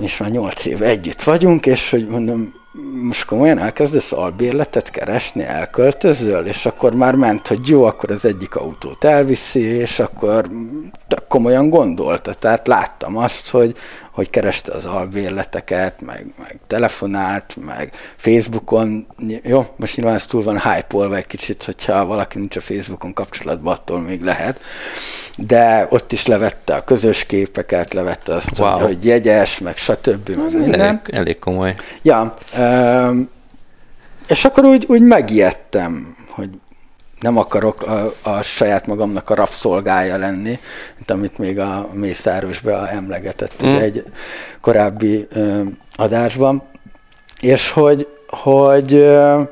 És 0.01 0.17
már 0.17 0.31
nyolc 0.31 0.65
év 0.65 0.83
együtt 0.83 1.23
vagyunk, 1.23 1.67
és 1.67 1.91
hogy 1.91 2.07
mondom, 2.09 2.55
most 3.03 3.25
komolyan 3.25 3.59
elkezdesz 3.59 4.13
albérletet 4.13 4.91
keresni, 4.91 5.43
elköltözöl, 5.43 6.45
és 6.45 6.67
akkor 6.67 6.95
már 6.95 7.15
ment, 7.15 7.49
hogy 7.49 7.69
jó, 7.69 7.85
akkor 7.85 8.11
az 8.11 8.25
egyik 8.25 8.57
autót 8.57 9.05
elviszi, 9.05 9.61
és 9.61 9.99
akkor 9.99 10.49
komolyan 11.29 11.69
gondolta. 11.69 12.35
Tehát 12.35 12.67
láttam 12.67 13.17
azt, 13.17 13.51
hogy, 13.51 13.77
hogy 14.15 14.31
kereste 14.31 14.73
az 14.73 14.85
albérleteket, 14.85 16.03
meg, 16.03 16.27
meg 16.39 16.59
telefonált, 16.67 17.57
meg 17.65 17.93
Facebookon, 18.17 19.07
jó, 19.43 19.67
most 19.77 19.97
nyilván 19.97 20.15
ez 20.15 20.27
túl 20.27 20.43
van 20.43 20.61
hype 20.61 21.17
egy 21.17 21.27
kicsit, 21.27 21.65
hogyha 21.65 22.07
valaki 22.07 22.39
nincs 22.39 22.57
a 22.57 22.61
Facebookon 22.61 23.13
kapcsolatban, 23.13 23.73
attól 23.73 24.01
még 24.01 24.23
lehet, 24.23 24.61
de 25.37 25.87
ott 25.91 26.13
is 26.13 26.27
levette 26.27 26.75
a 26.75 26.85
közös 26.85 27.25
képeket, 27.25 27.95
levette 27.95 28.35
azt, 28.35 28.59
wow. 28.59 28.71
hogy, 28.71 28.83
hogy 28.83 29.05
jegyes, 29.05 29.59
meg 29.59 29.77
stb. 29.77 30.29
Ez 30.47 30.53
minden. 30.53 30.81
Elég, 30.81 30.99
elég 31.11 31.39
komoly. 31.39 31.75
Ja, 32.03 32.35
és 34.29 34.45
akkor 34.45 34.65
úgy, 34.65 34.85
úgy 34.89 35.03
megijedtem, 35.03 36.17
hogy 36.29 36.51
nem 37.25 37.39
akarok 37.39 37.83
a, 37.83 38.13
a 38.23 38.43
saját 38.43 38.87
magamnak 38.87 39.31
a 39.31 39.35
rabszolgája 39.35 40.17
lenni, 40.17 40.59
mint 40.97 41.11
amit 41.11 41.39
még 41.39 41.59
a 41.59 41.89
Mészárosban 41.93 42.87
emlegetett 42.87 43.65
mm. 43.65 43.73
egy 43.73 44.05
korábbi 44.61 45.27
ö, 45.31 45.63
adásban, 45.97 46.63
és 47.41 47.71
hogy, 47.71 48.09
hogy 48.29 48.95
ö, 48.95 49.43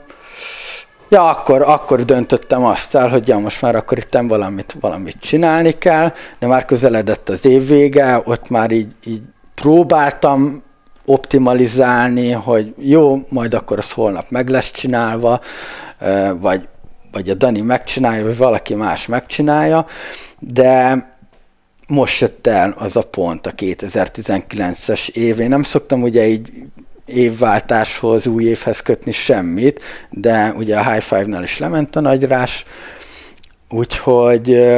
ja, 1.08 1.28
akkor, 1.28 1.62
akkor 1.62 2.04
döntöttem 2.04 2.64
azt 2.64 2.94
el, 2.94 3.08
hogy 3.08 3.28
ja, 3.28 3.38
most 3.38 3.62
már 3.62 3.74
akkor 3.74 3.98
itt 3.98 4.18
valamit, 4.20 4.76
valamit 4.80 5.16
csinálni 5.20 5.78
kell, 5.78 6.12
de 6.38 6.46
már 6.46 6.64
közeledett 6.64 7.28
az 7.28 7.44
év 7.44 7.66
vége, 7.66 8.22
ott 8.24 8.48
már 8.48 8.70
így, 8.70 8.92
így 9.04 9.22
próbáltam 9.54 10.62
optimalizálni, 11.04 12.30
hogy 12.30 12.74
jó, 12.78 13.26
majd 13.28 13.54
akkor 13.54 13.78
az 13.78 13.92
holnap 13.92 14.24
meg 14.28 14.48
lesz 14.48 14.70
csinálva, 14.70 15.40
vagy, 16.40 16.68
vagy 17.12 17.28
a 17.28 17.34
Dani 17.34 17.60
megcsinálja, 17.60 18.24
vagy 18.24 18.36
valaki 18.36 18.74
más 18.74 19.06
megcsinálja, 19.06 19.86
de 20.38 21.10
most 21.88 22.20
jött 22.20 22.46
el 22.46 22.74
az 22.78 22.96
a 22.96 23.02
pont 23.02 23.46
a 23.46 23.52
2019-es 23.52 25.08
év. 25.08 25.40
Én 25.40 25.48
nem 25.48 25.62
szoktam 25.62 26.02
ugye 26.02 26.26
így 26.26 26.50
évváltáshoz, 27.06 28.26
új 28.26 28.44
évhez 28.44 28.80
kötni 28.80 29.12
semmit, 29.12 29.80
de 30.10 30.52
ugye 30.56 30.78
a 30.78 30.90
High 30.90 31.02
Five-nál 31.02 31.42
is 31.42 31.58
lement 31.58 31.96
a 31.96 32.00
nagyrás, 32.00 32.64
úgyhogy 33.70 34.72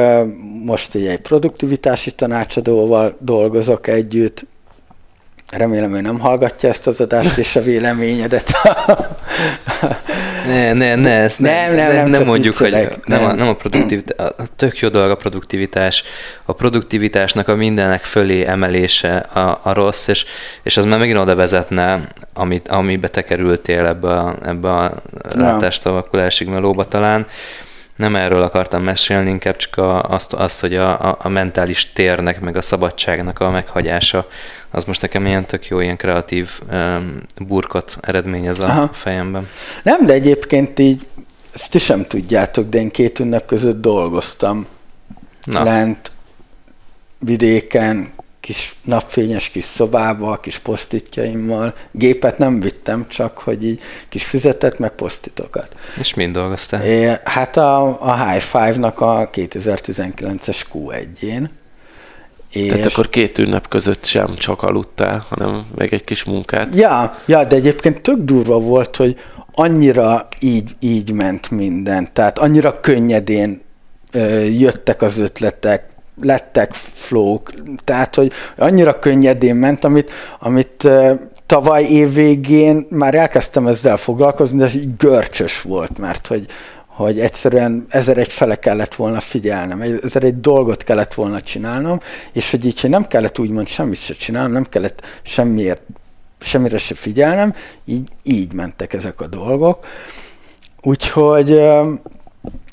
most 0.63 0.95
ugye 0.95 1.11
egy 1.11 1.21
produktivitási 1.21 2.11
tanácsadóval 2.11 3.17
dolgozok 3.19 3.87
együtt, 3.87 4.45
Remélem, 5.51 5.95
ő 5.95 6.01
nem 6.01 6.19
hallgatja 6.19 6.69
ezt 6.69 6.87
az 6.87 7.01
adást 7.01 7.37
és 7.37 7.55
a 7.55 7.61
véleményedet. 7.61 8.51
ne, 10.47 10.73
ne, 10.73 10.95
ne, 10.95 11.11
ezt 11.11 11.39
nem, 11.39 11.75
nem, 11.75 11.75
nem, 11.75 11.95
nem, 11.95 12.09
nem 12.09 12.25
mondjuk, 12.25 12.55
hogy 12.55 12.71
nem, 12.71 12.89
nem. 13.05 13.23
A, 13.23 13.33
nem 13.33 13.47
a 13.47 13.53
produktivitás, 13.53 14.27
a 14.37 14.43
tök 14.55 14.79
jó 14.79 14.89
dolog 14.89 15.09
a 15.09 15.15
produktivitás, 15.15 16.03
a 16.45 16.53
produktivitásnak 16.53 17.47
a 17.47 17.55
mindenek 17.55 18.03
fölé 18.03 18.45
emelése 18.45 19.15
a, 19.17 19.59
a 19.63 19.73
rossz, 19.73 20.07
és, 20.07 20.25
és 20.63 20.77
az 20.77 20.85
már 20.85 20.99
megint 20.99 21.17
oda 21.17 21.35
vezetne, 21.35 22.07
amit, 22.33 22.67
amibe 22.67 23.07
te 23.07 23.23
kerültél 23.23 23.85
ebbe 23.85 24.09
a, 24.13 24.35
ebbe 24.45 24.69
a 24.69 25.01
látástavakulásig 25.33 26.47
melóba 26.47 26.85
talán, 26.85 27.27
nem 27.95 28.15
erről 28.15 28.41
akartam 28.41 28.83
mesélni, 28.83 29.29
inkább 29.29 29.55
csak 29.55 29.77
a, 29.77 30.03
azt, 30.03 30.33
azt, 30.33 30.59
hogy 30.59 30.75
a, 30.75 31.09
a, 31.09 31.17
a 31.21 31.29
mentális 31.29 31.91
térnek, 31.93 32.39
meg 32.39 32.57
a 32.57 32.61
szabadságnak 32.61 33.39
a 33.39 33.49
meghagyása, 33.49 34.27
az 34.71 34.83
most 34.83 35.01
nekem 35.01 35.25
ilyen 35.25 35.45
tök 35.45 35.67
jó, 35.67 35.79
ilyen 35.79 35.97
kreatív 35.97 36.59
um, 36.71 37.21
burkot 37.47 37.97
eredményez 38.01 38.59
a 38.59 38.67
Aha. 38.67 38.89
fejemben. 38.93 39.47
Nem, 39.83 40.05
de 40.05 40.13
egyébként 40.13 40.79
így, 40.79 41.07
ezt 41.53 41.71
ti 41.71 41.79
sem 41.79 42.03
tudjátok, 42.03 42.69
de 42.69 42.77
én 42.77 42.89
két 42.89 43.19
ünnep 43.19 43.45
között 43.45 43.81
dolgoztam 43.81 44.67
Na. 45.43 45.63
lent, 45.63 46.11
vidéken, 47.19 48.13
kis 48.45 48.75
napfényes 48.83 49.49
kis 49.49 49.63
szobába, 49.63 50.37
kis 50.37 50.59
posztitjaimmal. 50.59 51.73
Gépet 51.91 52.37
nem 52.37 52.59
vittem, 52.59 53.07
csak 53.07 53.37
hogy 53.37 53.65
így 53.65 53.81
kis 54.09 54.25
füzetet, 54.25 54.79
meg 54.79 54.91
posztitokat. 54.91 55.75
És 55.99 56.13
mind 56.13 56.33
dolgoztál? 56.33 56.83
É, 56.83 57.13
hát 57.23 57.57
a, 57.57 58.01
a 58.01 58.25
High 58.25 58.41
Five-nak 58.41 59.01
a 59.01 59.29
2019-es 59.33 60.61
Q1-én. 60.73 61.49
És... 62.51 62.67
Tehát 62.67 62.85
akkor 62.85 63.09
két 63.09 63.37
ünnep 63.37 63.67
között 63.67 64.05
sem 64.05 64.35
csak 64.35 64.63
aludtál, 64.63 65.25
hanem 65.29 65.65
meg 65.75 65.93
egy 65.93 66.03
kis 66.03 66.23
munkát. 66.23 66.75
Ja, 66.75 67.17
ja, 67.25 67.43
de 67.43 67.55
egyébként 67.55 68.01
tök 68.01 68.17
durva 68.17 68.59
volt, 68.59 68.95
hogy 68.95 69.19
annyira 69.51 70.27
így, 70.39 70.75
így 70.79 71.11
ment 71.11 71.51
minden. 71.51 72.13
Tehát 72.13 72.39
annyira 72.39 72.71
könnyedén 72.71 73.61
ö, 74.11 74.43
jöttek 74.43 75.01
az 75.01 75.17
ötletek, 75.17 75.94
lettek 76.21 76.73
flók, 76.73 77.51
tehát 77.83 78.15
hogy 78.15 78.31
annyira 78.57 78.99
könnyedén 78.99 79.55
ment, 79.55 79.83
amit, 79.83 80.11
amit 80.39 80.89
tavaly 81.45 81.83
év 81.83 82.13
végén 82.13 82.85
már 82.89 83.15
elkezdtem 83.15 83.67
ezzel 83.67 83.97
foglalkozni, 83.97 84.57
de 84.57 84.69
így 84.75 84.95
görcsös 84.97 85.61
volt, 85.61 85.97
mert 85.97 86.27
hogy, 86.27 86.45
hogy 86.87 87.19
egyszerűen 87.19 87.85
ezer 87.89 88.17
egy 88.17 88.31
fele 88.31 88.55
kellett 88.55 88.95
volna 88.95 89.19
figyelnem, 89.19 89.81
ezer 89.81 90.23
egy 90.23 90.39
dolgot 90.39 90.83
kellett 90.83 91.13
volna 91.13 91.41
csinálnom, 91.41 91.99
és 92.33 92.51
hogy 92.51 92.65
így, 92.65 92.81
hogy 92.81 92.89
nem 92.89 93.07
kellett 93.07 93.39
úgymond 93.39 93.67
semmit 93.67 93.99
se 93.99 94.13
csinálnom, 94.13 94.51
nem 94.51 94.65
kellett 94.69 95.01
semmiért, 95.21 95.81
semmire 96.39 96.77
se 96.77 96.95
figyelnem, 96.95 97.53
így, 97.85 98.09
így 98.23 98.53
mentek 98.53 98.93
ezek 98.93 99.21
a 99.21 99.27
dolgok. 99.27 99.85
Úgyhogy 100.81 101.61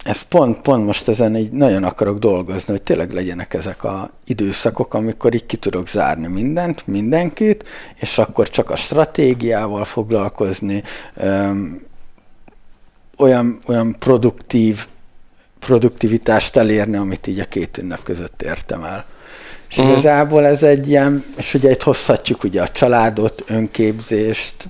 ez 0.04 0.22
pont, 0.22 0.60
pont 0.60 0.86
most 0.86 1.08
ezen 1.08 1.36
így 1.36 1.52
nagyon 1.52 1.84
akarok 1.84 2.18
dolgozni, 2.18 2.72
hogy 2.72 2.82
tényleg 2.82 3.12
legyenek 3.12 3.54
ezek 3.54 3.84
a 3.84 4.10
időszakok, 4.24 4.94
amikor 4.94 5.34
így 5.34 5.46
ki 5.46 5.56
tudok 5.56 5.88
zárni 5.88 6.26
mindent, 6.26 6.86
mindenkit, 6.86 7.68
és 8.00 8.18
akkor 8.18 8.50
csak 8.50 8.70
a 8.70 8.76
stratégiával 8.76 9.84
foglalkozni, 9.84 10.82
öm, 11.14 11.80
olyan, 13.16 13.58
olyan 13.66 13.96
produktív 13.98 14.86
produktivitást 15.58 16.56
elérni, 16.56 16.96
amit 16.96 17.26
így 17.26 17.38
a 17.38 17.44
két 17.44 17.78
ünnep 17.78 18.02
között 18.02 18.42
értem 18.42 18.84
el. 18.84 19.04
És 19.68 19.78
uh-huh. 19.78 19.92
igazából 19.92 20.46
ez 20.46 20.62
egy 20.62 20.88
ilyen, 20.88 21.24
és 21.36 21.54
ugye 21.54 21.70
itt 21.70 21.82
hozhatjuk 21.82 22.44
ugye 22.44 22.62
a 22.62 22.68
családot, 22.68 23.44
önképzést, 23.46 24.68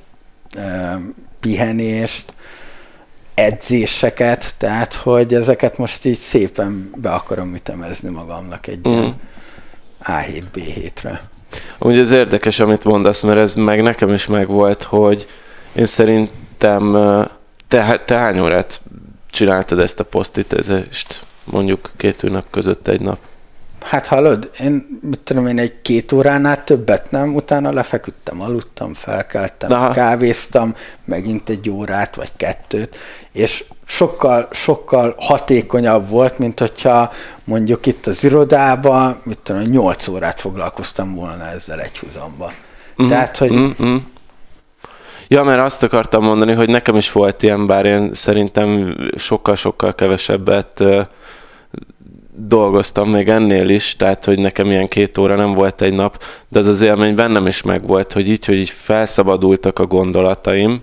pihenést, 1.40 2.34
edzéseket, 3.34 4.54
tehát 4.58 4.94
hogy 4.94 5.34
ezeket 5.34 5.78
most 5.78 6.04
így 6.04 6.18
szépen 6.18 6.90
be 6.96 7.10
akarom 7.10 7.54
ütemezni 7.54 8.10
magamnak 8.10 8.66
egy 8.66 8.88
mm. 8.88 8.92
ilyen 8.92 9.20
A7, 10.04 10.42
B7-re. 10.54 11.22
Úgy 11.78 11.98
ez 11.98 12.10
érdekes, 12.10 12.60
amit 12.60 12.84
mondasz, 12.84 13.22
mert 13.22 13.38
ez 13.38 13.54
meg 13.54 13.82
nekem 13.82 14.12
is 14.12 14.26
megvolt, 14.26 14.82
hogy 14.82 15.26
én 15.72 15.86
szerintem 15.86 16.92
te, 17.68 18.02
te 18.04 18.16
hány 18.16 18.40
órát 18.40 18.80
csináltad 19.30 19.78
ezt 19.78 20.00
a 20.00 20.04
posztitezést, 20.04 21.22
mondjuk 21.44 21.90
két 21.96 22.22
nap 22.22 22.50
között 22.50 22.88
egy 22.88 23.00
nap? 23.00 23.18
Hát 23.84 24.06
hallod, 24.06 24.50
én 24.60 24.86
mit 25.02 25.20
tudom 25.20 25.46
én, 25.46 25.58
egy 25.58 25.80
két 25.82 26.12
óránál 26.12 26.64
többet 26.64 27.10
nem, 27.10 27.34
utána 27.34 27.72
lefeküdtem, 27.72 28.40
aludtam, 28.40 28.94
felkeltem, 28.94 29.72
Aha. 29.72 29.90
kávéztam, 29.90 30.74
megint 31.04 31.48
egy 31.48 31.70
órát 31.70 32.16
vagy 32.16 32.30
kettőt, 32.36 32.98
és 33.32 33.64
sokkal, 33.84 34.48
sokkal 34.50 35.14
hatékonyabb 35.18 36.08
volt, 36.08 36.38
mint 36.38 36.58
hogyha 36.60 37.12
mondjuk 37.44 37.86
itt 37.86 38.06
az 38.06 38.24
irodában, 38.24 39.20
mit 39.24 39.38
tudom, 39.38 39.62
nyolc 39.62 40.08
órát 40.08 40.40
foglalkoztam 40.40 41.14
volna 41.14 41.46
ezzel 41.46 41.80
egy 41.80 41.98
húzamba. 41.98 42.52
Mm-hmm. 43.02 43.10
Tehát, 43.10 43.36
hogy 43.36 43.52
mm-hmm. 43.52 43.96
Ja, 45.28 45.42
mert 45.42 45.62
azt 45.62 45.82
akartam 45.82 46.24
mondani, 46.24 46.52
hogy 46.52 46.68
nekem 46.68 46.96
is 46.96 47.12
volt 47.12 47.42
ilyen, 47.42 47.66
bár 47.66 47.84
én 47.84 48.14
szerintem 48.14 48.96
sokkal-sokkal 49.16 49.94
kevesebbet 49.94 50.84
dolgoztam 52.46 53.10
még 53.10 53.28
ennél 53.28 53.68
is, 53.68 53.96
tehát 53.96 54.24
hogy 54.24 54.38
nekem 54.38 54.66
ilyen 54.66 54.88
két 54.88 55.18
óra 55.18 55.34
nem 55.34 55.52
volt 55.52 55.82
egy 55.82 55.94
nap, 55.94 56.22
de 56.48 56.58
az 56.58 56.66
az 56.66 56.80
élmény 56.80 57.14
bennem 57.14 57.46
is 57.46 57.62
megvolt, 57.62 58.12
hogy 58.12 58.28
így, 58.28 58.44
hogy 58.44 58.58
így 58.58 58.70
felszabadultak 58.70 59.78
a 59.78 59.86
gondolataim, 59.86 60.82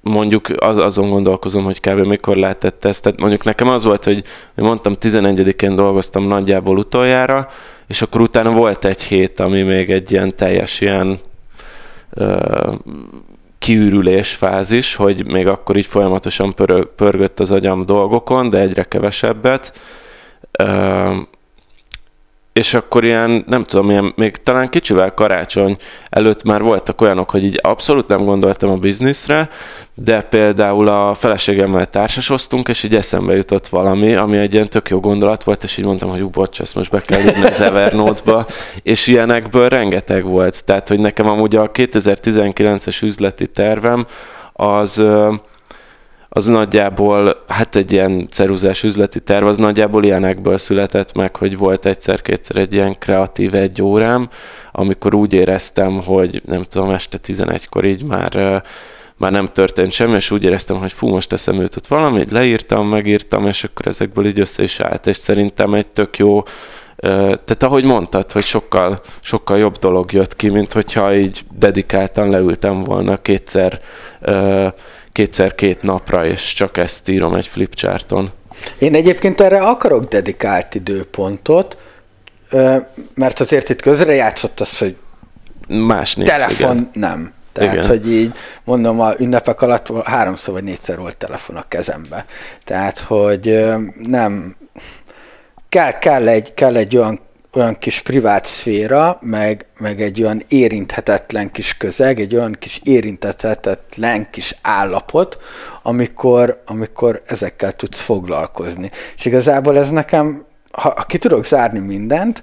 mondjuk 0.00 0.48
az, 0.56 0.78
azon 0.78 1.10
gondolkozom, 1.10 1.64
hogy 1.64 1.80
kb. 1.80 2.06
mikor 2.06 2.36
lehetett 2.36 2.84
ezt. 2.84 3.02
Tehát 3.02 3.18
mondjuk 3.18 3.44
nekem 3.44 3.68
az 3.68 3.84
volt, 3.84 4.04
hogy 4.04 4.22
mondtam, 4.54 4.94
11-én 5.00 5.74
dolgoztam 5.74 6.26
nagyjából 6.26 6.78
utoljára, 6.78 7.48
és 7.86 8.02
akkor 8.02 8.20
utána 8.20 8.50
volt 8.50 8.84
egy 8.84 9.02
hét, 9.02 9.40
ami 9.40 9.62
még 9.62 9.90
egy 9.90 10.12
ilyen 10.12 10.36
teljes 10.36 10.80
ilyen 10.80 11.18
ö, 12.10 12.72
kiürülés 13.58 14.34
fázis, 14.34 14.94
hogy 14.94 15.26
még 15.26 15.46
akkor 15.46 15.76
így 15.76 15.86
folyamatosan 15.86 16.54
pörög, 16.54 16.94
pörgött 16.94 17.40
az 17.40 17.50
agyam 17.50 17.86
dolgokon, 17.86 18.50
de 18.50 18.60
egyre 18.60 18.82
kevesebbet, 18.82 19.80
és 22.56 22.74
akkor 22.74 23.04
ilyen, 23.04 23.44
nem 23.46 23.64
tudom, 23.64 23.90
ilyen, 23.90 24.12
még 24.16 24.36
talán 24.36 24.68
kicsivel 24.68 25.14
karácsony 25.14 25.76
előtt 26.08 26.42
már 26.44 26.62
voltak 26.62 27.00
olyanok, 27.00 27.30
hogy 27.30 27.44
így 27.44 27.58
abszolút 27.62 28.08
nem 28.08 28.24
gondoltam 28.24 28.70
a 28.70 28.74
bizniszre, 28.74 29.48
de 29.94 30.22
például 30.22 30.88
a 30.88 31.14
feleségemmel 31.14 31.86
társasoztunk, 31.86 32.68
és 32.68 32.82
így 32.82 32.94
eszembe 32.94 33.34
jutott 33.34 33.66
valami, 33.66 34.14
ami 34.14 34.36
egy 34.36 34.54
ilyen 34.54 34.68
tök 34.68 34.88
jó 34.88 35.00
gondolat 35.00 35.44
volt, 35.44 35.62
és 35.64 35.76
így 35.76 35.84
mondtam, 35.84 36.10
hogy 36.10 36.30
bocs, 36.30 36.60
ezt 36.60 36.74
most 36.74 36.90
be 36.90 37.00
kell 37.00 37.20
írni 37.20 37.44
az 37.44 37.60
Evernote-ba, 37.60 38.46
és 38.82 39.06
ilyenekből 39.06 39.68
rengeteg 39.68 40.24
volt. 40.24 40.64
Tehát, 40.64 40.88
hogy 40.88 41.00
nekem 41.00 41.28
amúgy 41.28 41.56
a 41.56 41.70
2019-es 41.70 43.02
üzleti 43.02 43.46
tervem 43.46 44.06
az 44.52 45.04
az 46.36 46.46
nagyjából, 46.46 47.44
hát 47.48 47.76
egy 47.76 47.92
ilyen 47.92 48.28
ceruzás 48.30 48.82
üzleti 48.82 49.20
terv, 49.20 49.46
az 49.46 49.56
nagyjából 49.56 50.04
ilyenekből 50.04 50.58
született 50.58 51.14
meg, 51.14 51.36
hogy 51.36 51.58
volt 51.58 51.86
egyszer-kétszer 51.86 52.56
egy 52.56 52.74
ilyen 52.74 52.98
kreatív 52.98 53.54
egy 53.54 53.82
órám, 53.82 54.28
amikor 54.72 55.14
úgy 55.14 55.32
éreztem, 55.32 56.02
hogy 56.02 56.42
nem 56.44 56.62
tudom, 56.62 56.90
este 56.90 57.18
11-kor 57.26 57.84
így 57.84 58.04
már 58.04 58.62
már 59.18 59.32
nem 59.32 59.48
történt 59.52 59.90
semmi, 59.90 60.14
és 60.14 60.30
úgy 60.30 60.44
éreztem, 60.44 60.76
hogy 60.76 60.92
fú, 60.92 61.08
most 61.08 61.28
teszem 61.28 61.60
őt 61.60 61.86
valamit, 61.86 62.30
leírtam, 62.30 62.88
megírtam, 62.88 63.46
és 63.46 63.64
akkor 63.64 63.86
ezekből 63.86 64.26
így 64.26 64.40
össze 64.40 64.62
is 64.62 64.80
állt, 64.80 65.06
és 65.06 65.16
szerintem 65.16 65.74
egy 65.74 65.86
tök 65.86 66.18
jó, 66.18 66.42
tehát 66.96 67.62
ahogy 67.62 67.84
mondtad, 67.84 68.32
hogy 68.32 68.44
sokkal, 68.44 69.00
sokkal 69.20 69.58
jobb 69.58 69.76
dolog 69.76 70.12
jött 70.12 70.36
ki, 70.36 70.48
mint 70.48 70.72
hogyha 70.72 71.14
így 71.14 71.44
dedikáltan 71.58 72.30
leültem 72.30 72.84
volna 72.84 73.16
kétszer 73.16 73.80
kétszer 75.16 75.54
két 75.54 75.82
napra, 75.82 76.26
és 76.26 76.52
csak 76.52 76.76
ezt 76.76 77.08
írom 77.08 77.34
egy 77.34 77.46
flipcharton. 77.46 78.30
Én 78.78 78.94
egyébként 78.94 79.40
erre 79.40 79.58
akarok 79.58 80.04
dedikált 80.04 80.74
időpontot, 80.74 81.78
mert 83.14 83.40
azért 83.40 83.68
itt 83.68 83.82
közrejátszott 83.82 84.60
az, 84.60 84.78
hogy 84.78 84.96
Más 85.68 86.14
nincs, 86.14 86.28
telefon 86.28 86.76
igen. 86.76 86.90
nem. 86.92 87.32
Tehát, 87.52 87.72
igen. 87.72 87.88
hogy 87.88 88.12
így 88.12 88.32
mondom, 88.64 89.00
a 89.00 89.14
ünnepek 89.18 89.62
alatt 89.62 89.92
háromszor 90.04 90.54
vagy 90.54 90.64
négyszer 90.64 90.98
volt 90.98 91.16
telefon 91.16 91.56
a 91.56 91.64
kezembe. 91.68 92.24
Tehát, 92.64 92.98
hogy 92.98 93.64
nem, 94.02 94.56
kell, 95.68 95.98
kell, 95.98 96.28
egy, 96.28 96.54
kell 96.54 96.76
egy 96.76 96.96
olyan 96.96 97.20
olyan 97.56 97.78
kis 97.78 98.00
privát 98.00 98.44
szféra, 98.44 99.18
meg, 99.20 99.66
meg 99.78 100.00
egy 100.00 100.22
olyan 100.22 100.42
érinthetetlen 100.48 101.50
kis 101.50 101.76
közeg, 101.76 102.20
egy 102.20 102.34
olyan 102.34 102.56
kis 102.58 102.80
érinthetetlen 102.84 104.30
kis 104.30 104.56
állapot, 104.62 105.38
amikor, 105.82 106.62
amikor 106.66 107.22
ezekkel 107.26 107.72
tudsz 107.72 108.00
foglalkozni. 108.00 108.90
És 109.16 109.24
igazából 109.24 109.78
ez 109.78 109.90
nekem, 109.90 110.44
ha, 110.72 110.92
ha 110.96 111.04
ki 111.04 111.18
tudok 111.18 111.44
zárni 111.44 111.78
mindent, 111.78 112.42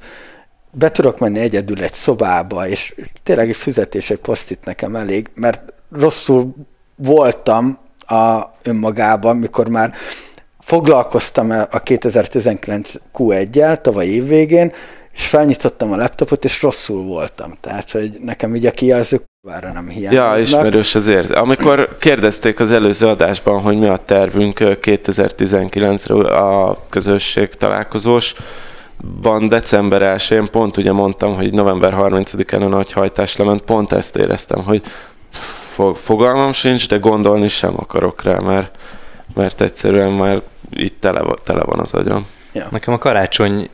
be 0.71 0.91
tudok 0.91 1.19
menni 1.19 1.39
egyedül 1.39 1.83
egy 1.83 1.93
szobába, 1.93 2.67
és 2.67 2.95
tényleg 3.23 3.49
egy 3.49 3.55
fizetés, 3.55 4.09
egy 4.09 4.19
posztit 4.19 4.65
nekem 4.65 4.95
elég, 4.95 5.29
mert 5.35 5.61
rosszul 5.91 6.55
voltam 6.95 7.77
a 8.07 8.41
önmagában, 8.63 9.37
mikor 9.37 9.67
már 9.67 9.93
foglalkoztam 10.59 11.49
a 11.49 11.79
2019 11.79 12.93
Q1-jel, 13.13 13.81
tavaly 13.81 14.05
évvégén, 14.05 14.73
és 15.13 15.27
felnyitottam 15.27 15.91
a 15.91 15.95
laptopot, 15.95 16.43
és 16.43 16.61
rosszul 16.61 17.03
voltam. 17.03 17.53
Tehát, 17.59 17.91
hogy 17.91 18.11
nekem 18.19 18.55
így 18.55 18.65
a 18.65 18.71
kijelzők 18.71 19.23
vára 19.47 19.71
nem 19.71 19.89
hiányoznak. 19.89 20.37
Ja, 20.37 20.43
ismerős 20.43 20.95
az 20.95 21.07
érzés. 21.07 21.37
Amikor 21.37 21.97
kérdezték 21.99 22.59
az 22.59 22.71
előző 22.71 23.07
adásban, 23.07 23.61
hogy 23.61 23.79
mi 23.79 23.87
a 23.87 23.97
tervünk 23.97 24.57
2019-re 24.61 26.35
a 26.35 26.77
közösség 26.89 27.49
találkozós, 27.49 28.35
ban 29.21 29.47
december 29.47 30.15
1-én 30.17 30.47
pont 30.51 30.77
ugye 30.77 30.91
mondtam, 30.91 31.35
hogy 31.35 31.53
november 31.53 31.93
30-án 31.97 32.61
a 32.61 32.67
nagy 32.67 32.91
hajtás 32.91 33.37
lement, 33.37 33.61
pont 33.61 33.93
ezt 33.93 34.15
éreztem, 34.15 34.63
hogy 34.63 34.81
fogalmam 35.93 36.51
sincs, 36.51 36.87
de 36.87 36.97
gondolni 36.97 37.47
sem 37.47 37.73
akarok 37.77 38.23
rá, 38.23 38.39
mert, 38.39 38.77
mert 39.33 39.61
egyszerűen 39.61 40.11
már 40.11 40.41
itt 40.69 40.99
tele, 40.99 41.33
tele 41.43 41.63
van 41.63 41.79
az 41.79 41.93
agyam. 41.93 42.27
Ja. 42.53 42.67
Nekem 42.71 42.93
a 42.93 42.97
karácsony 42.97 43.69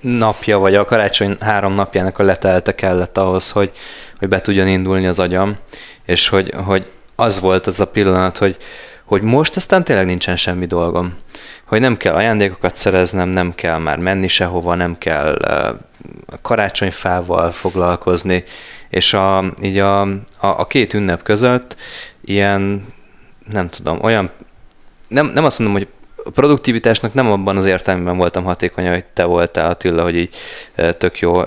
napja, 0.00 0.58
vagy 0.58 0.74
a 0.74 0.84
karácsony 0.84 1.36
három 1.40 1.74
napjának 1.74 2.18
a 2.18 2.22
letelte 2.22 2.74
kellett 2.74 3.18
ahhoz, 3.18 3.50
hogy, 3.50 3.72
hogy 4.18 4.28
be 4.28 4.40
tudjon 4.40 4.68
indulni 4.68 5.06
az 5.06 5.18
agyam, 5.18 5.56
és 6.04 6.28
hogy, 6.28 6.52
hogy 6.64 6.86
az 7.14 7.40
volt 7.40 7.66
az 7.66 7.80
a 7.80 7.86
pillanat, 7.86 8.38
hogy, 8.38 8.56
hogy 9.04 9.22
most 9.22 9.56
aztán 9.56 9.84
tényleg 9.84 10.06
nincsen 10.06 10.36
semmi 10.36 10.66
dolgom. 10.66 11.14
Hogy 11.64 11.80
nem 11.80 11.96
kell 11.96 12.14
ajándékokat 12.14 12.76
szereznem, 12.76 13.28
nem 13.28 13.54
kell 13.54 13.78
már 13.78 13.98
menni 13.98 14.28
sehova, 14.28 14.74
nem 14.74 14.98
kell 14.98 15.38
uh, 15.48 16.38
karácsonyfával 16.42 17.50
foglalkozni, 17.50 18.44
és 18.90 19.14
a, 19.14 19.44
így 19.62 19.78
a, 19.78 20.00
a, 20.00 20.16
a 20.38 20.66
két 20.66 20.94
ünnep 20.94 21.22
között 21.22 21.76
ilyen, 22.24 22.86
nem 23.50 23.68
tudom, 23.68 23.98
olyan, 24.02 24.30
nem, 25.08 25.26
nem 25.26 25.44
azt 25.44 25.58
mondom, 25.58 25.76
hogy 25.76 25.88
a 26.28 26.30
produktivitásnak 26.30 27.14
nem 27.14 27.30
abban 27.30 27.56
az 27.56 27.66
értelemben 27.66 28.16
voltam 28.16 28.44
hatékony, 28.44 28.88
hogy 28.88 29.04
te 29.04 29.24
voltál 29.24 29.70
Attila, 29.70 30.02
hogy 30.02 30.16
így 30.16 30.34
tök 30.98 31.18
jó 31.18 31.42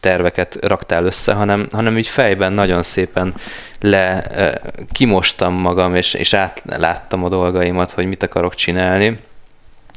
terveket 0.00 0.58
raktál 0.60 1.04
össze, 1.04 1.32
hanem, 1.32 1.66
hanem 1.72 1.98
így 1.98 2.06
fejben 2.06 2.52
nagyon 2.52 2.82
szépen 2.82 3.34
le 3.80 4.26
kimostam 4.92 5.54
magam, 5.54 5.94
és, 5.94 6.14
és 6.14 6.34
átláttam 6.34 7.24
a 7.24 7.28
dolgaimat, 7.28 7.90
hogy 7.90 8.06
mit 8.06 8.22
akarok 8.22 8.54
csinálni 8.54 9.18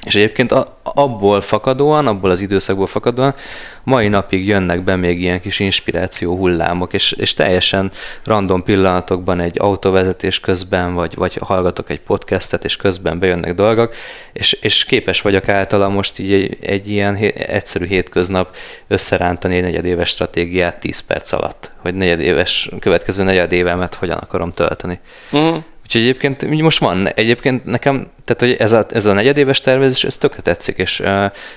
és 0.05 0.15
egyébként 0.15 0.53
abból 0.83 1.41
fakadóan, 1.41 2.07
abból 2.07 2.29
az 2.29 2.41
időszakból 2.41 2.87
fakadóan 2.87 3.35
mai 3.83 4.07
napig 4.07 4.47
jönnek 4.47 4.83
be 4.83 4.95
még 4.95 5.21
ilyen 5.21 5.41
kis 5.41 5.59
inspiráció 5.59 6.35
hullámok, 6.35 6.93
és, 6.93 7.11
és 7.11 7.33
teljesen 7.33 7.91
random 8.23 8.63
pillanatokban 8.63 9.39
egy 9.39 9.59
autóvezetés 9.59 10.39
közben, 10.39 10.93
vagy, 10.93 11.15
vagy 11.15 11.37
hallgatok 11.41 11.89
egy 11.89 11.99
podcastet, 11.99 12.65
és 12.65 12.75
közben 12.75 13.19
bejönnek 13.19 13.53
dolgok, 13.53 13.95
és, 14.33 14.51
és 14.51 14.85
képes 14.85 15.21
vagyok 15.21 15.49
általa 15.49 15.89
most 15.89 16.19
így 16.19 16.33
egy, 16.33 16.57
egy 16.61 16.87
ilyen 16.87 17.15
egyszerű 17.35 17.85
hétköznap 17.85 18.55
összerántani 18.87 19.55
egy 19.55 19.63
negyedéves 19.63 20.09
stratégiát 20.09 20.79
10 20.79 20.99
perc 20.99 21.31
alatt, 21.31 21.71
hogy 21.77 21.93
negyedéves, 21.93 22.69
következő 22.79 23.23
negyedévemet 23.23 23.93
hogyan 23.93 24.17
akarom 24.17 24.51
tölteni. 24.51 24.99
Uh-huh. 25.31 25.63
Úgyhogy 25.89 26.03
egyébként 26.03 26.61
most 26.61 26.79
van, 26.79 27.07
egyébként 27.07 27.65
nekem, 27.65 28.07
tehát 28.25 28.41
hogy 28.41 28.55
ez 28.59 28.71
a, 28.71 28.85
ez 28.89 29.05
a 29.05 29.13
negyedéves 29.13 29.61
tervezés, 29.61 30.03
ez 30.03 30.17
tökre 30.17 30.41
tetszik, 30.41 30.77
és, 30.77 31.03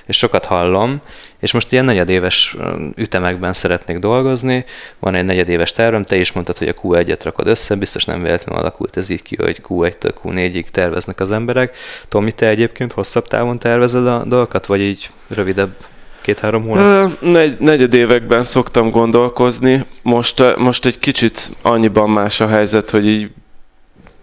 és 0.05 0.17
sokat 0.17 0.45
hallom, 0.45 1.01
és 1.39 1.51
most 1.51 1.71
ilyen 1.71 1.85
negyedéves 1.85 2.55
ütemekben 2.95 3.53
szeretnék 3.53 3.97
dolgozni, 3.97 4.65
van 4.99 5.15
egy 5.15 5.25
negyedéves 5.25 5.71
tervem, 5.71 6.03
te 6.03 6.15
is 6.15 6.31
mondtad, 6.31 6.57
hogy 6.57 6.67
a 6.67 6.73
Q1-et 6.73 7.19
rakod 7.23 7.47
össze, 7.47 7.75
biztos 7.75 8.05
nem 8.05 8.23
véletlenül 8.23 8.61
alakult 8.61 8.97
ez 8.97 9.09
így 9.09 9.21
ki, 9.21 9.35
hogy 9.35 9.61
Q1-től 9.67 10.13
Q4-ig 10.23 10.65
terveznek 10.65 11.19
az 11.19 11.31
emberek. 11.31 11.77
Tomi, 12.07 12.31
te 12.31 12.47
egyébként 12.47 12.91
hosszabb 12.91 13.27
távon 13.27 13.59
tervezed 13.59 14.07
a 14.07 14.23
dolgokat, 14.25 14.65
vagy 14.65 14.81
így 14.81 15.09
rövidebb 15.27 15.75
két-három 16.21 16.63
hónap? 16.63 17.21
Negy, 17.21 17.57
negyedévekben 17.59 18.43
szoktam 18.43 18.89
gondolkozni. 18.89 19.83
Most, 20.01 20.57
most 20.57 20.85
egy 20.85 20.99
kicsit 20.99 21.51
annyiban 21.61 22.09
más 22.09 22.39
a 22.39 22.47
helyzet, 22.47 22.89
hogy 22.89 23.07
így 23.07 23.29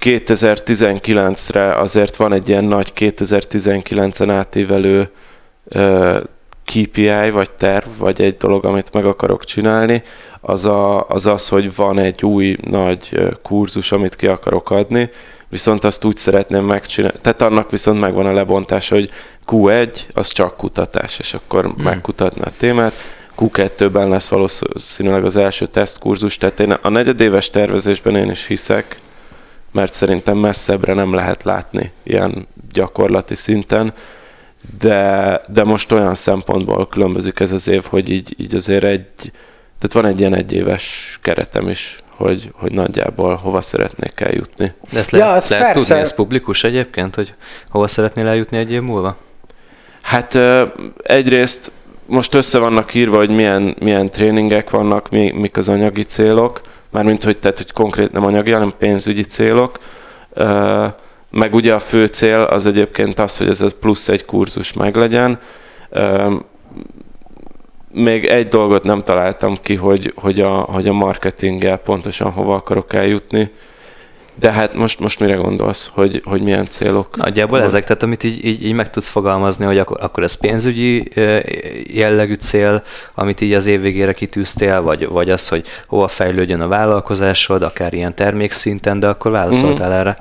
2019-re 0.01 1.75
azért 1.75 2.17
van 2.17 2.33
egy 2.33 2.49
ilyen 2.49 2.65
nagy 2.65 2.93
2019-en 2.97 4.31
átívelő 4.31 5.11
uh, 5.75 6.21
KPI, 6.65 7.31
vagy 7.31 7.51
terv, 7.51 7.87
vagy 7.99 8.21
egy 8.21 8.37
dolog, 8.37 8.65
amit 8.65 8.93
meg 8.93 9.05
akarok 9.05 9.45
csinálni, 9.45 10.03
az, 10.41 10.65
a, 10.65 11.09
az 11.09 11.27
az, 11.27 11.49
hogy 11.49 11.75
van 11.75 11.99
egy 11.99 12.25
új 12.25 12.57
nagy 12.61 13.33
kurzus, 13.43 13.93
amit 13.93 14.17
ki 14.17 14.27
akarok 14.27 14.71
adni, 14.71 15.11
viszont 15.49 15.85
azt 15.85 16.05
úgy 16.05 16.17
szeretném 16.17 16.65
megcsinálni, 16.65 17.19
tehát 17.21 17.43
annak 17.43 17.71
viszont 17.71 18.01
megvan 18.01 18.27
a 18.27 18.33
lebontása, 18.33 18.95
hogy 18.95 19.11
Q1 19.47 19.97
az 20.13 20.29
csak 20.29 20.57
kutatás, 20.57 21.19
és 21.19 21.35
akkor 21.35 21.65
hmm. 21.65 21.83
megkutatni 21.83 22.43
a 22.43 22.51
témát, 22.59 22.93
Q2-ben 23.39 24.09
lesz 24.09 24.29
valószínűleg 24.29 25.25
az 25.25 25.37
első 25.37 25.67
tesztkurzus, 25.67 26.39
tehát 26.39 26.61
én 26.61 26.71
a 26.71 26.89
negyedéves 26.89 27.51
tervezésben 27.51 28.17
én 28.17 28.31
is 28.31 28.47
hiszek, 28.47 29.01
mert 29.73 29.93
szerintem 29.93 30.37
messzebbre 30.37 30.95
nem 30.95 31.15
lehet 31.15 31.43
látni 31.43 31.93
ilyen 32.03 32.47
gyakorlati 32.73 33.35
szinten, 33.35 33.93
de, 34.79 35.41
de 35.49 35.65
most 35.65 35.93
olyan 35.93 36.15
szempontból 36.15 36.89
különbözik 36.89 37.41
ez 37.41 37.53
az 37.53 37.69
év, 37.69 37.85
hogy 37.85 38.11
így, 38.11 38.35
így 38.39 38.55
azért 38.55 38.85
egy, 38.85 39.33
tehát 39.79 39.93
van 39.93 40.07
egy 40.07 40.21
ilyen 40.21 40.35
egyéves 40.35 41.19
keretem 41.23 41.69
is, 41.69 42.03
hogy, 42.17 42.51
hogy 42.53 42.73
nagyjából 42.73 43.35
hova 43.35 43.61
szeretnék 43.61 44.21
eljutni. 44.21 44.73
De 44.93 44.99
ezt 44.99 45.11
lehet, 45.11 45.29
ja, 45.29 45.35
ez 45.35 45.49
lehet 45.49 45.75
tudni, 45.75 45.95
ez 45.95 46.15
publikus 46.15 46.65
egyébként, 46.65 47.15
hogy 47.15 47.35
hova 47.69 47.87
szeretnél 47.87 48.27
eljutni 48.27 48.59
egy 48.59 48.73
év 48.73 48.83
múlva? 48.83 49.17
Hát 50.03 50.39
egyrészt 51.03 51.73
most 52.07 52.35
össze 52.35 52.59
vannak 52.59 52.95
írva, 52.95 53.17
hogy 53.17 53.31
milyen, 53.31 53.77
milyen 53.79 54.11
tréningek 54.11 54.71
vannak, 54.71 55.11
mi, 55.11 55.31
mik 55.31 55.57
az 55.57 55.69
anyagi 55.69 56.03
célok, 56.03 56.61
mármint 56.91 57.25
hogy, 57.25 57.39
tehát, 57.39 57.57
hogy 57.57 57.73
konkrét 57.73 58.13
nem 58.13 58.25
anyagi, 58.25 58.51
hanem 58.51 58.73
pénzügyi 58.79 59.23
célok. 59.23 59.79
Meg 61.31 61.55
ugye 61.55 61.75
a 61.75 61.79
fő 61.79 62.07
cél 62.07 62.41
az 62.41 62.67
egyébként 62.67 63.19
az, 63.19 63.37
hogy 63.39 63.49
ez 63.49 63.61
a 63.61 63.69
plusz 63.81 64.09
egy 64.09 64.25
kurzus 64.25 64.73
meglegyen. 64.73 65.39
Még 67.93 68.25
egy 68.27 68.47
dolgot 68.47 68.85
nem 68.85 69.03
találtam 69.03 69.57
ki, 69.63 69.75
hogy, 69.75 70.13
hogy, 70.17 70.41
a, 70.41 70.51
hogy 70.51 70.89
a 70.89 70.93
marketinggel 70.93 71.77
pontosan 71.77 72.31
hova 72.31 72.55
akarok 72.55 72.93
eljutni. 72.93 73.53
De 74.35 74.53
hát 74.53 74.75
most, 74.75 75.01
most 75.01 75.21
mire 75.21 75.35
gondolsz, 75.35 75.91
hogy, 75.93 76.23
hogy 76.25 76.43
milyen 76.43 76.67
célok? 76.69 77.17
Nagyjából 77.17 77.59
van? 77.59 77.67
ezek, 77.67 77.85
tehát 77.85 78.03
amit 78.03 78.25
így, 78.25 78.45
így, 78.45 78.65
így 78.65 78.73
meg 78.73 78.91
tudsz 78.91 79.09
fogalmazni, 79.09 79.65
hogy 79.65 79.79
akkor, 79.79 79.97
akkor 80.01 80.23
ez 80.23 80.35
pénzügyi 80.35 81.11
jellegű 81.95 82.35
cél, 82.35 82.83
amit 83.15 83.41
így 83.41 83.53
az 83.53 83.67
év 83.67 83.81
végére 83.81 84.13
kitűztél, 84.13 84.83
vagy, 84.83 85.09
vagy 85.09 85.31
az, 85.31 85.49
hogy 85.49 85.67
hova 85.87 86.09
fejlődjön 86.09 86.61
a 86.61 86.69
vállalkozásod, 86.69 87.63
akár 87.63 87.93
ilyen 87.93 88.15
termékszinten, 88.15 89.01
de 89.01 89.07
akkor 89.07 89.31
válaszoltál 89.31 89.89
mm. 89.89 89.93
erre. 89.93 90.19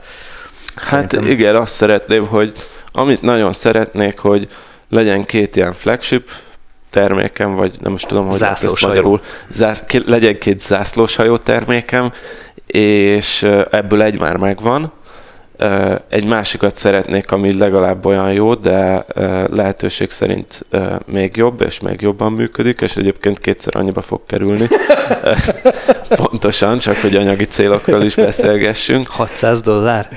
Hát 0.75 0.87
Szerintem... 0.87 1.23
Hát 1.23 1.31
igen, 1.31 1.55
azt 1.55 1.73
szeretném, 1.73 2.27
hogy 2.27 2.51
amit 2.91 3.21
nagyon 3.21 3.53
szeretnék, 3.53 4.17
hogy 4.17 4.47
legyen 4.89 5.25
két 5.25 5.55
ilyen 5.55 5.73
flagship 5.73 6.29
termékem, 6.89 7.55
vagy 7.55 7.75
nem 7.81 7.91
most 7.91 8.07
tudom, 8.07 8.23
hogy 8.23 8.37
zászlós 8.37 8.81
magyarul, 8.81 9.21
zász, 9.49 9.83
legyen 10.05 10.37
két 10.37 10.61
zászlós 10.61 11.15
hajó 11.15 11.37
termékem, 11.37 12.11
és 12.73 13.43
ebből 13.69 14.01
egy 14.01 14.19
már 14.19 14.35
megvan. 14.35 14.91
Egy 16.09 16.25
másikat 16.25 16.75
szeretnék, 16.75 17.31
ami 17.31 17.57
legalább 17.57 18.05
olyan 18.05 18.33
jó, 18.33 18.55
de 18.55 19.05
lehetőség 19.49 20.09
szerint 20.09 20.65
még 21.05 21.35
jobb, 21.35 21.61
és 21.61 21.79
még 21.79 22.01
jobban 22.01 22.31
működik, 22.31 22.81
és 22.81 22.95
egyébként 22.95 23.39
kétszer 23.39 23.75
annyiba 23.75 24.01
fog 24.01 24.21
kerülni. 24.25 24.67
Pontosan, 26.09 26.77
csak 26.77 26.95
hogy 26.95 27.15
anyagi 27.15 27.45
célokról 27.45 28.01
is 28.01 28.15
beszélgessünk. 28.15 29.07
600 29.07 29.61
dollár? 29.61 30.07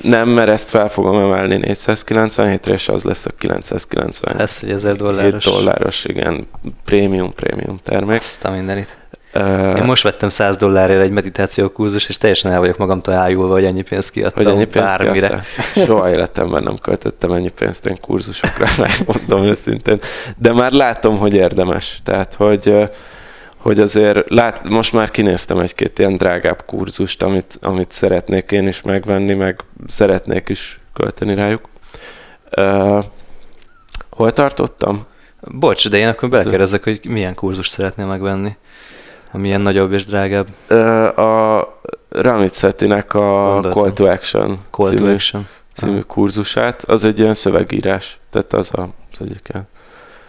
Nem, 0.00 0.28
mert 0.28 0.48
ezt 0.48 0.70
fel 0.70 0.88
fogom 0.88 1.16
emelni 1.16 1.60
497-re, 1.62 2.72
és 2.72 2.88
az 2.88 3.04
lesz 3.04 3.26
a 3.26 3.30
990. 3.38 4.40
Ez 4.40 4.60
egy 4.62 4.70
1000 4.70 4.94
dolláros. 4.94 5.44
dolláros, 5.44 6.04
igen, 6.04 6.46
prémium, 6.84 7.34
prémium 7.34 7.78
termék. 7.82 8.20
Azt 8.20 8.44
a 8.44 8.50
mindenit. 8.50 8.96
Uh, 9.34 9.76
Én 9.76 9.84
most 9.84 10.02
vettem 10.02 10.28
100 10.28 10.56
dollárért 10.56 11.02
egy 11.02 11.10
meditáció 11.10 11.68
kurzus, 11.68 12.08
és 12.08 12.16
teljesen 12.16 12.52
el 12.52 12.58
vagyok 12.58 12.76
magamtól 12.76 13.14
ájulva, 13.14 13.52
hogy 13.52 13.64
ennyi 13.64 13.82
pénzt 13.82 14.10
kiadtam 14.10 14.44
hogy 14.44 14.52
ennyi 14.52 14.64
pénzt 14.64 14.98
bármire. 14.98 15.28
Kiadta? 15.28 15.84
Soha 15.84 16.10
életemben 16.10 16.62
nem 16.62 16.78
költöttem 16.78 17.32
ennyi 17.32 17.48
pénzt 17.48 17.86
én 17.86 18.00
kurzusokra, 18.00 18.66
megmondom 18.86 19.50
őszintén. 19.50 20.00
De 20.36 20.52
már 20.52 20.72
látom, 20.72 21.16
hogy 21.16 21.34
érdemes. 21.34 22.00
Tehát, 22.04 22.34
hogy, 22.34 22.90
hogy 23.56 23.80
azért 23.80 24.30
lát, 24.30 24.68
most 24.68 24.92
már 24.92 25.10
kinéztem 25.10 25.58
egy-két 25.58 25.98
ilyen 25.98 26.16
drágább 26.16 26.62
kurzust, 26.66 27.22
amit, 27.22 27.58
amit 27.62 27.90
szeretnék 27.90 28.50
én 28.50 28.66
is 28.66 28.82
megvenni, 28.82 29.34
meg 29.34 29.60
szeretnék 29.86 30.48
is 30.48 30.80
költeni 30.92 31.34
rájuk. 31.34 31.68
Uh, 32.56 33.04
hol 34.10 34.32
tartottam? 34.32 35.06
Bocs, 35.40 35.88
de 35.88 35.96
én 35.96 36.08
akkor 36.08 36.28
belekérdezek, 36.28 36.84
hogy 36.84 37.00
milyen 37.08 37.34
kurzus 37.34 37.68
szeretnél 37.68 38.06
megvenni? 38.06 38.56
Ami 39.34 39.46
ilyen 39.46 39.60
nagyobb 39.60 39.92
és 39.92 40.04
drágább? 40.04 40.46
A 41.18 41.62
Ramit 42.08 42.50
Szetinek 42.50 43.14
a 43.14 43.20
Mondatom. 43.20 43.82
Call 43.82 43.92
to 43.92 44.04
Action 44.04 44.58
Call 44.70 44.88
című, 44.88 45.08
to 45.08 45.14
Action. 45.14 45.46
című 45.72 46.00
kurzusát. 46.00 46.82
Az 46.82 47.04
egy 47.04 47.18
ilyen 47.18 47.34
szövegírás, 47.34 48.18
tehát 48.30 48.52
az, 48.52 48.70
a, 48.74 48.80
az 48.82 49.18
egyik 49.20 49.48
ilyen 49.52 49.68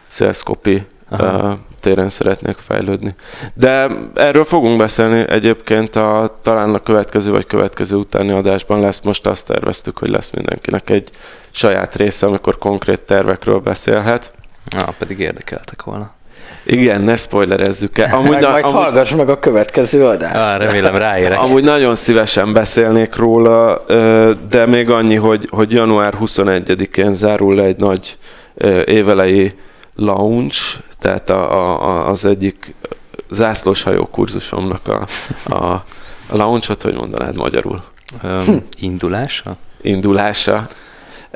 sales 0.07 0.43
copy 0.43 0.85
Aha. 1.09 1.57
téren 1.79 2.09
szeretnék 2.09 2.57
fejlődni. 2.57 3.15
De 3.53 3.87
erről 4.13 4.43
fogunk 4.43 4.77
beszélni 4.77 5.25
egyébként 5.29 5.95
a, 5.95 6.39
talán 6.41 6.73
a 6.73 6.79
következő 6.79 7.31
vagy 7.31 7.45
következő 7.45 7.95
utáni 7.95 8.31
adásban 8.31 8.79
lesz. 8.79 9.01
Most 9.01 9.25
azt 9.25 9.47
terveztük, 9.47 9.97
hogy 9.97 10.09
lesz 10.09 10.29
mindenkinek 10.29 10.89
egy 10.89 11.09
saját 11.51 11.95
része, 11.95 12.25
amikor 12.25 12.57
konkrét 12.57 12.99
tervekről 12.99 13.59
beszélhet. 13.59 14.33
Na, 14.75 14.93
pedig 14.97 15.19
érdekeltek 15.19 15.83
volna. 15.83 16.13
Igen, 16.65 17.01
ne 17.01 17.15
spoilerezzük 17.15 17.97
el. 17.97 18.15
Amúgy, 18.15 18.29
meg 18.29 18.41
na, 18.41 18.49
majd 18.49 18.63
amúgy, 18.63 18.81
hallgass 18.81 19.15
meg 19.15 19.29
a 19.29 19.39
következő 19.39 20.05
adást. 20.05 20.35
Ah, 20.35 20.65
remélem 20.65 20.95
ráérek. 20.95 21.39
Amúgy 21.39 21.63
nagyon 21.63 21.95
szívesen 21.95 22.53
beszélnék 22.53 23.15
róla, 23.15 23.85
de 24.49 24.65
még 24.65 24.89
annyi, 24.89 25.15
hogy, 25.15 25.47
hogy 25.51 25.71
január 25.71 26.13
21-én 26.21 27.13
zárul 27.13 27.55
le 27.55 27.63
egy 27.63 27.77
nagy 27.77 28.17
évelei 28.85 29.53
lounge, 29.95 30.55
tehát 30.99 31.29
a, 31.29 31.81
a, 31.81 32.09
az 32.09 32.25
egyik 32.25 32.73
zászlóshajó 33.29 34.05
kurzusomnak 34.05 34.87
a, 34.87 35.07
a, 35.53 35.83
a 36.27 36.37
launch-ot, 36.37 36.81
hogy 36.81 36.93
mondanád 36.93 37.35
magyarul? 37.35 37.83
Um, 38.23 38.67
indulása? 38.79 39.55
Indulása. 39.81 40.67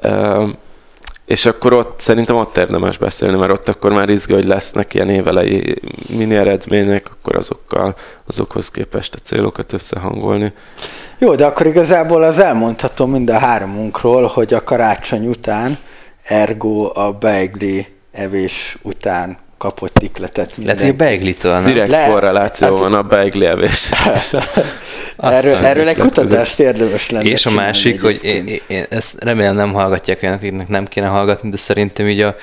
Um, 0.04 0.54
és 1.30 1.46
akkor 1.46 1.74
ott 1.74 2.00
szerintem 2.00 2.36
ott 2.36 2.58
érdemes 2.58 2.98
beszélni, 2.98 3.38
mert 3.38 3.52
ott 3.52 3.70
akkor 3.70 3.92
már 3.92 4.10
izgi, 4.10 4.34
hogy 4.34 4.46
lesznek 4.46 4.94
ilyen 4.94 5.10
évelei 5.10 5.82
mini 6.08 6.36
eredmények, 6.36 7.10
akkor 7.12 7.36
azokkal, 7.36 7.96
azokhoz 8.28 8.70
képest 8.70 9.14
a 9.14 9.18
célokat 9.18 9.74
összehangolni. 9.74 10.54
Jó, 11.20 11.36
de 11.36 11.46
akkor 11.46 11.66
igazából 11.66 12.24
az 12.24 12.40
elmondható 12.40 13.06
mind 13.06 13.30
a 13.30 13.38
háromunkról, 13.38 14.26
hogy 14.26 14.54
a 14.54 14.64
karácsony 14.64 15.28
után, 15.28 15.80
ergo 16.24 16.92
a 16.94 17.12
beigli 17.12 17.88
evés 18.12 18.78
után 18.82 19.38
kapott 19.60 20.02
ikletet 20.02 20.58
minden. 20.58 20.76
Lehet, 20.76 20.90
hogy 20.90 21.00
beiglitől, 21.00 21.64
Direkt 21.64 21.90
Le, 21.90 22.08
korreláció 22.08 22.68
az... 22.68 22.80
van 22.80 22.94
a 22.94 23.02
beigli 23.02 23.46
evés. 23.46 23.90
erről 25.18 25.54
erről 25.54 25.88
egy 25.88 25.98
kutatást 25.98 26.60
érdemes 26.60 27.10
lenne 27.10 27.30
És 27.30 27.46
a 27.46 27.52
másik, 27.52 28.02
hogy 28.02 28.20
én, 28.22 28.48
én, 28.48 28.60
én, 28.68 28.86
ezt 28.90 29.16
remélem 29.24 29.56
nem 29.56 29.74
hallgatják 29.74 30.20
olyanok, 30.22 30.42
akiknek 30.42 30.68
nem 30.68 30.86
kéne 30.86 31.08
hallgatni, 31.08 31.50
de 31.50 31.58
szerintem 31.58 32.08
így 32.08 32.22
a, 32.22 32.36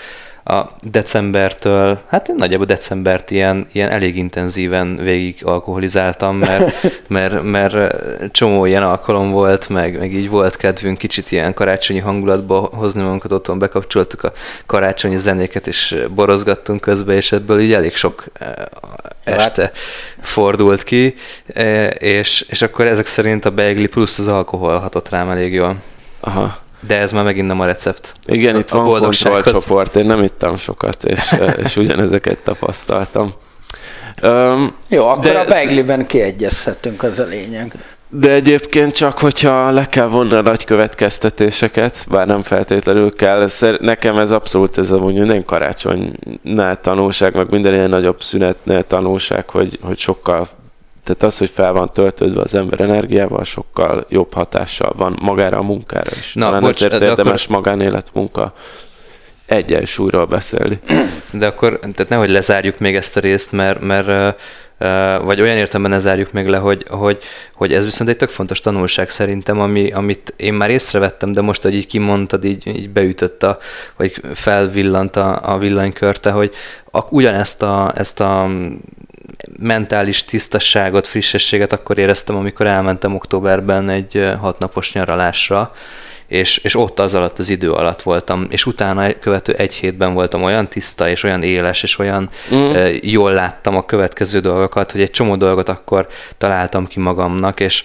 a 0.49 0.67
decembertől, 0.83 1.99
hát 2.07 2.29
én 2.29 2.35
nagyjából 2.35 2.67
decembert 2.67 3.31
ilyen, 3.31 3.69
ilyen 3.73 3.91
elég 3.91 4.17
intenzíven 4.17 4.97
végig 4.97 5.45
alkoholizáltam, 5.45 6.37
mert, 6.37 6.75
mert, 7.09 7.43
mert 7.43 7.95
csomó 8.31 8.65
ilyen 8.65 8.83
alkalom 8.83 9.31
volt, 9.31 9.69
meg, 9.69 9.99
meg 9.99 10.13
így 10.13 10.29
volt 10.29 10.57
kedvünk 10.57 10.99
kicsit 10.99 11.31
ilyen 11.31 11.55
karácsonyi 11.55 11.99
hangulatba 11.99 12.61
hozni 12.61 13.03
magunkat, 13.03 13.33
otthon 13.33 13.59
bekapcsoltuk 13.59 14.23
a 14.23 14.33
karácsonyi 14.67 15.19
zenéket, 15.19 15.67
és 15.67 15.97
borozgattunk 16.15 16.81
közben, 16.81 17.17
és 17.17 17.33
ebből 17.33 17.61
így 17.61 17.73
elég 17.73 17.95
sok 17.95 18.25
eh, 18.33 18.53
este 19.25 19.73
fordult 20.21 20.83
ki, 20.83 21.15
eh, 21.47 21.91
és, 21.99 22.47
és 22.49 22.63
akkor 22.63 22.87
ezek 22.87 23.07
szerint 23.07 23.45
a 23.45 23.51
beigli 23.51 23.87
plusz 23.87 24.19
az 24.19 24.29
alkohol 24.29 24.79
hatott 24.79 25.09
rám 25.09 25.29
elég 25.29 25.53
jól. 25.53 25.77
Aha. 26.21 26.65
De 26.81 26.99
ez 26.99 27.13
már 27.13 27.25
megint 27.25 27.47
nem 27.47 27.61
a 27.61 27.65
recept. 27.65 28.15
Igen, 28.27 28.55
a, 28.55 28.59
itt 28.59 28.71
a 28.71 28.77
van 28.77 29.01
kontrollcsoport, 29.01 29.97
én 29.97 30.07
nem 30.07 30.23
ittam 30.23 30.57
sokat, 30.57 31.05
és, 31.05 31.35
és 31.65 31.77
ugyanezeket 31.77 32.39
tapasztaltam. 32.39 33.33
Um, 34.23 34.75
Jó, 34.89 35.09
akkor 35.09 35.25
de, 35.25 35.39
a 35.39 35.45
beigliben 35.45 36.07
kiegyezhetünk, 36.07 37.03
az 37.03 37.19
a 37.19 37.25
lényeg. 37.25 37.75
De 38.09 38.31
egyébként 38.31 38.95
csak, 38.95 39.19
hogyha 39.19 39.71
le 39.71 39.89
kell 39.89 40.07
vonni 40.07 40.35
a 40.35 40.43
nagy 40.43 40.65
következtetéseket, 40.65 42.07
bár 42.11 42.27
nem 42.27 42.43
feltétlenül 42.43 43.15
kell, 43.15 43.49
nekem 43.81 44.19
ez 44.19 44.31
abszolút 44.31 44.79
ez 44.79 44.91
a 44.91 44.99
mondjuk 44.99 45.27
minden 45.27 45.45
karácsonynál 45.45 46.81
tanulság, 46.81 47.35
meg 47.35 47.51
minden 47.51 47.75
ilyen 47.75 47.89
nagyobb 47.89 48.23
szünetnél 48.23 48.83
tanulság, 48.83 49.51
hogy, 49.51 49.79
hogy 49.83 49.99
sokkal 49.99 50.49
tehát 51.07 51.23
az, 51.23 51.39
hogy 51.39 51.51
fel 51.51 51.73
van 51.73 51.93
töltődve 51.93 52.41
az 52.41 52.55
ember 52.55 52.81
energiával, 52.81 53.45
sokkal 53.45 54.07
jobb 54.09 54.35
hatással 54.35 54.93
van 54.97 55.19
magára 55.21 55.59
a 55.59 55.63
munkára 55.63 56.11
is. 56.19 56.35
Na, 56.35 56.45
Talán 56.45 56.61
bocs, 56.61 56.85
ezért 56.85 57.03
érdemes 57.03 57.45
akkor... 57.45 57.57
magánélet 57.57 58.11
munka 58.15 58.53
egyensúlyról 59.47 60.27
beszélni. 60.27 60.79
De 61.33 61.47
akkor, 61.47 61.79
tehát 61.79 62.09
nehogy 62.09 62.29
lezárjuk 62.29 62.79
még 62.79 62.97
ezt 62.97 63.17
a 63.17 63.21
részt, 63.21 63.53
mert, 63.53 63.81
mert 63.81 64.37
vagy 65.25 65.41
olyan 65.41 65.57
értelemben 65.57 65.91
ne 65.91 65.99
zárjuk 65.99 66.33
még 66.33 66.47
le, 66.47 66.59
hogy, 66.59 66.85
hogy, 66.89 67.19
hogy 67.55 67.73
ez 67.73 67.85
viszont 67.85 68.11
egy 68.11 68.17
tök 68.17 68.29
fontos 68.29 68.61
tanulság 68.61 69.11
szerintem, 69.11 69.61
ami, 69.61 69.91
amit 69.91 70.35
én 70.37 70.55
már 70.55 70.71
észrevettem, 70.71 71.33
de 71.33 71.41
most, 71.41 71.63
hogy 71.63 71.75
így 71.75 71.87
kimondtad, 71.87 72.45
így, 72.45 72.67
így 72.67 72.91
beütött 72.91 73.43
a, 73.43 73.59
vagy 73.97 74.21
felvillant 74.35 75.17
a, 75.17 75.41
a 75.43 75.59
villanykörte, 75.59 76.31
hogy 76.31 76.55
a, 76.91 77.01
ugyanezt 77.11 77.63
a, 77.63 77.93
ezt 77.97 78.21
a 78.21 78.49
mentális 79.59 80.25
tisztasságot, 80.25 81.07
frissességet 81.07 81.73
akkor 81.73 81.99
éreztem, 81.99 82.37
amikor 82.37 82.67
elmentem 82.67 83.15
októberben 83.15 83.89
egy 83.89 84.31
hatnapos 84.41 84.93
nyaralásra, 84.93 85.75
és, 86.27 86.59
és 86.59 86.75
ott 86.75 86.99
az 86.99 87.15
alatt 87.15 87.39
az 87.39 87.49
idő 87.49 87.71
alatt 87.71 88.03
voltam, 88.03 88.47
és 88.51 88.67
utána 88.67 89.19
követő 89.19 89.53
egy 89.53 89.75
hétben 89.75 90.15
voltam 90.15 90.43
olyan 90.43 90.69
tiszta, 90.69 91.09
és 91.09 91.23
olyan 91.23 91.43
éles, 91.43 91.83
és 91.83 91.99
olyan 91.99 92.31
mm. 92.55 92.73
jól 93.03 93.33
láttam 93.33 93.77
a 93.77 93.85
következő 93.85 94.41
dolgokat, 94.41 94.93
hogy 94.93 95.01
egy 95.01 95.11
csomó 95.11 95.37
dolgot 95.37 95.69
akkor 95.69 96.07
találtam 96.39 96.87
ki 96.87 97.01
magamnak, 97.01 97.61
és, 97.61 97.85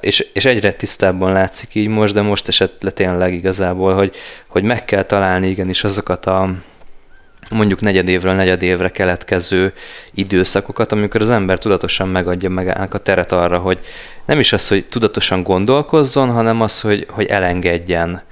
és, 0.00 0.26
és 0.32 0.44
egyre 0.44 0.72
tisztábban 0.72 1.32
látszik 1.32 1.74
így 1.74 1.88
most, 1.88 2.14
de 2.14 2.22
most 2.22 2.48
esett 2.48 2.82
le 2.82 2.90
tényleg 2.90 3.34
igazából, 3.34 3.94
hogy, 3.94 4.16
hogy 4.48 4.62
meg 4.62 4.84
kell 4.84 5.02
találni 5.02 5.48
igenis 5.48 5.84
azokat 5.84 6.26
a, 6.26 6.50
mondjuk 7.50 7.80
negyedévről 7.80 8.34
negyedévre 8.34 8.88
keletkező 8.88 9.72
időszakokat, 10.14 10.92
amikor 10.92 11.20
az 11.20 11.30
ember 11.30 11.58
tudatosan 11.58 12.08
megadja 12.08 12.50
meg 12.50 12.94
a 12.94 12.98
teret 12.98 13.32
arra, 13.32 13.58
hogy 13.58 13.78
nem 14.24 14.40
is 14.40 14.52
az, 14.52 14.68
hogy 14.68 14.84
tudatosan 14.84 15.42
gondolkozzon, 15.42 16.30
hanem 16.30 16.60
az, 16.60 16.80
hogy, 16.80 17.06
hogy 17.10 17.26
elengedjen. 17.26 18.22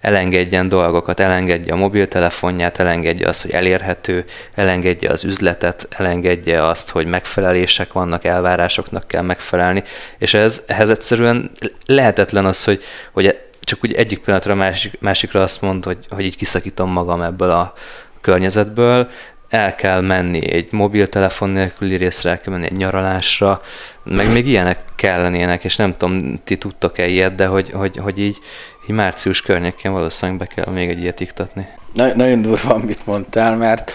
Elengedjen 0.00 0.68
dolgokat, 0.68 1.20
elengedje 1.20 1.72
a 1.72 1.76
mobiltelefonját, 1.76 2.78
elengedje 2.78 3.28
azt, 3.28 3.42
hogy 3.42 3.50
elérhető, 3.50 4.24
elengedje 4.54 5.10
az 5.10 5.24
üzletet, 5.24 5.86
elengedje 5.90 6.66
azt, 6.66 6.90
hogy 6.90 7.06
megfelelések 7.06 7.92
vannak, 7.92 8.24
elvárásoknak 8.24 9.06
kell 9.06 9.22
megfelelni, 9.22 9.82
és 10.18 10.34
ez, 10.34 10.62
ehhez 10.66 10.90
egyszerűen 10.90 11.50
lehetetlen 11.86 12.44
az, 12.44 12.64
hogy, 12.64 12.82
hogy 13.12 13.36
csak 13.60 13.78
úgy 13.84 13.92
egyik 13.92 14.18
pillanatra 14.18 14.54
másik, 14.54 15.00
másikra 15.00 15.42
azt 15.42 15.62
mond, 15.62 15.84
hogy, 15.84 15.98
hogy 16.08 16.24
így 16.24 16.36
kiszakítom 16.36 16.90
magam 16.90 17.22
ebből 17.22 17.50
a, 17.50 17.74
környezetből, 18.20 19.08
el 19.48 19.74
kell 19.74 20.00
menni 20.00 20.52
egy 20.52 20.72
mobiltelefon 20.72 21.50
nélküli 21.50 21.96
részre, 21.96 22.30
el 22.30 22.40
kell 22.40 22.52
menni 22.52 22.64
egy 22.64 22.76
nyaralásra, 22.76 23.62
meg 24.04 24.32
még 24.32 24.46
ilyenek 24.46 24.78
kellenének, 24.94 25.64
és 25.64 25.76
nem 25.76 25.96
tudom, 25.96 26.40
ti 26.44 26.56
tudtok-e 26.56 27.06
ilyet, 27.06 27.34
de 27.34 27.46
hogy, 27.46 27.70
hogy, 27.70 27.96
hogy 27.96 28.18
így, 28.18 28.38
így 28.88 28.94
március 28.94 29.42
környékén 29.42 29.92
valószínűleg 29.92 30.40
be 30.40 30.46
kell 30.54 30.72
még 30.72 30.88
egy 30.88 31.00
ilyet 31.00 31.20
iktatni. 31.20 31.68
Na, 31.94 32.14
nagyon 32.14 32.42
durva, 32.42 32.74
amit 32.74 33.06
mondtál, 33.06 33.56
mert 33.56 33.92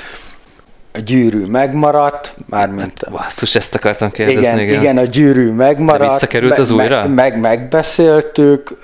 a 0.94 1.00
gyűrű 1.00 1.46
megmaradt, 1.46 2.36
mármint... 2.50 3.12
Basszus, 3.12 3.56
ezt 3.56 3.76
akartam 3.76 4.12
kérdezni. 4.12 4.42
Igen, 4.42 4.60
igen, 4.60 4.82
igen 4.82 4.98
a 4.98 5.04
gyűrű 5.04 5.52
megmaradt. 5.52 6.04
De 6.04 6.10
visszakerült 6.10 6.58
az 6.58 6.70
újra? 6.70 7.00
Meg, 7.00 7.14
meg, 7.14 7.40
megbeszéltük, 7.40 8.78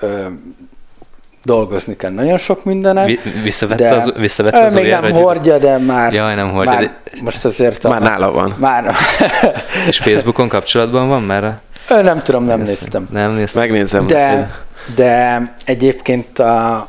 dolgozni 1.44 1.96
kell 1.96 2.10
nagyon 2.10 2.38
sok 2.38 2.64
mindenek. 2.64 3.06
Vi, 3.06 3.18
visszavette 3.42 3.88
de 3.88 3.94
az, 3.94 4.12
visszavette 4.16 4.64
az 4.64 4.74
még 4.74 4.88
nem 4.88 5.10
hordja, 5.10 5.58
de 5.58 5.78
már, 5.78 6.12
Jaj, 6.12 6.34
nem 6.34 6.50
hordja, 6.50 6.72
már 6.72 6.82
de... 6.82 7.20
most 7.22 7.44
azért... 7.44 7.82
Már 7.82 8.02
a, 8.02 8.04
nála 8.04 8.32
van. 8.32 8.54
Már... 8.58 8.94
És 9.88 9.98
Facebookon 9.98 10.48
kapcsolatban 10.48 11.08
van 11.08 11.22
már? 11.22 11.60
Nem 11.88 12.22
tudom, 12.22 12.44
nem 12.44 12.60
néztem. 12.60 13.08
Nem 13.10 13.32
néztem. 13.32 13.62
Megnézem. 13.62 14.06
De, 14.06 14.50
de 14.94 15.54
egyébként 15.64 16.38
a 16.38 16.88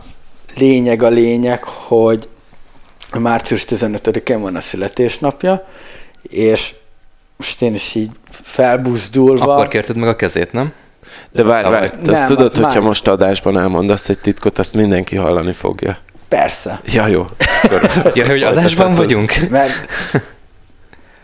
lényeg 0.56 1.04
a 1.04 1.10
lényeg, 1.10 1.64
hogy 1.64 2.30
március 3.20 3.66
15-én 3.70 4.42
van 4.42 4.56
a 4.56 4.62
születésnapja, 4.62 5.64
és 6.22 6.74
most 7.38 7.62
én 7.62 7.74
is 7.74 7.96
így 7.96 8.10
felbuzdulva... 8.30 9.54
Akkor 9.54 9.68
kérted 9.68 9.96
meg 9.96 10.10
a 10.10 10.16
kezét, 10.16 10.52
nem? 10.52 10.74
De 11.32 11.44
várj, 11.44 11.70
várj, 11.70 11.88
azt 12.08 12.26
tudod, 12.26 12.46
az 12.46 12.58
hogyha 12.58 12.80
már... 12.80 12.82
most 12.82 13.08
adásban 13.08 13.60
elmondasz 13.60 14.10
egy 14.10 14.20
titkot, 14.20 14.60
azt 14.60 14.74
mindenki 14.74 15.16
hallani 15.16 15.54
fogja. 15.54 15.98
Persze. 16.28 16.82
Ja, 16.86 17.08
jó. 17.08 17.28
ja, 18.14 18.26
hogy 18.26 18.44
adásban 18.44 18.96
vagyunk? 18.96 19.34
Mert, 19.50 19.74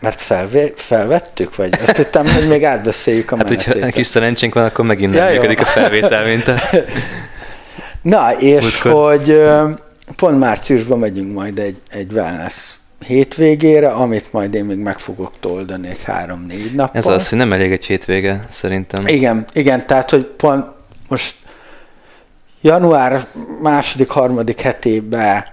mert 0.00 0.20
felvé, 0.20 0.72
felvettük, 0.76 1.56
vagy 1.56 1.72
azt 1.86 1.96
hittem, 1.96 2.32
hogy 2.32 2.48
még 2.48 2.64
átbeszéljük 2.64 3.32
a 3.32 3.36
Hát, 3.36 3.48
hogyha 3.48 3.90
kis 3.90 4.06
szerencsénk 4.06 4.54
van, 4.54 4.64
akkor 4.64 4.84
megint 4.84 5.14
nem 5.14 5.26
ja, 5.26 5.32
működik 5.32 5.60
a 5.60 5.64
felvétel, 5.64 6.24
mint 6.24 6.48
a... 6.48 6.54
Na, 8.02 8.32
és 8.38 8.82
Múltkor. 8.82 9.16
hogy 9.16 9.42
pont 10.16 10.38
márciusban 10.38 10.98
megyünk 10.98 11.32
majd 11.32 11.58
egy, 11.58 11.76
egy 11.90 12.12
wellness 12.12 12.74
hétvégére, 13.06 13.88
amit 13.88 14.32
majd 14.32 14.54
én 14.54 14.64
még 14.64 14.78
meg 14.78 14.98
fogok 14.98 15.32
toldani 15.40 15.88
egy 15.88 16.04
három-négy 16.04 16.74
nappal. 16.74 17.00
Ez 17.00 17.06
az, 17.06 17.28
hogy 17.28 17.38
nem 17.38 17.52
elég 17.52 17.72
egy 17.72 17.86
hétvége, 17.86 18.46
szerintem. 18.50 19.06
Igen, 19.06 19.44
igen, 19.52 19.86
tehát, 19.86 20.10
hogy 20.10 20.24
pont 20.26 20.66
most 21.08 21.34
január 22.60 23.26
második, 23.62 24.08
harmadik 24.08 24.60
hetében 24.60 25.44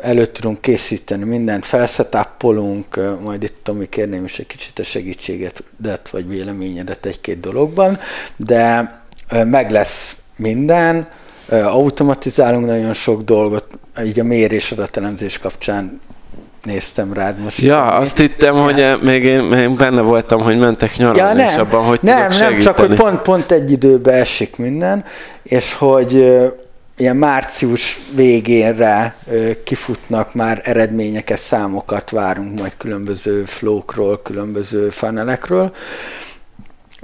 előtt 0.00 0.32
tudunk 0.32 0.60
készíteni 0.60 1.24
mindent, 1.24 1.64
felszetáppolunk, 1.66 3.00
majd 3.22 3.42
itt 3.42 3.60
Tomi 3.62 3.88
kérném 3.88 4.24
is 4.24 4.38
egy 4.38 4.46
kicsit 4.46 4.78
a 4.78 4.82
segítséget, 4.82 5.62
vagy 6.10 6.28
véleményedet 6.28 7.06
egy-két 7.06 7.40
dologban, 7.40 7.98
de 8.36 8.92
meg 9.44 9.70
lesz 9.70 10.16
minden, 10.36 11.08
automatizálunk 11.48 12.66
nagyon 12.66 12.94
sok 12.94 13.22
dolgot, 13.22 13.78
így 14.04 14.20
a 14.20 14.24
mérés 14.24 14.72
adatelemzés 14.72 15.38
kapcsán 15.38 16.00
néztem 16.64 17.12
rád 17.12 17.38
most. 17.38 17.60
Ja, 17.60 17.84
azt 17.84 18.18
hittem, 18.18 18.56
ja. 18.56 18.62
hogy 18.62 19.02
még 19.02 19.24
én, 19.24 19.42
még 19.42 19.76
benne 19.76 20.00
voltam, 20.00 20.40
hogy 20.40 20.58
mentek 20.58 20.96
nyaralni, 20.96 21.18
ja, 21.18 21.32
nem, 21.32 21.52
és 21.52 21.56
abban, 21.56 21.84
hogy 21.84 21.98
Nem, 22.02 22.28
nem, 22.38 22.58
csak 22.58 22.78
hogy 22.78 22.94
pont, 22.94 23.20
pont 23.20 23.52
egy 23.52 23.70
időbe 23.70 24.12
esik 24.12 24.56
minden, 24.56 25.04
és 25.42 25.72
hogy 25.72 26.12
ilyen 26.96 27.16
március 27.16 28.00
végénre 28.14 29.16
kifutnak 29.64 30.34
már 30.34 30.60
eredményeket, 30.64 31.38
számokat 31.38 32.10
várunk 32.10 32.58
majd 32.58 32.76
különböző 32.76 33.44
flókról, 33.44 34.22
különböző 34.22 34.88
fanelekről, 34.88 35.72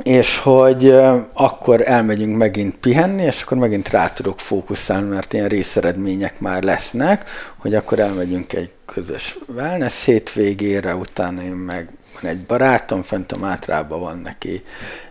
és 0.02 0.38
hogy 0.38 0.94
akkor 1.32 1.88
elmegyünk 1.88 2.36
megint 2.36 2.76
pihenni, 2.76 3.22
és 3.22 3.42
akkor 3.42 3.56
megint 3.56 3.88
rá 3.88 4.08
tudok 4.08 4.40
fókuszálni, 4.40 5.08
mert 5.08 5.32
ilyen 5.32 5.48
részeredmények 5.48 6.40
már 6.40 6.62
lesznek, 6.62 7.28
hogy 7.58 7.74
akkor 7.74 7.98
elmegyünk 7.98 8.52
egy 8.52 8.74
közös 8.94 9.38
wellness 9.54 10.04
hétvégére, 10.04 10.94
utána 10.94 11.42
én 11.42 11.50
meg 11.50 11.88
van 12.20 12.30
egy 12.30 12.38
barátom, 12.38 13.02
fent 13.02 13.32
a 13.32 13.36
Mátrában 13.36 14.00
van 14.00 14.18
neki 14.18 14.62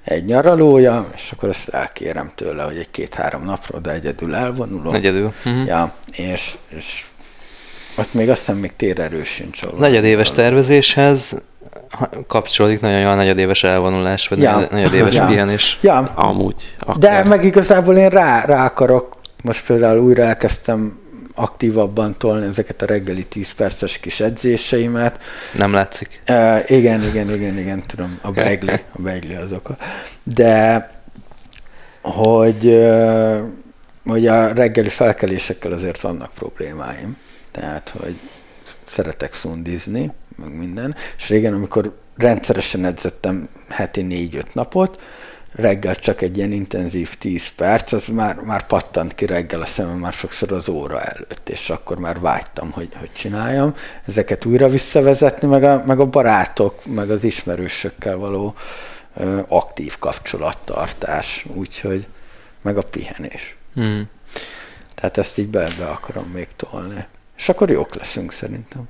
egy 0.03 0.25
nyaralója, 0.25 1.07
és 1.15 1.31
akkor 1.31 1.49
azt 1.49 1.69
elkérem 1.69 2.31
tőle, 2.35 2.63
hogy 2.63 2.77
egy 2.77 2.91
két-három 2.91 3.43
napra 3.43 3.77
oda 3.77 3.91
egyedül 3.91 4.35
elvonulok. 4.35 4.93
Egyedül. 4.93 5.33
Uh-huh. 5.45 5.65
Ja, 5.65 5.93
és, 6.15 6.53
és 6.67 7.05
ott 7.97 8.13
még 8.13 8.29
azt 8.29 8.39
hiszem 8.39 8.57
még 8.57 8.75
térerő 8.75 9.23
sincs. 9.23 9.61
Negyedéves 9.77 10.31
tervezéshez 10.31 11.41
kapcsolódik 12.27 12.79
nagyon 12.79 12.99
jó 12.99 13.07
a 13.07 13.15
negyedéves 13.15 13.63
elvonulás, 13.63 14.27
vagy 14.27 14.39
ja. 14.39 14.67
negyedéves 14.71 15.13
ja. 15.23 15.25
pihenés. 15.25 15.77
Ja. 15.81 16.11
Amúgy. 16.15 16.75
Akár. 16.79 16.97
De 16.97 17.29
meg 17.29 17.43
igazából 17.43 17.97
én 17.97 18.09
rá, 18.09 18.45
rá 18.45 18.65
akarok, 18.65 19.17
most 19.43 19.65
például 19.65 19.99
újra 19.99 20.23
elkezdtem 20.23 21.01
aktívabban 21.33 22.17
tolni 22.17 22.45
ezeket 22.45 22.81
a 22.81 22.85
reggeli 22.85 23.23
10 23.23 23.51
perces 23.51 23.97
kis 23.97 24.19
edzéseimet. 24.19 25.19
Nem 25.53 25.73
látszik. 25.73 26.21
Uh, 26.29 26.69
igen, 26.71 27.03
igen, 27.03 27.29
igen, 27.33 27.57
igen, 27.57 27.83
tudom, 27.87 28.19
a 28.21 28.31
beigli, 28.31 28.71
a 28.71 29.01
beigli 29.01 29.33
azok. 29.33 29.69
De 30.23 30.91
hogy, 32.01 32.65
uh, 32.65 33.39
hogy 34.05 34.27
a 34.27 34.53
reggeli 34.53 34.89
felkelésekkel 34.89 35.71
azért 35.71 36.01
vannak 36.01 36.33
problémáim. 36.33 37.17
Tehát, 37.51 37.93
hogy 37.99 38.19
szeretek 38.85 39.33
szundizni, 39.33 40.11
meg 40.35 40.57
minden. 40.57 40.95
És 41.17 41.29
régen, 41.29 41.53
amikor 41.53 41.95
rendszeresen 42.17 42.85
edzettem 42.85 43.47
heti 43.69 44.01
négy-öt 44.01 44.53
napot, 44.53 45.01
reggel 45.55 45.95
csak 45.95 46.21
egy 46.21 46.37
ilyen 46.37 46.51
intenzív 46.51 47.15
10 47.17 47.47
perc, 47.47 47.91
az 47.91 48.05
már, 48.05 48.35
már 48.35 48.67
pattant 48.67 49.15
ki 49.15 49.25
reggel 49.25 49.61
a 49.61 49.65
szemem 49.65 49.97
már 49.97 50.13
sokszor 50.13 50.51
az 50.51 50.69
óra 50.69 51.01
előtt, 51.01 51.49
és 51.49 51.69
akkor 51.69 51.97
már 51.97 52.19
vágytam, 52.19 52.71
hogy, 52.71 52.89
hogy 52.99 53.11
csináljam. 53.11 53.75
Ezeket 54.07 54.45
újra 54.45 54.69
visszavezetni, 54.69 55.47
meg 55.47 55.63
a, 55.63 55.83
meg 55.85 55.99
a 55.99 56.05
barátok, 56.05 56.85
meg 56.85 57.09
az 57.09 57.23
ismerősökkel 57.23 58.17
való 58.17 58.55
ö, 59.15 59.41
aktív 59.47 59.97
kapcsolattartás, 59.99 61.45
úgyhogy 61.53 62.07
meg 62.61 62.77
a 62.77 62.81
pihenés. 62.81 63.55
Hmm. 63.73 64.09
Tehát 64.95 65.17
ezt 65.17 65.37
így 65.37 65.49
be, 65.49 65.69
be 65.77 65.85
akarom 65.85 66.29
még 66.33 66.47
tolni. 66.55 67.05
És 67.37 67.49
akkor 67.49 67.69
jók 67.69 67.95
leszünk 67.95 68.31
szerintem. 68.31 68.87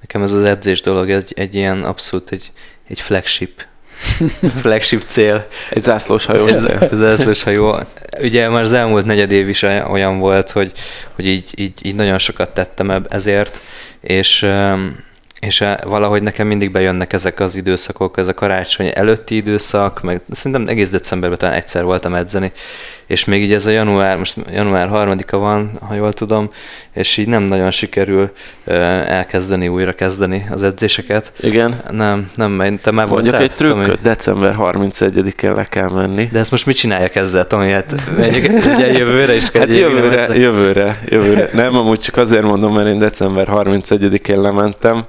Nekem 0.00 0.22
ez 0.22 0.32
az 0.32 0.42
edzés 0.42 0.80
dolog 0.80 1.10
egy, 1.10 1.32
egy 1.36 1.54
ilyen 1.54 1.84
abszolút 1.84 2.30
egy, 2.30 2.52
egy 2.88 3.00
flagship 3.00 3.66
flagship 4.62 5.02
cél. 5.08 5.46
Egy 5.70 5.82
zászlós 5.82 6.24
hajó. 6.24 6.46
Egy 6.80 6.88
zászlós 6.92 7.42
hajó. 7.42 7.78
Ugye 8.20 8.48
már 8.48 8.62
az 8.62 8.72
elmúlt 8.72 9.04
negyed 9.04 9.30
év 9.30 9.48
is 9.48 9.62
olyan 9.62 10.18
volt, 10.18 10.50
hogy, 10.50 10.72
hogy 11.14 11.26
így, 11.26 11.50
így, 11.54 11.72
így 11.82 11.94
nagyon 11.94 12.18
sokat 12.18 12.50
tettem 12.50 13.04
ezért, 13.08 13.60
és 14.00 14.46
és 15.40 15.60
eh, 15.60 15.76
valahogy 15.84 16.22
nekem 16.22 16.46
mindig 16.46 16.70
bejönnek 16.70 17.12
ezek 17.12 17.40
az 17.40 17.54
időszakok, 17.54 18.16
ez 18.18 18.28
a 18.28 18.34
karácsony 18.34 18.90
előtti 18.94 19.36
időszak, 19.36 20.02
meg 20.02 20.20
szerintem 20.30 20.68
egész 20.68 20.90
decemberben 20.90 21.38
talán 21.38 21.54
egyszer 21.54 21.84
voltam 21.84 22.14
edzeni, 22.14 22.52
és 23.08 23.24
még 23.24 23.42
így 23.42 23.52
ez 23.52 23.66
a 23.66 23.70
január, 23.70 24.18
most 24.18 24.34
január 24.52 24.88
harmadika 24.88 25.38
van, 25.38 25.70
ha 25.88 25.94
jól 25.94 26.12
tudom, 26.12 26.50
és 26.92 27.16
így 27.16 27.26
nem 27.26 27.42
nagyon 27.42 27.70
sikerül 27.70 28.30
elkezdeni, 29.06 29.68
újra 29.68 29.92
kezdeni 29.92 30.46
az 30.50 30.62
edzéseket. 30.62 31.32
Igen? 31.40 31.80
Nem, 31.90 32.30
nem, 32.34 32.50
mert 32.50 32.82
te 32.82 32.90
már 32.90 33.06
Mondjuk 33.06 33.34
voltál, 33.34 33.50
egy 33.50 33.56
trükköt, 33.56 33.84
Tomi? 33.84 33.98
december 34.02 34.54
31-én 34.58 35.54
le 35.54 35.64
kell 35.64 35.88
menni. 35.88 36.28
De 36.32 36.38
ezt 36.38 36.50
most 36.50 36.66
mit 36.66 36.76
csináljak 36.76 37.14
ezzel, 37.14 37.46
Tomi? 37.46 37.70
Hát 37.70 37.94
ugye 38.74 38.92
jövőre 38.98 39.34
is 39.34 39.50
kell. 39.50 39.60
Hát 39.60 39.76
jövőre, 39.76 40.34
jövőre, 40.34 40.98
jövőre. 41.08 41.48
Nem, 41.52 41.76
amúgy 41.76 42.00
csak 42.00 42.16
azért 42.16 42.44
mondom, 42.44 42.74
mert 42.74 42.88
én 42.88 42.98
december 42.98 43.48
31-én 43.50 44.40
lementem, 44.40 45.02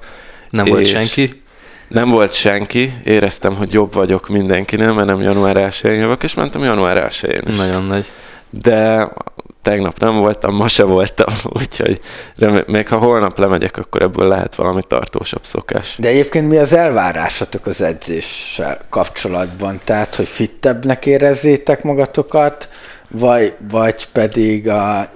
nem 0.49 0.65
volt 0.65 0.85
senki? 0.85 1.41
Nem 1.89 2.09
volt 2.09 2.33
senki, 2.33 2.93
éreztem, 3.03 3.55
hogy 3.55 3.73
jobb 3.73 3.93
vagyok 3.93 4.27
mindenkinél, 4.27 4.93
mert 4.93 5.07
nem 5.07 5.21
január 5.21 5.57
1 5.57 5.79
jövök, 5.83 6.23
és 6.23 6.33
mentem 6.33 6.63
január 6.63 6.97
1 6.97 7.41
is. 7.49 7.57
Nagyon 7.57 7.83
nagy. 7.83 8.11
De 8.49 9.07
tegnap 9.61 9.99
nem 9.99 10.15
voltam, 10.15 10.55
ma 10.55 10.67
se 10.67 10.83
voltam, 10.83 11.33
úgyhogy 11.59 11.99
még 12.67 12.87
ha 12.87 12.97
holnap 12.97 13.37
lemegyek, 13.37 13.77
akkor 13.77 14.01
ebből 14.01 14.27
lehet 14.27 14.55
valami 14.55 14.81
tartósabb 14.87 15.45
szokás. 15.45 15.95
De 15.97 16.07
egyébként 16.07 16.47
mi 16.47 16.57
az 16.57 16.73
elvárásatok 16.73 17.65
az 17.65 17.81
edzéssel 17.81 18.79
kapcsolatban? 18.89 19.79
Tehát, 19.83 20.15
hogy 20.15 20.27
fittebbnek 20.27 21.05
érezzétek 21.05 21.83
magatokat, 21.83 22.69
vagy, 23.07 23.53
vagy 23.71 24.07
pedig 24.07 24.69
a 24.69 25.09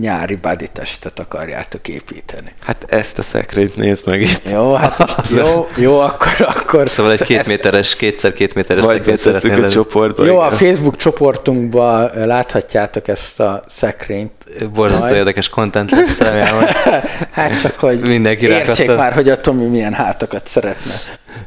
nyári 0.00 0.34
body 0.34 0.68
testet 0.72 1.18
akarjátok 1.18 1.88
építeni. 1.88 2.52
Hát 2.60 2.86
ezt 2.88 3.18
a 3.18 3.22
szekrényt 3.22 3.76
nézd 3.76 4.06
meg 4.06 4.20
itt. 4.20 4.48
Jó, 4.50 4.74
hát 4.74 4.98
most 4.98 5.30
jó, 5.30 5.68
jó, 5.76 5.98
akkor, 6.00 6.34
akkor... 6.38 6.88
Szóval 6.88 7.12
egy 7.12 7.22
két 7.22 7.46
méteres, 7.46 7.96
kétszer 7.96 8.32
két 8.32 8.54
méteres 8.54 8.84
szekrényt 8.84 9.18
szeretnél. 9.18 9.64
a 9.64 9.70
csoportba. 9.70 10.24
Jó, 10.24 10.34
igen. 10.34 10.46
a 10.46 10.50
Facebook 10.50 10.96
csoportunkban 10.96 12.10
láthatjátok 12.14 13.08
ezt 13.08 13.40
a 13.40 13.62
szekrényt. 13.66 14.32
Borzasztó 14.72 15.14
érdekes 15.14 15.48
content 15.48 15.90
lesz, 15.90 16.18
remélem. 16.18 16.64
hát 17.30 17.60
csak, 17.60 17.78
hogy 17.78 18.00
Mindenki 18.00 18.46
értsék 18.46 18.96
már, 18.96 19.12
hogy 19.12 19.28
a 19.28 19.40
Tomi 19.40 19.66
milyen 19.66 19.92
hátakat 19.92 20.46
szeretne. 20.46 20.92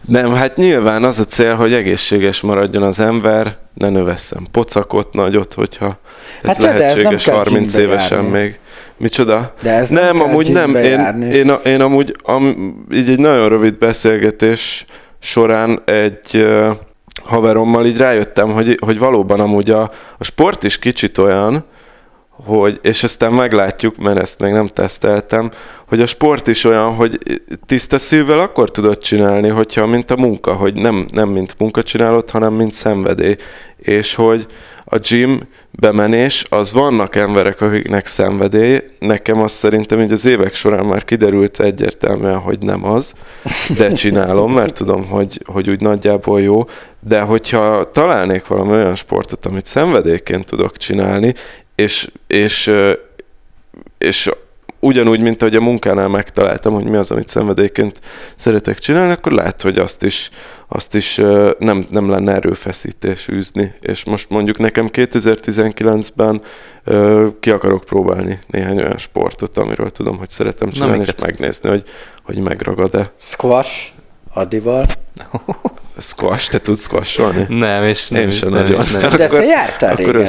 Nem, 0.07 0.33
hát 0.33 0.55
nyilván 0.55 1.03
az 1.03 1.19
a 1.19 1.23
cél, 1.23 1.55
hogy 1.55 1.73
egészséges 1.73 2.41
maradjon 2.41 2.83
az 2.83 2.99
ember, 2.99 3.57
ne 3.73 3.89
növesszem 3.89 4.47
pocakot 4.51 5.13
nagyot, 5.13 5.53
hogyha 5.53 5.97
ez 6.43 6.57
hát 6.57 6.61
lehetséges 6.61 7.27
ez 7.27 7.33
nem 7.33 7.35
30 7.35 7.75
évesen 7.75 8.23
járni. 8.23 8.39
még. 8.39 8.59
Micsoda? 8.97 9.53
De 9.61 9.71
ez 9.71 9.89
nem, 9.89 10.03
nem 10.03 10.21
amúgy 10.21 10.51
nem. 10.51 10.75
Én, 10.75 11.21
én, 11.21 11.53
én 11.63 11.81
amúgy 11.81 12.15
am, 12.23 12.75
így 12.93 13.09
egy 13.09 13.19
nagyon 13.19 13.49
rövid 13.49 13.77
beszélgetés 13.77 14.85
során 15.19 15.81
egy 15.85 16.29
uh, 16.33 16.75
haverommal 17.23 17.85
így 17.85 17.97
rájöttem, 17.97 18.51
hogy, 18.51 18.77
hogy 18.85 18.97
valóban 18.97 19.39
amúgy 19.39 19.69
a, 19.69 19.81
a 20.17 20.23
sport 20.23 20.63
is 20.63 20.79
kicsit 20.79 21.17
olyan, 21.17 21.65
hogy, 22.45 22.79
és 22.81 23.03
aztán 23.03 23.33
meglátjuk, 23.33 23.97
mert 23.97 24.19
ezt 24.19 24.39
még 24.39 24.51
nem 24.51 24.67
teszteltem, 24.67 25.51
hogy 25.87 26.01
a 26.01 26.05
sport 26.05 26.47
is 26.47 26.63
olyan, 26.63 26.95
hogy 26.95 27.41
tiszta 27.65 27.99
szívvel 27.99 28.39
akkor 28.39 28.71
tudod 28.71 28.97
csinálni, 28.97 29.49
hogyha 29.49 29.85
mint 29.85 30.11
a 30.11 30.15
munka, 30.15 30.53
hogy 30.53 30.73
nem, 30.73 31.05
nem 31.13 31.29
mint 31.29 31.55
munka 31.57 31.83
csinálod, 31.83 32.29
hanem 32.29 32.53
mint 32.53 32.71
szenvedély. 32.71 33.35
És 33.77 34.15
hogy 34.15 34.45
a 34.85 34.97
gym 34.97 35.39
bemenés, 35.71 36.45
az 36.49 36.73
vannak 36.73 37.15
emberek, 37.15 37.61
akiknek 37.61 38.05
szenvedély, 38.05 38.79
nekem 38.99 39.41
azt 39.41 39.55
szerintem 39.55 40.01
így 40.01 40.11
az 40.11 40.25
évek 40.25 40.53
során 40.53 40.85
már 40.85 41.03
kiderült 41.03 41.59
egyértelműen, 41.59 42.37
hogy 42.37 42.59
nem 42.59 42.85
az, 42.85 43.13
de 43.77 43.91
csinálom, 43.91 44.53
mert 44.53 44.75
tudom, 44.75 45.05
hogy, 45.05 45.41
hogy 45.45 45.69
úgy 45.69 45.81
nagyjából 45.81 46.41
jó, 46.41 46.63
de 46.99 47.21
hogyha 47.21 47.89
találnék 47.91 48.47
valami 48.47 48.71
olyan 48.71 48.95
sportot, 48.95 49.45
amit 49.45 49.65
szenvedélyként 49.65 50.45
tudok 50.45 50.77
csinálni, 50.77 51.33
és, 51.75 52.11
és, 52.27 52.71
és 53.97 54.29
ugyanúgy, 54.83 55.21
mint 55.21 55.41
ahogy 55.41 55.55
a 55.55 55.61
munkánál 55.61 56.07
megtaláltam, 56.07 56.73
hogy 56.73 56.83
mi 56.83 56.95
az, 56.95 57.11
amit 57.11 57.27
szenvedélyként 57.27 57.99
szeretek 58.35 58.79
csinálni, 58.79 59.11
akkor 59.11 59.31
lehet, 59.31 59.61
hogy 59.61 59.77
azt 59.77 60.03
is, 60.03 60.29
azt 60.67 60.95
is 60.95 61.15
nem, 61.59 61.85
nem 61.89 62.09
lenne 62.09 62.33
erőfeszítés 62.33 63.27
űzni. 63.27 63.73
És 63.79 64.03
most 64.03 64.29
mondjuk 64.29 64.57
nekem 64.57 64.89
2019-ben 64.91 66.41
ki 67.39 67.49
akarok 67.49 67.83
próbálni 67.83 68.39
néhány 68.47 68.77
olyan 68.77 68.97
sportot, 68.97 69.57
amiről 69.57 69.91
tudom, 69.91 70.17
hogy 70.17 70.29
szeretem 70.29 70.69
csinálni, 70.69 70.97
Na, 70.97 71.03
és 71.03 71.15
megnézni, 71.21 71.69
hogy, 71.69 71.83
hogy 72.23 72.37
megragad-e. 72.37 73.11
Squash, 73.17 73.91
Adival. 74.33 74.85
Squash, 75.97 76.49
te 76.49 76.59
tudsz 76.59 76.81
squasholni? 76.81 77.45
Nem, 77.47 77.83
és 77.83 78.09
nem. 78.09 78.21
Én 78.21 78.31
sem 78.31 78.49
nem, 78.49 78.63
nagyon. 78.63 78.85
Nem. 78.91 79.09
De 79.09 79.27
te 79.27 79.43
jártál 79.43 79.95
régen 79.95 80.27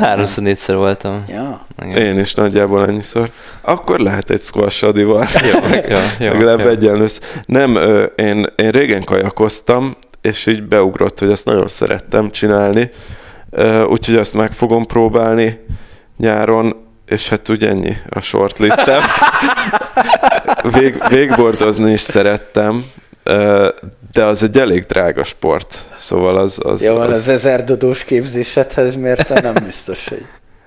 Háromszor, 0.00 0.42
négyszer 0.42 0.76
voltam. 0.76 1.24
Ja. 1.28 1.66
Én 1.96 2.18
is 2.18 2.34
nagyjából 2.34 2.82
annyiszor. 2.82 3.30
Akkor 3.60 3.98
lehet 3.98 4.30
egy 4.30 4.40
squash 4.40 4.84
adival. 4.84 5.26
ja, 5.34 5.76
ja, 5.88 5.98
ja, 6.18 6.32
Legalább 6.32 6.58
ja. 6.58 6.68
egyenlősz. 6.68 7.20
Nem, 7.46 7.76
én, 8.16 8.46
én 8.56 8.70
régen 8.70 9.04
kajakoztam, 9.04 9.94
és 10.20 10.46
így 10.46 10.62
beugrott, 10.62 11.18
hogy 11.18 11.30
ezt 11.30 11.44
nagyon 11.44 11.68
szerettem 11.68 12.30
csinálni. 12.30 12.90
Úgyhogy 13.86 14.16
azt 14.16 14.34
meg 14.34 14.52
fogom 14.52 14.86
próbálni 14.86 15.60
nyáron, 16.16 16.90
és 17.06 17.28
hát 17.28 17.48
úgy 17.48 17.64
ennyi 17.64 17.96
a 18.08 18.20
shortlistem. 18.20 19.00
Vég, 20.78 21.02
végbordozni 21.08 21.92
is 21.92 22.00
szerettem, 22.00 22.84
de 24.12 24.24
az 24.24 24.42
egy 24.42 24.58
elég 24.58 24.84
drága 24.84 25.24
sport, 25.24 25.84
szóval 25.96 26.36
az... 26.36 26.58
az 26.64 26.82
Jó, 26.82 26.94
van, 26.94 27.08
az, 27.08 27.16
az 27.16 27.28
ezer 27.28 27.64
dodós 27.64 28.04
képzésedhez 28.04 28.94
miért 28.94 29.42
nem 29.42 29.54
biztos, 29.64 30.08
hogy... 30.08 30.26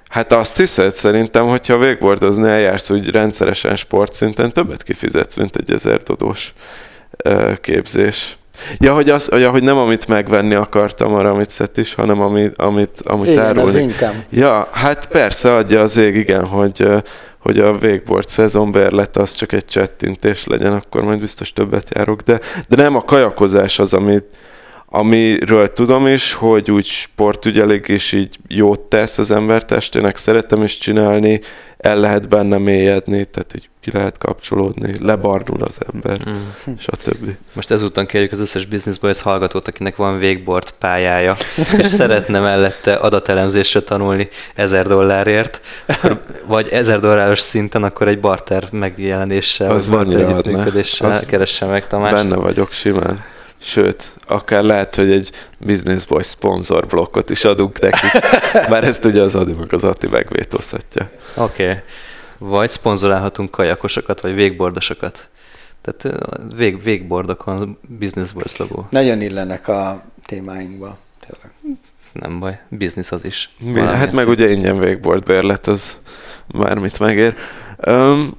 Hát 0.10 0.34
azt 0.34 0.58
hiszed 0.58 0.96
szerintem, 0.96 1.48
hogyha 1.48 1.78
végbordozni 1.78 2.50
eljársz 2.50 2.90
úgy 2.90 3.10
rendszeresen 3.10 3.76
sportszinten, 3.76 4.52
többet 4.52 4.84
kifizetsz, 4.84 5.36
mint 5.36 5.56
egy 5.56 5.72
ezer 5.72 6.04
dodós 6.04 6.54
képzés. 7.62 8.38
Ja, 8.80 8.94
hogy, 8.94 9.10
az, 9.10 9.30
ja, 9.32 9.50
hogy 9.50 9.64
nem 9.64 9.78
amit 9.78 10.08
megvenni 10.08 10.54
akartam 10.54 11.14
arra, 11.14 11.30
amit 11.30 11.50
szett 11.50 11.78
is, 11.78 11.94
hanem 11.94 12.22
ami, 12.22 12.52
amit, 12.56 13.02
amit 13.04 13.30
igen, 13.30 13.46
árulni. 13.46 13.94
az. 14.00 14.14
Ja, 14.30 14.70
hát 14.72 15.08
persze 15.08 15.56
adja 15.56 15.82
az 15.82 15.98
ég, 15.98 16.16
igen, 16.16 16.46
hogy, 16.46 16.88
hogy 17.46 17.60
a 17.60 17.78
végboard 17.78 18.28
szezonbérlet 18.28 19.18
az 19.18 19.34
csak 19.34 19.52
egy 19.52 19.66
csettintés 19.66 20.46
legyen, 20.46 20.74
akkor 20.74 21.04
majd 21.04 21.20
biztos 21.20 21.54
többet 21.54 21.96
járok, 21.96 22.22
de, 22.22 22.40
de 22.70 22.76
nem 22.76 22.96
a 22.96 23.04
kajakozás 23.04 23.80
az, 23.80 23.94
amit, 23.94 24.24
amiről 24.96 25.74
tudom 25.74 26.08
is, 26.08 26.34
hogy 26.34 26.72
úgy 26.72 26.86
sportügyelik 26.86 27.88
és 27.88 28.12
így 28.12 28.38
jót 28.48 28.80
tesz 28.80 29.18
az 29.18 29.32
ember 29.32 29.66
testének, 29.66 30.18
szeretem 30.18 30.64
is 30.64 30.78
csinálni, 30.78 31.40
el 31.78 32.00
lehet 32.00 32.30
benne 32.30 32.58
mélyedni, 32.58 33.26
tehát 33.26 33.52
így 33.56 33.70
ki 33.82 33.92
lehet 33.94 34.18
kapcsolódni, 34.18 34.96
lebarnul 35.00 35.64
az 35.64 35.78
ember, 35.94 36.18
mm. 36.30 36.74
stb. 36.78 37.30
Most 37.54 37.72
ezúton 37.72 38.06
kérjük 38.06 38.32
az 38.32 38.40
összes 38.40 38.66
Business 38.66 38.98
Boys 38.98 39.22
hallgatót, 39.22 39.68
akinek 39.68 39.96
van 39.96 40.18
végboard 40.18 40.72
pályája, 40.80 41.36
és 41.78 41.88
szeretne 42.00 42.40
mellette 42.40 42.94
adatelemzésre 42.94 43.80
tanulni 43.80 44.30
ezer 44.56 44.88
dollárért, 44.88 45.62
akkor, 45.86 46.20
vagy 46.46 46.68
ezer 46.68 47.00
dolláros 47.00 47.40
szinten, 47.40 47.84
akkor 47.84 48.08
egy 48.08 48.20
barter 48.20 48.68
megjelenéssel, 48.72 49.72
az 49.72 49.90
barter 49.90 50.22
együttműködéssel 50.22 51.20
keresse 51.26 51.66
meg 51.66 51.88
Tamást. 51.88 52.30
Benne 52.30 52.42
vagyok 52.42 52.72
simán. 52.72 53.34
Sőt, 53.58 54.16
akár 54.28 54.64
lehet, 54.64 54.96
hogy 54.96 55.12
egy 55.12 55.32
Business 55.60 56.06
Boy 56.06 56.24
szponzor 56.24 56.86
blokkot 56.88 57.30
is 57.30 57.46
adunk 57.46 57.80
neki, 57.80 58.08
bár 58.70 58.84
ezt 58.84 59.06
ugye 59.06 59.22
az 59.22 59.36
Adi 59.36 59.54
meg 59.54 59.74
az 59.74 59.84
Ati 59.84 60.08
megvétózhatja. 60.08 61.10
Oké. 61.36 61.64
Okay. 61.64 61.76
Vagy 62.38 62.70
szponzorálhatunk 62.70 63.52
kajakosokat, 63.52 64.22
vagy 64.22 64.36
végbordosokat. 64.36 65.30
Tehát 65.82 66.18
vég, 66.56 66.84
végbordokon 66.84 67.78
Business 68.00 68.32
Boys 68.32 68.58
logó. 68.58 68.88
Nagyon 68.90 69.22
illenek 69.22 69.68
a 69.68 70.04
témáinkba. 70.26 70.98
Tényleg. 71.28 71.80
Nem 72.14 72.40
baj, 72.40 72.60
business 72.70 73.12
az 73.12 73.26
is. 73.26 73.50
Hát 73.76 74.12
meg 74.12 74.28
ugye 74.28 74.52
ingyen 74.52 74.80
végbord 74.80 75.24
bérlet, 75.24 75.68
az 75.68 75.98
bármit 76.48 77.00
megér. 77.00 77.36
Um, 77.88 78.30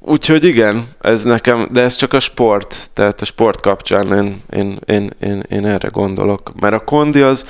úgyhogy 0.00 0.44
igen, 0.44 0.88
ez 1.00 1.24
nekem, 1.24 1.68
de 1.72 1.80
ez 1.80 1.94
csak 1.94 2.12
a 2.12 2.20
sport, 2.20 2.90
tehát 2.92 3.20
a 3.20 3.24
sport 3.24 3.60
kapcsán 3.60 4.12
én, 4.12 4.36
én, 4.50 4.78
én, 4.86 5.10
én, 5.20 5.44
én 5.48 5.66
erre 5.66 5.88
gondolok. 5.88 6.52
Mert 6.60 6.74
a 6.74 6.84
kondi 6.84 7.20
az, 7.20 7.46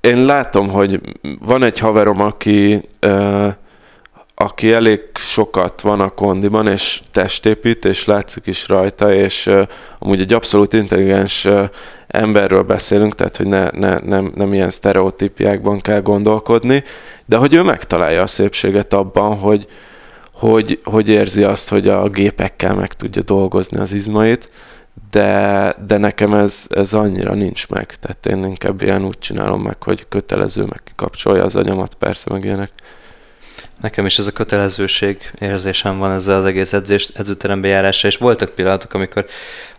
én 0.00 0.24
látom, 0.24 0.68
hogy 0.68 1.00
van 1.40 1.62
egy 1.62 1.78
haverom, 1.78 2.20
aki 2.20 2.88
uh, 3.02 3.52
aki 4.38 4.72
elég 4.72 5.00
sokat 5.14 5.80
van 5.80 6.00
a 6.00 6.08
kondiban, 6.08 6.66
és 6.66 7.00
testépít, 7.12 7.84
és 7.84 8.04
látszik 8.04 8.46
is 8.46 8.68
rajta, 8.68 9.14
és 9.14 9.46
uh, 9.46 9.62
amúgy 9.98 10.20
egy 10.20 10.32
abszolút 10.32 10.72
intelligens 10.72 11.44
uh, 11.44 11.68
emberről 12.06 12.62
beszélünk, 12.62 13.14
tehát 13.14 13.36
hogy 13.36 13.46
ne, 13.46 13.70
ne, 13.70 13.98
nem, 13.98 14.32
nem 14.34 14.54
ilyen 14.54 14.70
sztereotípiákban 14.70 15.80
kell 15.80 16.00
gondolkodni, 16.00 16.84
de 17.26 17.36
hogy 17.36 17.54
ő 17.54 17.62
megtalálja 17.62 18.22
a 18.22 18.26
szépséget 18.26 18.92
abban, 18.92 19.36
hogy, 19.38 19.66
hogy, 20.38 20.80
hogy 20.84 21.08
érzi 21.08 21.42
azt, 21.42 21.68
hogy 21.68 21.88
a 21.88 22.08
gépekkel 22.08 22.74
meg 22.74 22.92
tudja 22.92 23.22
dolgozni 23.22 23.78
az 23.78 23.92
izmait, 23.92 24.50
de, 25.10 25.74
de 25.86 25.96
nekem 25.96 26.34
ez, 26.34 26.66
ez 26.68 26.94
annyira 26.94 27.34
nincs 27.34 27.68
meg. 27.68 27.94
Tehát 27.94 28.26
én 28.26 28.44
inkább 28.44 28.82
ilyen 28.82 29.04
úgy 29.04 29.18
csinálom 29.18 29.62
meg, 29.62 29.82
hogy 29.82 30.06
kötelező, 30.08 30.62
meg 30.62 30.80
kikapcsolja 30.84 31.44
az 31.44 31.56
agyamat, 31.56 31.94
persze, 31.94 32.32
meg 32.32 32.44
ilyenek. 32.44 32.70
Nekem 33.80 34.06
is 34.06 34.18
ez 34.18 34.26
a 34.26 34.32
kötelezőség 34.32 35.30
érzésem 35.38 35.98
van 35.98 36.12
ezzel 36.12 36.36
az 36.36 36.44
egész 36.44 36.72
edzés, 36.72 37.08
edzőterembe 37.14 37.68
járása, 37.68 38.08
és 38.08 38.16
voltak 38.16 38.50
pillanatok, 38.50 38.94
amikor, 38.94 39.26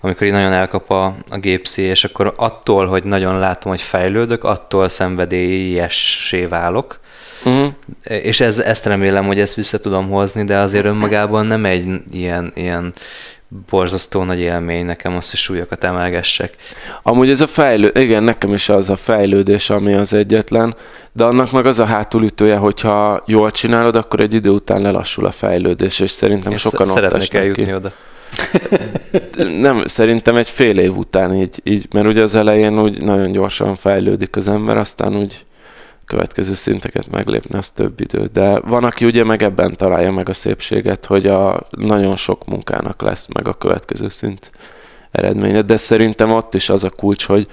amikor 0.02 0.28
így 0.28 0.34
nagyon 0.34 0.54
elkap 0.54 0.92
a, 0.92 1.06
a 1.30 1.38
gépszi, 1.38 1.82
és 1.82 2.04
akkor 2.04 2.34
attól, 2.38 2.86
hogy 2.86 3.04
nagyon 3.04 3.40
látom, 3.40 3.72
hogy 3.72 3.82
fejlődök, 3.82 4.44
attól 4.44 4.90
szenvedélyessé 4.90 6.46
válok, 6.46 7.00
Uh-huh. 7.44 7.74
És 8.04 8.40
ez, 8.40 8.60
ezt 8.60 8.86
remélem, 8.86 9.26
hogy 9.26 9.40
ezt 9.40 9.56
vissza 9.56 9.80
tudom 9.80 10.10
hozni, 10.10 10.44
de 10.44 10.58
azért 10.58 10.86
önmagában 10.86 11.46
nem 11.46 11.66
egy 11.66 12.02
ilyen, 12.12 12.52
ilyen 12.56 12.94
borzasztó 13.70 14.24
nagy 14.24 14.40
élmény 14.40 14.86
nekem 14.86 15.16
azt, 15.16 15.30
hogy 15.30 15.40
súlyokat 15.40 15.84
emelgessek. 15.84 16.56
Amúgy 17.04 17.30
ez 17.30 17.42
a 17.42 17.48
fejlődés, 17.48 18.04
igen, 18.04 18.24
nekem 18.24 18.54
is 18.54 18.70
az 18.70 18.90
a 18.90 18.96
fejlődés, 18.96 19.70
ami 19.70 19.96
az 19.96 20.14
egyetlen, 20.14 20.76
de 21.12 21.24
annak 21.24 21.52
meg 21.52 21.66
az 21.66 21.80
a 21.80 21.86
hátulütője, 21.86 22.56
hogyha 22.56 23.24
jól 23.26 23.52
csinálod, 23.52 23.96
akkor 23.96 24.20
egy 24.20 24.34
idő 24.34 24.50
után 24.50 24.82
lelassul 24.82 25.26
a 25.26 25.32
fejlődés, 25.32 26.00
és 26.00 26.12
szerintem 26.12 26.52
Én 26.52 26.58
sokan 26.58 26.90
ott 26.90 27.14
esnek 27.14 27.34
eljutni 27.34 27.66
ki. 27.66 27.74
oda. 27.74 27.92
Nem, 29.62 29.86
szerintem 29.86 30.36
egy 30.36 30.50
fél 30.50 30.80
év 30.80 30.98
után 30.98 31.34
így, 31.34 31.60
így, 31.64 31.88
mert 31.92 32.08
ugye 32.08 32.22
az 32.22 32.36
elején 32.36 32.82
úgy 32.82 33.04
nagyon 33.04 33.32
gyorsan 33.32 33.76
fejlődik 33.76 34.36
az 34.36 34.48
ember, 34.48 34.78
aztán 34.78 35.16
úgy 35.16 35.46
következő 36.08 36.54
szinteket 36.54 37.10
meglépni, 37.10 37.58
az 37.58 37.70
több 37.70 38.00
idő. 38.00 38.30
De 38.34 38.60
van, 38.60 38.84
aki 38.84 39.06
ugye 39.06 39.24
meg 39.24 39.44
ebben 39.44 39.76
találja 39.76 40.12
meg 40.12 40.30
a 40.30 40.34
szépséget, 40.34 41.06
hogy 41.06 41.28
a 41.28 41.68
nagyon 41.70 42.16
sok 42.16 42.46
munkának 42.46 43.02
lesz 43.02 43.28
meg 43.34 43.48
a 43.48 43.54
következő 43.54 44.08
szint 44.08 44.52
eredménye. 45.12 45.62
De 45.62 45.78
szerintem 45.78 46.32
ott 46.32 46.54
is 46.54 46.70
az 46.70 46.84
a 46.84 46.90
kulcs, 46.90 47.26
hogy 47.26 47.48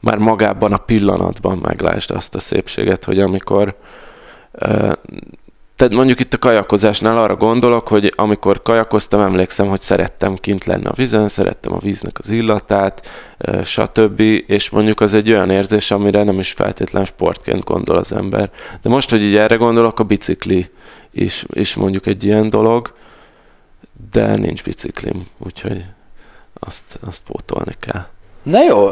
már 0.00 0.18
magában 0.18 0.72
a 0.72 0.76
pillanatban 0.76 1.58
meglásd 1.58 2.10
azt 2.10 2.34
a 2.34 2.40
szépséget, 2.40 3.04
hogy 3.04 3.20
amikor 3.20 3.76
tehát 5.76 5.92
mondjuk 5.92 6.20
itt 6.20 6.34
a 6.34 6.38
kajakozásnál 6.38 7.18
arra 7.18 7.36
gondolok, 7.36 7.88
hogy 7.88 8.12
amikor 8.16 8.62
kajakoztam, 8.62 9.20
emlékszem, 9.20 9.66
hogy 9.66 9.80
szerettem 9.80 10.34
kint 10.34 10.64
lenni 10.64 10.84
a 10.84 10.92
vízen, 10.92 11.28
szerettem 11.28 11.72
a 11.72 11.78
víznek 11.78 12.18
az 12.18 12.30
illatát, 12.30 13.08
stb. 13.64 14.20
És 14.46 14.70
mondjuk 14.70 15.00
az 15.00 15.14
egy 15.14 15.30
olyan 15.30 15.50
érzés, 15.50 15.90
amire 15.90 16.22
nem 16.22 16.38
is 16.38 16.52
feltétlen 16.52 17.04
sportként 17.04 17.64
gondol 17.64 17.96
az 17.96 18.12
ember. 18.12 18.50
De 18.82 18.88
most, 18.88 19.10
hogy 19.10 19.22
így 19.22 19.36
erre 19.36 19.54
gondolok, 19.54 19.98
a 19.98 20.04
bicikli 20.04 20.70
is, 21.10 21.44
is 21.52 21.74
mondjuk 21.74 22.06
egy 22.06 22.24
ilyen 22.24 22.50
dolog, 22.50 22.92
de 24.10 24.36
nincs 24.36 24.62
biciklim, 24.62 25.26
úgyhogy 25.38 25.84
azt, 26.54 26.98
azt 27.06 27.24
pótolni 27.26 27.74
kell. 27.80 28.06
Na 28.42 28.62
jó, 28.62 28.88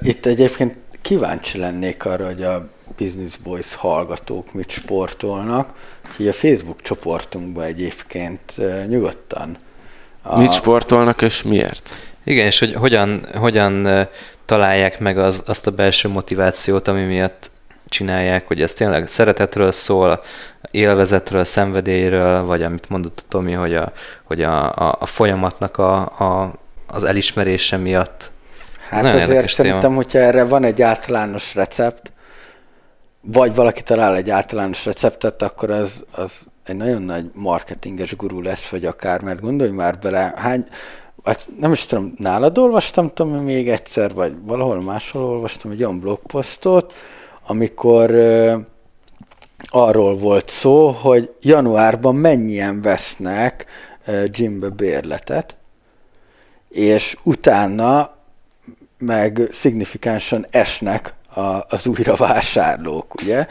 itt 0.00 0.26
egyébként 0.26 0.78
kíváncsi 1.02 1.58
lennék 1.58 2.04
arra, 2.04 2.26
hogy 2.26 2.42
a 2.42 2.68
Business 2.96 3.36
Boys 3.36 3.74
hallgatók 3.74 4.52
mit 4.52 4.70
sportolnak, 4.70 5.72
úgyhogy 6.08 6.28
a 6.28 6.32
Facebook 6.32 6.82
csoportunkban 6.82 7.64
egyébként 7.64 8.56
nyugodtan. 8.88 9.56
A... 10.22 10.38
Mit 10.38 10.52
sportolnak 10.52 11.22
és 11.22 11.42
miért? 11.42 11.90
Igen, 12.24 12.46
és 12.46 12.58
hogy 12.58 12.74
hogyan, 12.74 13.26
hogyan 13.34 13.88
találják 14.44 15.00
meg 15.00 15.18
az, 15.18 15.42
azt 15.46 15.66
a 15.66 15.70
belső 15.70 16.08
motivációt, 16.08 16.88
ami 16.88 17.02
miatt 17.02 17.50
csinálják, 17.88 18.46
hogy 18.46 18.62
ez 18.62 18.72
tényleg 18.72 19.08
szeretetről 19.08 19.72
szól, 19.72 20.22
élvezetről, 20.70 21.44
szenvedélyről, 21.44 22.44
vagy 22.44 22.62
amit 22.62 22.88
mondott 22.88 23.18
a 23.24 23.28
Tomi, 23.28 23.52
hogy 23.52 23.74
a, 23.74 23.92
hogy 24.24 24.42
a, 24.42 24.72
a, 24.72 24.96
a 25.00 25.06
folyamatnak 25.06 25.78
a, 25.78 25.96
a, 26.00 26.52
az 26.86 27.04
elismerése 27.04 27.76
miatt. 27.76 28.30
Hát 28.88 29.04
azért 29.04 29.48
szerintem, 29.48 29.80
téma. 29.80 29.94
hogyha 29.94 30.18
erre 30.18 30.44
van 30.44 30.64
egy 30.64 30.82
általános 30.82 31.54
recept, 31.54 32.12
vagy 33.32 33.54
valaki 33.54 33.82
talál 33.82 34.16
egy 34.16 34.30
általános 34.30 34.84
receptet, 34.84 35.42
akkor 35.42 35.70
az, 35.70 36.04
az 36.10 36.46
egy 36.64 36.76
nagyon 36.76 37.02
nagy 37.02 37.30
marketinges 37.34 38.16
gurú 38.16 38.40
lesz, 38.40 38.68
vagy 38.68 38.84
akár, 38.84 39.20
mert 39.20 39.40
gondolj 39.40 39.70
már 39.70 39.98
bele, 39.98 40.32
hány, 40.36 40.66
hát 41.24 41.48
nem 41.58 41.72
is 41.72 41.86
tudom, 41.86 42.12
nálad 42.16 42.58
olvastam 42.58 43.08
tudom, 43.08 43.32
még 43.32 43.68
egyszer, 43.68 44.14
vagy 44.14 44.34
valahol 44.42 44.82
máshol 44.82 45.22
olvastam 45.22 45.70
egy 45.70 45.82
olyan 45.82 46.00
blogposztot, 46.00 46.92
amikor 47.46 48.10
ö, 48.10 48.56
arról 49.66 50.16
volt 50.16 50.48
szó, 50.48 50.86
hogy 50.86 51.34
januárban 51.40 52.14
mennyien 52.14 52.82
vesznek 52.82 53.66
ö, 54.06 54.24
gymbe 54.28 54.68
bérletet, 54.68 55.56
és 56.68 57.16
utána 57.22 58.14
meg 58.98 59.48
szignifikánsan 59.50 60.46
esnek 60.50 61.15
a, 61.36 61.64
az 61.68 61.86
újravásárlók, 61.86 63.14
ugye? 63.22 63.46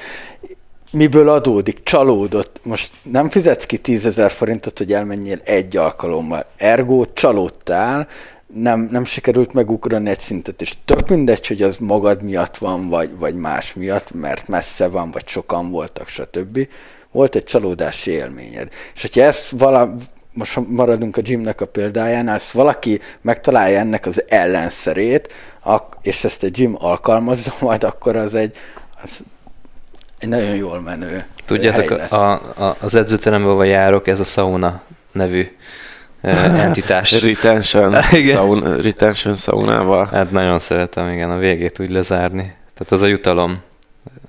Miből 0.91 1.29
adódik? 1.29 1.83
Csalódott. 1.83 2.59
Most 2.63 2.91
nem 3.01 3.29
fizetsz 3.29 3.65
ki 3.65 3.77
10 3.77 4.05
ezer 4.05 4.31
forintot, 4.31 4.77
hogy 4.77 4.93
elmenjél 4.93 5.39
egy 5.43 5.77
alkalommal. 5.77 6.45
Ergo 6.57 7.05
csalódtál, 7.05 8.07
nem, 8.53 8.87
nem 8.91 9.05
sikerült 9.05 9.53
megugrani 9.53 10.09
egy 10.09 10.19
szintet, 10.19 10.61
és 10.61 10.73
tök 10.85 11.09
mindegy, 11.09 11.47
hogy 11.47 11.61
az 11.61 11.77
magad 11.77 12.23
miatt 12.23 12.57
van, 12.57 12.89
vagy, 12.89 13.17
vagy 13.17 13.35
más 13.35 13.73
miatt, 13.73 14.13
mert 14.13 14.47
messze 14.47 14.87
van, 14.87 15.11
vagy 15.11 15.27
sokan 15.27 15.71
voltak, 15.71 16.07
stb. 16.07 16.67
Volt 17.11 17.35
egy 17.35 17.43
csalódási 17.43 18.11
élményed. 18.11 18.69
És 18.95 19.01
hogyha 19.01 19.21
ezt 19.21 19.49
vala, 19.49 19.95
most 20.35 20.59
maradunk 20.67 21.17
a 21.17 21.21
gymnek 21.21 21.61
a 21.61 21.65
példájánál, 21.65 22.35
ezt 22.35 22.51
valaki 22.51 22.99
megtalálja 23.21 23.79
ennek 23.79 24.05
az 24.05 24.23
ellenszerét, 24.27 25.33
és 26.01 26.23
ezt 26.23 26.43
a 26.43 26.47
gym 26.47 26.75
alkalmazza, 26.79 27.53
majd 27.61 27.83
akkor 27.83 28.15
az 28.15 28.33
egy, 28.33 28.55
az 29.03 29.23
egy 30.19 30.29
nagyon 30.29 30.55
jól 30.55 30.81
menő 30.81 31.25
Tudjátok, 31.45 32.11
a, 32.11 32.31
a, 32.31 32.77
az 32.79 32.95
edzőteremben, 32.95 33.55
vagy 33.55 33.67
járok, 33.67 34.07
ez 34.07 34.19
a 34.19 34.23
sauna 34.23 34.81
nevű 35.11 35.47
entitás. 36.21 37.21
retention, 37.21 38.01
sauna, 38.33 38.81
retention 38.81 39.35
saunával. 39.35 40.05
Hát 40.05 40.31
nagyon 40.31 40.59
szeretem, 40.59 41.09
igen, 41.09 41.31
a 41.31 41.37
végét 41.37 41.79
úgy 41.79 41.89
lezárni. 41.89 42.55
Tehát 42.73 42.91
az 42.91 43.01
a 43.01 43.05
jutalom 43.05 43.61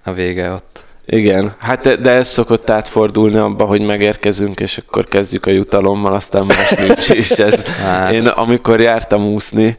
a 0.05 0.13
vége 0.13 0.51
ott. 0.51 0.86
Igen, 1.07 1.55
hát 1.59 2.01
de 2.01 2.11
ez 2.11 2.29
szokott 2.29 2.71
átfordulni 2.71 3.37
abba, 3.37 3.65
hogy 3.65 3.81
megérkezünk, 3.81 4.61
és 4.61 4.79
akkor 4.79 5.09
kezdjük 5.09 5.47
a 5.47 5.51
jutalommal, 5.51 6.13
aztán 6.13 6.47
más 6.47 6.71
nincs 6.71 7.09
is. 7.09 7.31
Ez, 7.31 7.63
hát. 7.85 8.13
Én 8.13 8.27
amikor 8.27 8.81
jártam 8.81 9.27
úszni, 9.27 9.79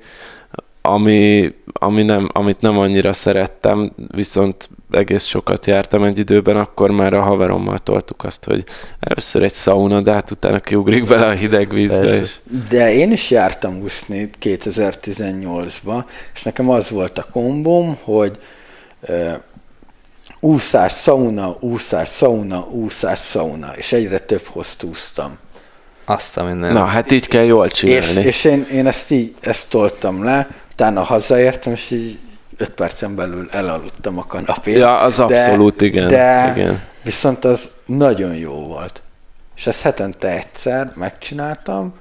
ami, 0.81 1.53
ami 1.73 2.03
nem, 2.03 2.29
amit 2.33 2.61
nem 2.61 2.77
annyira 2.77 3.13
szerettem, 3.13 3.91
viszont 4.15 4.69
egész 4.91 5.23
sokat 5.23 5.65
jártam 5.65 6.03
egy 6.03 6.19
időben, 6.19 6.57
akkor 6.57 6.91
már 6.91 7.13
a 7.13 7.21
haverommal 7.21 7.77
toltuk 7.77 8.23
azt, 8.23 8.45
hogy 8.45 8.63
először 8.99 9.43
egy 9.43 9.53
szauna, 9.53 10.01
de 10.01 10.13
hát 10.13 10.31
utána 10.31 10.59
kiugrik 10.59 11.07
bele 11.07 11.25
a 11.25 11.31
hideg 11.31 11.73
vízbe. 11.73 12.19
És... 12.19 12.35
De 12.69 12.93
én 12.93 13.11
is 13.11 13.31
jártam 13.31 13.81
úszni 13.81 14.29
2018-ban, 14.41 16.03
és 16.33 16.43
nekem 16.43 16.69
az 16.69 16.89
volt 16.89 17.17
a 17.17 17.27
kombom, 17.31 17.97
hogy 18.03 18.37
úszás, 20.39 20.91
szauna, 20.91 21.55
úszás, 21.59 22.07
szauna, 22.07 22.67
úszás, 22.69 23.19
szauna, 23.19 23.75
és 23.75 23.93
egyre 23.93 24.19
több 24.19 24.45
hozt 24.45 24.83
úsztam. 24.83 25.37
Azt 26.05 26.37
a 26.37 26.43
minden. 26.43 26.73
Na, 26.73 26.83
hát 26.83 27.11
így 27.11 27.27
kell 27.27 27.43
jól 27.43 27.69
csinálni. 27.69 28.05
És, 28.05 28.15
és 28.15 28.43
én, 28.43 28.67
én 28.71 28.87
ezt 28.87 29.11
így, 29.11 29.35
ezt 29.39 29.69
toltam 29.69 30.23
le, 30.23 30.47
utána 30.71 31.03
hazaértem, 31.03 31.73
és 31.73 31.91
így 31.91 32.19
öt 32.57 32.69
percen 32.69 33.15
belül 33.15 33.47
elaludtam 33.51 34.17
a 34.17 34.25
kanapén. 34.25 34.77
Ja, 34.77 34.99
az 34.99 35.19
abszolút, 35.19 35.75
de, 35.75 35.85
igen. 35.85 36.07
De 36.07 36.53
igen. 36.55 36.83
viszont 37.03 37.45
az 37.45 37.69
nagyon 37.85 38.35
jó 38.35 38.53
volt. 38.53 39.01
És 39.55 39.67
ezt 39.67 39.81
hetente 39.81 40.29
egyszer 40.29 40.91
megcsináltam, 40.95 41.93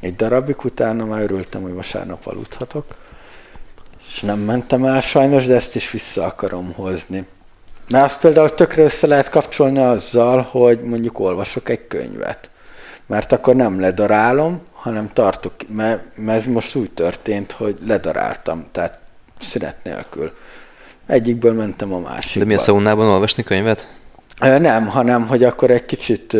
egy 0.00 0.14
darabig 0.14 0.64
utána 0.64 1.04
már 1.04 1.22
örültem, 1.22 1.62
hogy 1.62 1.72
vasárnap 1.72 2.26
aludhatok. 2.26 2.86
És 4.14 4.20
nem 4.20 4.38
mentem 4.38 4.84
el 4.84 5.00
sajnos, 5.00 5.46
de 5.46 5.54
ezt 5.54 5.74
is 5.74 5.90
vissza 5.90 6.24
akarom 6.24 6.72
hozni. 6.72 7.26
Mert 7.90 8.04
azt 8.04 8.20
például 8.20 8.54
tökre 8.54 8.82
össze 8.82 9.06
lehet 9.06 9.28
kapcsolni 9.28 9.78
azzal, 9.78 10.48
hogy 10.50 10.80
mondjuk 10.80 11.18
olvasok 11.18 11.68
egy 11.68 11.86
könyvet. 11.86 12.50
Mert 13.06 13.32
akkor 13.32 13.54
nem 13.54 13.80
ledarálom, 13.80 14.62
hanem 14.72 15.10
tartok, 15.12 15.52
mert, 15.68 16.16
mert 16.16 16.38
ez 16.38 16.46
most 16.46 16.74
úgy 16.74 16.90
történt, 16.90 17.52
hogy 17.52 17.76
ledaráltam, 17.86 18.66
tehát 18.72 18.98
szünet 19.40 19.76
nélkül. 19.82 20.32
Egyikből 21.06 21.52
mentem 21.52 21.92
a 21.92 21.98
másikba. 21.98 22.46
De 22.46 22.52
mi 22.52 22.54
a 22.54 22.62
szaunában 22.62 23.06
olvasni 23.06 23.42
könyvet? 23.42 23.88
Nem, 24.38 24.86
hanem 24.86 25.26
hogy 25.26 25.44
akkor 25.44 25.70
egy 25.70 25.84
kicsit 25.84 26.36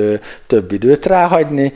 több 0.47 0.73
időt 0.73 1.07
ráhagyni. 1.07 1.73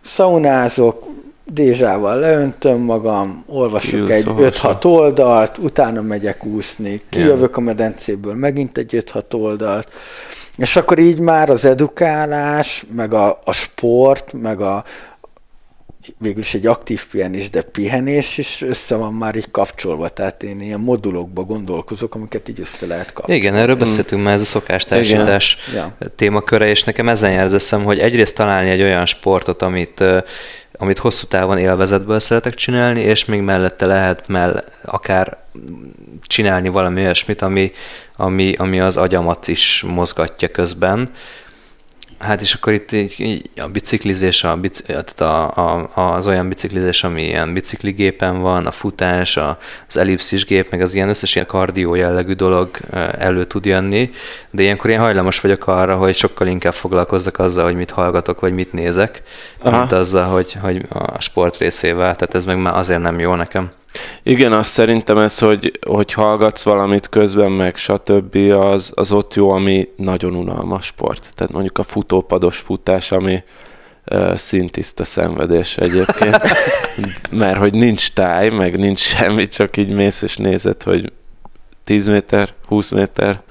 Szaunázok, 0.00 1.06
dézsával 1.52 2.18
leöntöm 2.18 2.80
magam, 2.80 3.44
olvasok 3.46 4.00
Ülsz, 4.00 4.10
egy 4.10 4.26
5-6 4.26 4.84
oldalt, 4.84 5.58
utána 5.58 6.00
megyek 6.00 6.44
úszni, 6.44 7.00
kijövök 7.08 7.56
a 7.56 7.60
medencéből, 7.60 8.34
megint 8.34 8.78
egy 8.78 9.04
5-6 9.12 9.34
oldalt, 9.34 9.92
és 10.56 10.76
akkor 10.76 10.98
így 10.98 11.20
már 11.20 11.50
az 11.50 11.64
edukálás, 11.64 12.84
meg 12.94 13.14
a, 13.14 13.38
a 13.44 13.52
sport, 13.52 14.32
meg 14.32 14.60
a, 14.60 14.84
végül 16.18 16.40
is 16.40 16.54
egy 16.54 16.66
aktív 16.66 17.06
pihenés, 17.06 17.50
de 17.50 17.62
pihenés 17.62 18.38
is 18.38 18.62
össze 18.62 18.96
van 18.96 19.12
már 19.12 19.36
így 19.36 19.50
kapcsolva, 19.50 20.08
tehát 20.08 20.42
én 20.42 20.60
ilyen 20.60 20.80
modulokba 20.80 21.42
gondolkozok, 21.42 22.14
amiket 22.14 22.48
így 22.48 22.60
össze 22.60 22.86
lehet 22.86 23.12
kapcsolni. 23.12 23.40
Igen, 23.40 23.54
erről 23.54 23.76
beszéltünk 23.76 24.22
már, 24.22 24.34
ez 24.34 24.40
a 24.40 24.44
szokástársítás 24.44 25.56
ja. 25.74 25.96
témaköre, 26.16 26.68
és 26.68 26.84
nekem 26.84 27.08
ezen 27.08 27.32
jár 27.32 27.44
az 27.44 27.54
eszem, 27.54 27.84
hogy 27.84 27.98
egyrészt 27.98 28.34
találni 28.34 28.70
egy 28.70 28.82
olyan 28.82 29.06
sportot, 29.06 29.62
amit 29.62 30.04
amit 30.80 30.98
hosszú 30.98 31.26
távon 31.26 31.58
élvezetből 31.58 32.20
szeretek 32.20 32.54
csinálni, 32.54 33.00
és 33.00 33.24
még 33.24 33.40
mellette 33.40 33.86
lehet 33.86 34.28
mell 34.28 34.64
akár 34.82 35.38
csinálni 36.22 36.68
valami 36.68 37.00
olyasmit, 37.00 37.42
ami, 37.42 37.72
ami, 38.16 38.54
ami 38.58 38.80
az 38.80 38.96
agyamat 38.96 39.48
is 39.48 39.84
mozgatja 39.86 40.48
közben. 40.48 41.10
Hát 42.20 42.40
és 42.40 42.54
akkor 42.54 42.72
itt 42.72 42.92
így, 42.92 43.14
így 43.18 43.50
a 43.56 43.66
biciklizés, 43.66 44.44
a, 44.44 44.58
a, 45.16 45.62
a, 45.62 46.00
az 46.00 46.26
olyan 46.26 46.48
biciklizés, 46.48 47.04
ami 47.04 47.22
ilyen 47.22 47.52
bicikligépen 47.52 48.40
van, 48.40 48.66
a 48.66 48.70
futás, 48.70 49.36
a, 49.36 49.58
az 49.88 49.96
ellipszis 49.96 50.44
gép, 50.44 50.70
meg 50.70 50.80
az 50.80 50.94
ilyen 50.94 51.08
összes 51.08 51.34
ilyen 51.34 51.46
kardió 51.46 51.94
jellegű 51.94 52.32
dolog 52.32 52.70
elő 53.18 53.44
tud 53.44 53.64
jönni, 53.64 54.10
de 54.50 54.62
ilyenkor 54.62 54.90
én 54.90 54.98
hajlamos 54.98 55.40
vagyok 55.40 55.66
arra, 55.66 55.96
hogy 55.96 56.16
sokkal 56.16 56.46
inkább 56.46 56.74
foglalkozzak 56.74 57.38
azzal, 57.38 57.64
hogy 57.64 57.76
mit 57.76 57.90
hallgatok, 57.90 58.40
vagy 58.40 58.52
mit 58.52 58.72
nézek, 58.72 59.22
Aha. 59.58 59.78
mint 59.78 59.92
azzal, 59.92 60.24
hogy, 60.24 60.56
hogy 60.60 60.86
a 60.88 61.20
sport 61.20 61.56
részével, 61.56 62.16
tehát 62.16 62.34
ez 62.34 62.44
meg 62.44 62.58
már 62.58 62.76
azért 62.76 63.00
nem 63.00 63.18
jó 63.18 63.34
nekem. 63.34 63.70
Igen, 64.22 64.52
azt 64.52 64.70
szerintem 64.70 65.18
ez, 65.18 65.38
hogy, 65.38 65.78
hogy 65.86 66.12
hallgatsz 66.12 66.62
valamit 66.62 67.08
közben, 67.08 67.52
meg 67.52 67.76
stb. 67.76 68.36
Az, 68.36 68.92
az 68.94 69.12
ott 69.12 69.34
jó, 69.34 69.50
ami 69.50 69.88
nagyon 69.96 70.34
unalmas 70.34 70.84
sport. 70.84 71.30
Tehát 71.34 71.52
mondjuk 71.52 71.78
a 71.78 71.82
futópados 71.82 72.58
futás, 72.58 73.12
ami 73.12 73.42
uh, 74.10 74.34
szintiszta 74.34 75.04
szenvedés 75.04 75.76
egyébként. 75.76 76.40
Mert 77.30 77.58
hogy 77.58 77.74
nincs 77.74 78.12
táj, 78.12 78.48
meg 78.48 78.78
nincs 78.78 78.98
semmi, 78.98 79.46
csak 79.46 79.76
így 79.76 79.90
mész 79.90 80.22
és 80.22 80.36
nézed, 80.36 80.82
hogy 80.82 81.12
10 81.84 82.06
méter, 82.06 82.54
20 82.66 82.90
méter, 82.90 83.42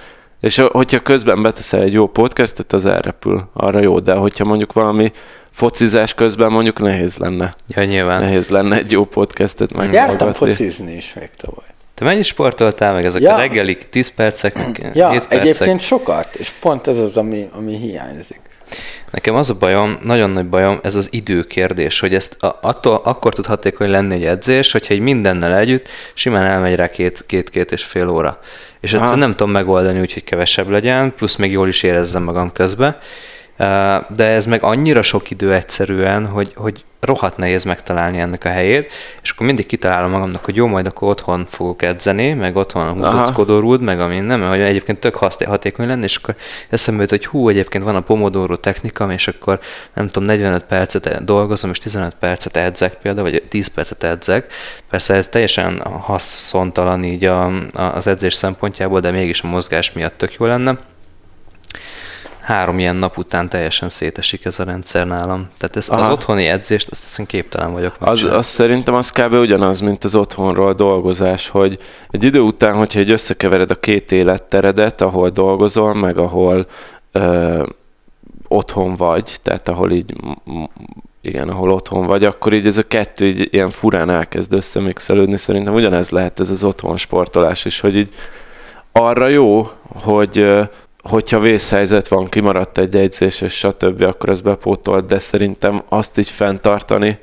és 0.41 0.57
hogyha 0.71 0.99
közben 0.99 1.41
beteszel 1.41 1.81
egy 1.81 1.93
jó 1.93 2.07
podcastet, 2.07 2.73
az 2.73 2.85
elrepül, 2.85 3.49
arra 3.53 3.81
jó, 3.81 3.99
de 3.99 4.13
hogyha 4.13 4.45
mondjuk 4.45 4.73
valami 4.73 5.11
focizás 5.51 6.13
közben 6.13 6.51
mondjuk 6.51 6.79
nehéz 6.79 7.17
lenne. 7.17 7.53
Ja, 7.67 7.83
nyilván. 7.83 8.21
Nehéz 8.21 8.49
lenne 8.49 8.77
egy 8.77 8.91
jó 8.91 9.05
podcastet 9.05 9.73
meg. 9.73 9.93
Jártam 9.93 10.33
focizni 10.33 10.95
is 10.95 11.13
még 11.13 11.29
tavaly. 11.37 11.67
Te 11.93 12.05
mennyi 12.05 12.23
sportoltál 12.23 12.93
meg 12.93 13.05
ezek 13.05 13.21
ja. 13.21 13.33
a 13.33 13.37
reggelik, 13.37 13.89
10 13.89 14.09
percek, 14.15 14.55
meg 14.55 14.91
ja, 14.93 15.09
7 15.09 15.19
percek? 15.19 15.39
egyébként 15.39 15.79
sokat, 15.79 16.35
és 16.35 16.49
pont 16.49 16.87
ez 16.87 16.97
az, 16.97 17.17
ami, 17.17 17.49
ami 17.51 17.77
hiányzik. 17.77 18.39
Nekem 19.11 19.35
az 19.35 19.49
a 19.49 19.57
bajom, 19.59 19.97
nagyon 20.01 20.29
nagy 20.29 20.45
bajom, 20.45 20.79
ez 20.83 20.95
az 20.95 21.07
időkérdés, 21.11 21.99
hogy 21.99 22.13
ezt 22.13 22.37
attól 22.61 23.01
akkor 23.03 23.33
tud 23.33 23.45
hatékony 23.45 23.89
lenni 23.89 24.13
egy 24.13 24.25
edzés, 24.25 24.71
hogyha 24.71 24.93
egy 24.93 24.99
mindennel 24.99 25.57
együtt 25.57 25.87
simán 26.13 26.45
elmegy 26.45 26.75
rá 26.75 26.89
két-két 26.89 27.49
két 27.49 27.71
és 27.71 27.83
fél 27.83 28.09
óra. 28.09 28.39
És 28.79 28.93
egyszerűen 28.93 29.19
nem 29.19 29.31
tudom 29.31 29.51
megoldani 29.51 29.99
úgy, 29.99 30.13
hogy 30.13 30.23
kevesebb 30.23 30.69
legyen, 30.69 31.13
plusz 31.13 31.35
még 31.35 31.51
jól 31.51 31.67
is 31.67 31.83
érezzem 31.83 32.23
magam 32.23 32.51
közben 32.51 32.97
de 34.09 34.25
ez 34.25 34.45
meg 34.45 34.63
annyira 34.63 35.01
sok 35.01 35.31
idő 35.31 35.53
egyszerűen, 35.53 36.27
hogy, 36.27 36.53
hogy 36.55 36.83
rohadt 36.99 37.37
nehéz 37.37 37.63
megtalálni 37.63 38.19
ennek 38.19 38.45
a 38.45 38.49
helyét, 38.49 38.91
és 39.21 39.29
akkor 39.29 39.45
mindig 39.45 39.65
kitalálom 39.65 40.11
magamnak, 40.11 40.45
hogy 40.45 40.55
jó, 40.55 40.67
majd 40.67 40.85
akkor 40.85 41.09
otthon 41.09 41.45
fogok 41.49 41.81
edzeni, 41.81 42.33
meg 42.33 42.55
otthon 42.55 42.87
húzóckodó 42.87 43.59
rúd, 43.59 43.81
meg 43.81 43.99
ami 43.99 44.19
nem, 44.19 44.47
hogy 44.47 44.59
egyébként 44.59 44.99
tök 44.99 45.15
hatékony 45.15 45.87
lenne, 45.87 46.03
és 46.03 46.15
akkor 46.15 46.35
eszembe 46.69 47.01
jut, 47.01 47.09
hogy 47.09 47.25
hú, 47.25 47.49
egyébként 47.49 47.83
van 47.83 47.95
a 47.95 48.01
Pomodoro 48.01 48.55
technika, 48.55 49.11
és 49.11 49.27
akkor 49.27 49.59
nem 49.93 50.07
tudom, 50.07 50.23
45 50.23 50.63
percet 50.63 51.25
dolgozom, 51.25 51.69
és 51.69 51.77
15 51.77 52.15
percet 52.19 52.57
edzek 52.57 52.93
például, 52.93 53.29
vagy 53.31 53.43
10 53.49 53.67
percet 53.67 54.03
edzek. 54.03 54.53
Persze 54.89 55.13
ez 55.13 55.27
teljesen 55.27 55.81
haszontalan 55.81 57.03
így 57.03 57.25
a, 57.25 57.45
a, 57.45 57.81
az 57.81 58.07
edzés 58.07 58.33
szempontjából, 58.33 58.99
de 58.99 59.11
mégis 59.11 59.41
a 59.41 59.47
mozgás 59.47 59.91
miatt 59.91 60.17
tök 60.17 60.33
jó 60.33 60.45
lenne 60.45 60.77
három 62.49 62.79
ilyen 62.79 62.95
nap 62.95 63.17
után 63.17 63.49
teljesen 63.49 63.89
szétesik 63.89 64.45
ez 64.45 64.59
a 64.59 64.63
rendszer 64.63 65.07
nálam. 65.07 65.47
Tehát 65.57 65.75
ez, 65.75 65.89
az 65.89 66.07
otthoni 66.07 66.47
edzést, 66.47 66.89
azt 66.89 67.03
hiszem 67.03 67.25
képtelen 67.25 67.71
vagyok. 67.71 67.95
Az, 67.99 68.23
az 68.23 68.45
szerintem 68.45 68.93
az 68.93 69.11
kb. 69.11 69.33
ugyanaz, 69.33 69.79
mint 69.79 70.03
az 70.03 70.15
otthonról 70.15 70.73
dolgozás, 70.73 71.47
hogy 71.47 71.79
egy 72.09 72.23
idő 72.23 72.39
után, 72.39 72.75
hogyha 72.75 72.99
egy 72.99 73.11
összekevered 73.11 73.71
a 73.71 73.75
két 73.75 74.11
életteredet, 74.11 75.01
ahol 75.01 75.29
dolgozol, 75.29 75.93
meg 75.93 76.17
ahol 76.17 76.65
ö, 77.11 77.63
otthon 78.47 78.95
vagy, 78.95 79.35
tehát 79.43 79.67
ahol 79.67 79.91
így 79.91 80.13
igen, 81.21 81.49
ahol 81.49 81.71
otthon 81.71 82.05
vagy, 82.05 82.23
akkor 82.23 82.53
így 82.53 82.67
ez 82.67 82.77
a 82.77 82.87
kettő 82.87 83.25
így 83.25 83.47
ilyen 83.51 83.69
furán 83.69 84.09
elkezd 84.09 84.53
összemixelődni. 84.53 85.37
Szerintem 85.37 85.73
ugyanez 85.73 86.09
lehet 86.09 86.39
ez 86.39 86.49
az 86.49 86.63
otthon 86.63 86.97
sportolás 86.97 87.65
is, 87.65 87.79
hogy 87.79 87.95
így 87.95 88.13
arra 88.91 89.27
jó, 89.27 89.69
hogy 90.03 90.45
hogyha 91.01 91.39
vészhelyzet 91.39 92.07
van, 92.07 92.29
kimaradt 92.29 92.77
egy 92.77 92.95
egyzés, 92.95 93.41
és 93.41 93.53
stb., 93.53 94.01
akkor 94.01 94.29
ez 94.29 94.41
bepótolt, 94.41 95.05
de 95.05 95.19
szerintem 95.19 95.83
azt 95.89 96.17
így 96.17 96.29
fenntartani, 96.29 97.19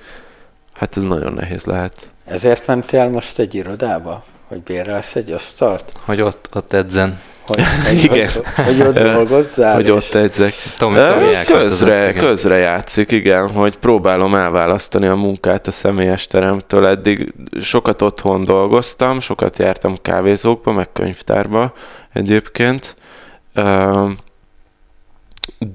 hát 0.73 0.97
ez 0.97 1.05
nagyon 1.05 1.33
nehéz 1.33 1.65
lehet. 1.65 2.11
Ezért 2.25 2.67
mentél 2.67 3.09
most 3.09 3.39
egy 3.39 3.55
irodába? 3.55 4.25
Hogy 4.49 4.63
bérelsz 4.63 5.15
egy 5.15 5.31
asztalt? 5.31 5.93
Hogy 6.05 6.21
ott, 6.21 6.49
ott 6.55 6.73
edzen. 6.73 7.21
Hogy, 7.47 7.63
hogy, 7.89 8.05
igen. 8.05 8.29
Hogy, 8.55 8.65
hogy 8.65 8.81
ott 8.81 8.99
dolgozzál? 8.99 9.75
Hogy 9.75 9.91
ott 9.91 10.15
edzek. 10.15 10.55
Tomi, 10.77 10.99
közre, 11.47 12.13
közre 12.13 12.57
játszik, 12.57 13.11
igen, 13.11 13.51
hogy 13.51 13.77
próbálom 13.77 14.35
elválasztani 14.35 15.07
a 15.07 15.15
munkát 15.15 15.67
a 15.67 15.71
személyes 15.71 16.27
teremtől. 16.27 16.87
Eddig 16.87 17.35
sokat 17.61 18.03
otthon 18.03 18.45
dolgoztam, 18.45 19.21
sokat 19.21 19.59
jártam 19.59 19.97
kávézókba, 20.03 20.73
meg 20.73 20.93
könyvtárba 20.93 21.73
egyébként, 22.13 22.97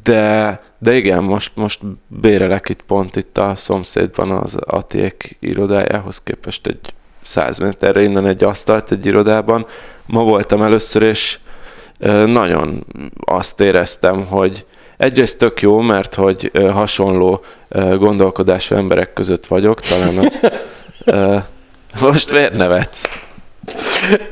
de, 0.04 0.62
de 0.78 0.96
igen, 0.96 1.24
most, 1.24 1.52
most 1.56 1.80
bérelek 2.08 2.70
itt 2.70 2.82
pont 2.82 3.16
itt 3.16 3.38
a 3.38 3.56
szomszédban 3.56 4.32
az 4.32 4.56
Atiek 4.66 5.36
irodájához 5.40 6.22
képest 6.24 6.68
egy 6.68 6.94
száz 7.22 7.58
méterre 7.58 8.02
innen 8.02 8.26
egy 8.26 8.44
asztalt 8.44 8.92
egy 8.92 9.06
irodában. 9.06 9.66
Ma 10.06 10.24
voltam 10.24 10.62
először, 10.62 11.02
és 11.02 11.40
nagyon 12.26 12.86
azt 13.26 13.60
éreztem, 13.60 14.26
hogy 14.26 14.66
egyrészt 14.98 15.38
tök 15.38 15.62
jó, 15.62 15.80
mert 15.80 16.16
hogy 16.16 16.52
hasonló 16.72 17.44
gondolkodású 17.98 18.76
emberek 18.76 19.14
között 19.14 19.46
vagyok, 19.46 19.82
talán 19.82 20.18
az... 20.18 20.42
Most 22.02 22.32
miért 22.32 22.58
nevetsz? 22.58 23.08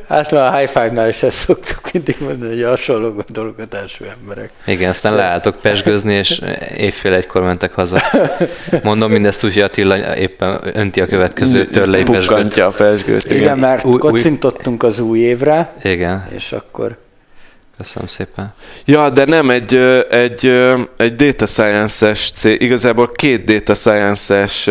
Hát 0.07 0.31
már 0.31 0.53
a 0.53 0.57
high 0.57 0.69
five-nál 0.69 1.09
is 1.09 1.23
ezt 1.23 1.37
szoktuk 1.37 1.91
mindig 1.93 2.15
mondani, 2.19 2.53
hogy 2.53 2.63
hasonló 2.63 3.11
gondolkodású 3.11 4.05
emberek. 4.19 4.49
Igen, 4.65 4.89
aztán 4.89 5.15
leálltok 5.15 5.55
pesgőzni, 5.61 6.13
és 6.13 6.41
évfél 6.77 7.13
egykor 7.13 7.41
mentek 7.41 7.73
haza. 7.73 8.01
Mondom 8.83 9.11
mindezt 9.11 9.43
úgy, 9.43 9.53
hogy 9.53 9.61
Attila 9.61 10.17
éppen 10.17 10.59
önti 10.73 11.01
a 11.01 11.05
következő 11.05 11.65
törlei 11.65 12.03
pesgőt. 12.03 12.57
a 12.57 12.69
pesgőt. 12.69 13.25
Igen, 13.25 13.37
igen 13.37 13.59
mert 13.59 13.85
új, 13.85 13.97
kocintottunk 13.97 14.83
az 14.83 14.99
új 14.99 15.19
évre. 15.19 15.73
Igen. 15.83 16.27
És 16.35 16.51
akkor... 16.51 16.97
Köszönöm 17.77 18.07
szépen. 18.07 18.53
Ja, 18.85 19.09
de 19.09 19.25
nem 19.25 19.49
egy, 19.49 19.75
egy, 20.09 20.45
egy 20.97 21.15
data 21.15 21.45
science-es 21.45 22.31
cég, 22.31 22.61
igazából 22.61 23.11
két 23.11 23.43
data 23.43 23.73
science-es 23.73 24.69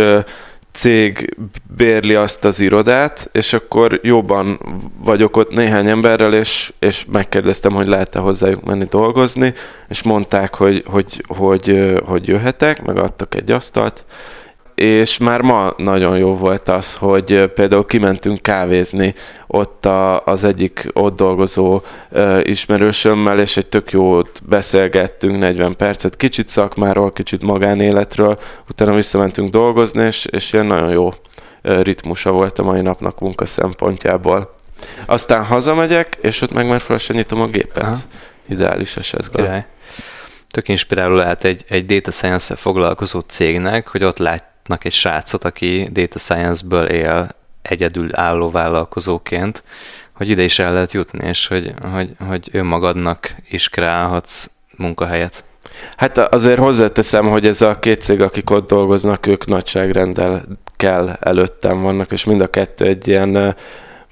cég 0.79 1.37
bérli 1.77 2.15
azt 2.15 2.45
az 2.45 2.61
irodát, 2.61 3.31
és 3.33 3.53
akkor 3.53 4.01
jobban 4.03 4.61
vagyok 5.05 5.37
ott 5.37 5.51
néhány 5.51 5.89
emberrel, 5.89 6.35
és, 6.35 6.73
és 6.79 7.05
megkérdeztem, 7.13 7.73
hogy 7.73 7.87
lehet-e 7.87 8.19
hozzájuk 8.19 8.65
menni 8.65 8.85
dolgozni, 8.85 9.55
és 9.89 10.03
mondták, 10.03 10.55
hogy, 10.55 10.85
hogy, 10.87 11.25
hogy, 11.27 11.95
hogy 12.05 12.29
jöhetek, 12.29 12.83
meg 12.83 12.97
adtak 12.97 13.35
egy 13.35 13.51
asztalt, 13.51 14.05
és 14.79 15.19
már 15.19 15.41
ma 15.41 15.73
nagyon 15.77 16.19
jó 16.19 16.35
volt 16.35 16.69
az, 16.69 16.95
hogy 16.95 17.51
például 17.55 17.87
kimentünk 17.87 18.43
kávézni 18.43 19.15
ott 19.47 19.87
a, 19.87 20.25
az 20.25 20.45
egyik 20.45 20.89
ott 20.93 21.17
dolgozó 21.17 21.81
uh, 22.11 22.41
ismerősömmel, 22.43 23.41
és 23.41 23.57
egy 23.57 23.67
tök 23.67 23.91
jót 23.91 24.41
beszélgettünk 24.49 25.39
40 25.39 25.77
percet, 25.77 26.17
kicsit 26.17 26.49
szakmáról, 26.49 27.13
kicsit 27.13 27.43
magánéletről, 27.43 28.39
utána 28.69 28.95
visszamentünk 28.95 29.51
dolgozni, 29.51 30.07
és, 30.07 30.25
és 30.25 30.53
ilyen 30.53 30.67
nagyon 30.67 30.91
jó 30.91 31.11
ritmusa 31.63 32.31
volt 32.33 32.59
a 32.59 32.63
mai 32.63 32.81
napnak 32.81 33.21
munka 33.21 33.45
szempontjából. 33.45 34.55
Aztán 35.07 35.45
hazamegyek, 35.45 36.19
és 36.21 36.43
ott 36.43 36.53
meg 36.53 36.69
már 36.69 36.81
fel 36.81 36.99
nyitom 37.09 37.41
a 37.41 37.47
gépet. 37.47 37.83
Aha. 37.83 37.97
Ideális 38.49 38.97
esetben. 38.97 39.45
Király. 39.45 39.67
Tök 40.51 40.69
inspiráló 40.69 41.15
lehet 41.15 41.45
egy, 41.45 41.65
egy 41.69 41.87
data 41.87 42.11
science 42.11 42.57
foglalkozó 42.57 43.21
cégnek, 43.21 43.89
hogy 43.89 44.05
ott 44.05 44.19
lát, 44.19 44.45
látnak 44.69 44.85
egy 44.85 44.93
srácot, 44.93 45.45
aki 45.45 45.89
data 45.93 46.19
science-ből 46.19 46.87
él 46.87 47.29
egyedül 47.63 48.09
álló 48.13 48.51
vállalkozóként, 48.51 49.63
hogy 50.13 50.29
ide 50.29 50.43
is 50.43 50.59
el 50.59 50.73
lehet 50.73 50.93
jutni, 50.93 51.27
és 51.27 51.47
hogy, 51.47 51.75
hogy, 51.93 52.11
hogy 52.29 52.49
önmagadnak 52.53 53.35
is 53.51 53.69
kreálhatsz 53.69 54.51
munkahelyet. 54.77 55.45
Hát 55.97 56.19
azért 56.19 56.59
hozzáteszem, 56.59 57.29
hogy 57.29 57.47
ez 57.47 57.61
a 57.61 57.79
két 57.79 58.01
cég, 58.01 58.21
akik 58.21 58.51
ott 58.51 58.69
dolgoznak, 58.69 59.27
ők 59.27 59.47
nagyságrendel 59.47 60.43
kell 60.77 61.09
előttem 61.21 61.83
vannak, 61.83 62.13
és 62.13 62.25
mind 62.25 62.41
a 62.41 62.47
kettő 62.47 62.85
egy 62.85 63.09
ilyen 63.09 63.55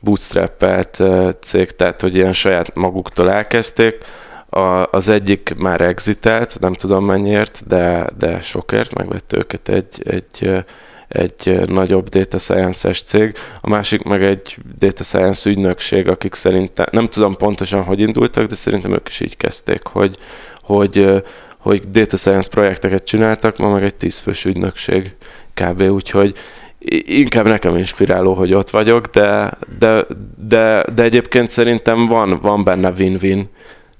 bootstrappelt 0.00 1.02
cég, 1.40 1.70
tehát 1.70 2.00
hogy 2.00 2.16
ilyen 2.16 2.32
saját 2.32 2.74
maguktól 2.74 3.30
elkezdték 3.30 4.04
a, 4.48 4.88
az 4.90 5.08
egyik 5.08 5.54
már 5.56 5.80
exitelt, 5.80 6.56
nem 6.60 6.72
tudom 6.72 7.04
mennyiért, 7.04 7.62
de, 7.66 8.06
de 8.18 8.40
sokért 8.40 8.94
megvett 8.94 9.32
őket 9.32 9.68
egy, 9.68 10.02
egy, 10.04 10.64
egy 11.08 11.60
nagyobb 11.68 12.08
data 12.08 12.38
science-es 12.38 13.02
cég, 13.02 13.34
a 13.60 13.68
másik 13.68 14.02
meg 14.02 14.22
egy 14.22 14.56
data 14.78 15.04
science 15.04 15.50
ügynökség, 15.50 16.08
akik 16.08 16.34
szerintem, 16.34 16.86
nem 16.90 17.06
tudom 17.06 17.36
pontosan, 17.36 17.82
hogy 17.82 18.00
indultak, 18.00 18.46
de 18.46 18.54
szerintem 18.54 18.92
ők 18.92 19.08
is 19.08 19.20
így 19.20 19.36
kezdték, 19.36 19.86
hogy, 19.86 20.16
hogy, 20.62 21.22
hogy 21.58 21.90
data 21.90 22.16
science 22.16 22.50
projekteket 22.50 23.04
csináltak, 23.04 23.56
ma 23.56 23.68
meg 23.68 23.82
egy 23.82 23.94
tízfős 23.94 24.44
ügynökség 24.44 25.14
kb. 25.54 25.80
Úgyhogy 25.80 26.34
inkább 27.06 27.46
nekem 27.46 27.76
inspiráló, 27.76 28.34
hogy 28.34 28.54
ott 28.54 28.70
vagyok, 28.70 29.06
de, 29.06 29.50
de, 29.78 30.06
de, 30.48 30.84
de 30.94 31.02
egyébként 31.02 31.50
szerintem 31.50 32.06
van, 32.06 32.38
van 32.40 32.64
benne 32.64 32.90
win-win 32.90 33.48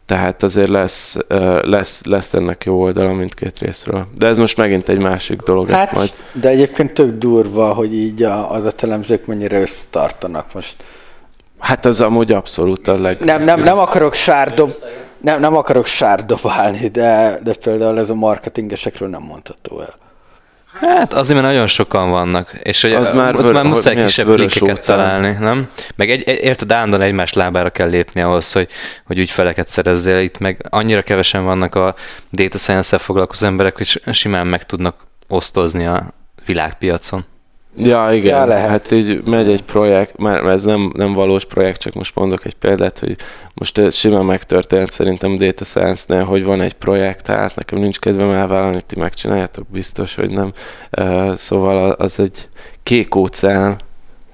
tehát 0.06 0.42
azért 0.42 0.68
lesz, 0.68 1.16
lesz, 1.62 2.04
lesz 2.04 2.34
ennek 2.34 2.64
jó 2.64 2.80
oldala 2.80 3.12
mindkét 3.12 3.58
részről. 3.58 4.06
De 4.14 4.26
ez 4.26 4.38
most 4.38 4.56
megint 4.56 4.88
egy 4.88 4.98
másik 4.98 5.42
dolog. 5.42 5.68
Hát, 5.68 5.92
majd... 5.92 6.12
De 6.32 6.48
egyébként 6.48 6.92
tök 6.92 7.18
durva, 7.18 7.74
hogy 7.74 7.94
így 7.94 8.22
a 8.22 8.50
adatelemzők 8.50 9.26
mennyire 9.26 9.60
összetartanak 9.60 10.54
most. 10.54 10.76
Hát 11.58 11.84
az 11.84 12.00
amúgy 12.00 12.32
abszolút 12.32 12.88
a 12.88 13.00
leg... 13.00 13.20
Nem, 13.20 13.44
nem, 13.44 13.62
nem 13.62 13.78
akarok 13.78 14.14
sárdob... 14.14 14.72
Nem, 15.20 15.40
nem 15.40 15.56
akarok 15.56 15.86
sárdobálni, 15.86 16.88
de, 16.88 17.38
de 17.42 17.54
például 17.54 17.98
ez 17.98 18.10
a 18.10 18.14
marketingesekről 18.14 19.08
nem 19.08 19.22
mondható 19.22 19.80
el. 19.80 19.94
Hát 20.80 21.14
azért, 21.14 21.40
mert 21.40 21.52
nagyon 21.52 21.66
sokan 21.66 22.10
vannak, 22.10 22.52
és 22.62 22.82
hogy 22.82 22.92
az 22.92 23.12
már, 23.12 23.36
ott 23.36 23.52
már 23.52 23.64
muszáj 23.64 23.94
kisebb 23.94 24.34
klikeket 24.34 24.86
találni, 24.86 25.36
nem? 25.40 25.68
Meg 25.94 26.10
egy, 26.10 26.26
érted, 26.26 26.72
állandóan 26.72 27.02
egymás 27.02 27.32
lábára 27.32 27.70
kell 27.70 27.88
lépni 27.88 28.20
ahhoz, 28.20 28.52
hogy, 28.52 28.68
hogy 29.06 29.18
ügyfeleket 29.18 29.68
szerezzél 29.68 30.18
itt, 30.18 30.38
meg 30.38 30.66
annyira 30.70 31.02
kevesen 31.02 31.44
vannak 31.44 31.74
a 31.74 31.94
data 32.32 32.58
science-el 32.58 32.98
foglalkozó 32.98 33.46
emberek, 33.46 33.76
hogy 33.76 34.02
simán 34.12 34.46
meg 34.46 34.64
tudnak 34.64 34.96
osztozni 35.28 35.86
a 35.86 36.14
világpiacon. 36.46 37.24
Ja, 37.76 38.08
igen, 38.12 38.38
ja, 38.38 38.44
lehet. 38.44 38.68
hát 38.68 38.90
így 38.90 39.26
megy 39.26 39.48
egy 39.48 39.62
projekt, 39.62 40.16
mert 40.16 40.46
ez 40.46 40.62
nem, 40.62 40.92
nem 40.94 41.12
valós 41.12 41.44
projekt, 41.44 41.80
csak 41.80 41.94
most 41.94 42.14
mondok 42.14 42.44
egy 42.44 42.54
példát, 42.54 42.98
hogy 42.98 43.16
most 43.54 43.78
ez 43.78 43.94
simán 43.94 44.24
megtörtént 44.24 44.90
szerintem 44.90 45.38
Data 45.38 45.64
Science-nél, 45.64 46.24
hogy 46.24 46.44
van 46.44 46.60
egy 46.60 46.72
projekt, 46.72 47.26
hát 47.26 47.56
nekem 47.56 47.78
nincs 47.78 47.98
kedvem 47.98 48.30
elvállalni, 48.30 48.80
ti 48.86 48.98
megcsináljátok, 48.98 49.66
biztos, 49.68 50.14
hogy 50.14 50.30
nem. 50.30 50.52
Szóval 51.34 51.90
az 51.90 52.20
egy 52.20 52.48
kék 52.82 53.14
óceán, 53.14 53.76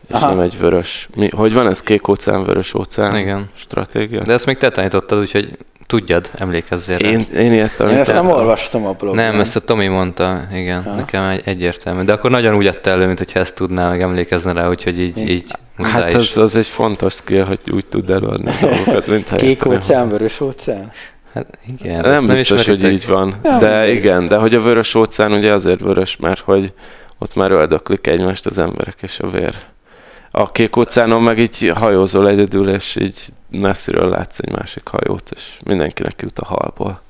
és 0.09 0.14
Aha. 0.14 0.28
nem 0.28 0.40
egy 0.40 0.59
vörös. 0.59 1.09
Mi, 1.16 1.28
hogy 1.36 1.53
van 1.53 1.66
ez 1.66 1.82
kék 1.82 2.09
óceán, 2.09 2.45
vörös 2.45 2.74
óceán 2.74 3.16
Igen. 3.16 3.49
stratégia? 3.55 4.22
De 4.22 4.32
ezt 4.32 4.47
még 4.47 4.57
te 4.57 4.70
tanítottad, 4.70 5.18
úgyhogy 5.18 5.59
tudjad, 5.93 6.30
emlékezzél 6.34 6.99
rá. 6.99 7.09
Én, 7.09 7.26
én 7.34 7.53
ilyet 7.53 7.80
Én 7.80 7.86
ezt 7.86 8.12
nem 8.12 8.28
olvastam 8.28 8.86
a 8.86 8.93
blogon. 8.93 9.16
Nem, 9.16 9.40
ezt 9.40 9.57
a 9.57 9.61
Tomi 9.61 9.86
mondta, 9.86 10.47
igen, 10.53 10.82
ha. 10.82 10.95
nekem 10.95 11.24
egy, 11.24 11.43
egyértelmű. 11.45 12.03
De 12.03 12.12
akkor 12.12 12.30
nagyon 12.30 12.55
úgy 12.55 12.66
adta 12.66 12.90
elő, 12.90 13.07
mint 13.07 13.18
hogyha 13.18 13.40
ezt 13.40 13.55
tudná, 13.55 13.88
meg 13.88 14.03
emlékezne 14.03 14.53
rá, 14.53 14.68
úgyhogy 14.68 15.01
így, 15.01 15.18
így 15.28 15.47
muszáj 15.76 16.03
Hát 16.03 16.14
az, 16.14 16.36
az 16.36 16.57
egy 16.57 16.66
fontos 16.66 17.12
skill, 17.12 17.45
hogy 17.45 17.61
úgy 17.72 17.86
tud 17.86 18.11
előadni 18.11 18.51
dolgokat, 18.61 19.07
mint 19.07 19.34
Kék 19.34 19.66
óceán, 19.66 20.09
vörös 20.09 20.40
óceán? 20.40 20.93
Hát 21.34 21.47
igen. 21.78 22.01
Nem, 22.01 22.11
nem 22.11 22.26
biztos, 22.26 22.66
hogy 22.66 22.84
így 22.84 23.07
van. 23.07 23.34
Nem, 23.43 23.59
de 23.59 23.93
igen, 23.93 24.28
de 24.28 24.36
hogy 24.36 24.55
a 24.55 24.62
vörös 24.62 24.95
óceán 24.95 25.32
ugye 25.32 25.53
azért 25.53 25.80
vörös, 25.80 26.16
mert 26.16 26.40
hogy 26.40 26.72
ott 27.18 27.34
már 27.34 27.51
öldöklik 27.51 28.07
egymást 28.07 28.47
az 28.47 28.59
emberek 28.59 28.97
és 29.03 29.20
a 29.20 29.30
vér. 29.30 29.55
A 30.34 30.52
kék 30.52 30.76
óceánon 30.76 31.22
meg 31.22 31.38
így 31.38 31.72
hajózol 31.74 32.28
egyedül, 32.28 32.68
és 32.68 32.96
így 33.00 33.20
messziről 33.50 34.08
látsz 34.08 34.38
egy 34.38 34.50
másik 34.50 34.86
hajót, 34.88 35.30
és 35.34 35.58
mindenkinek 35.64 36.22
jut 36.22 36.38
a 36.38 36.44
halból. 36.44 37.00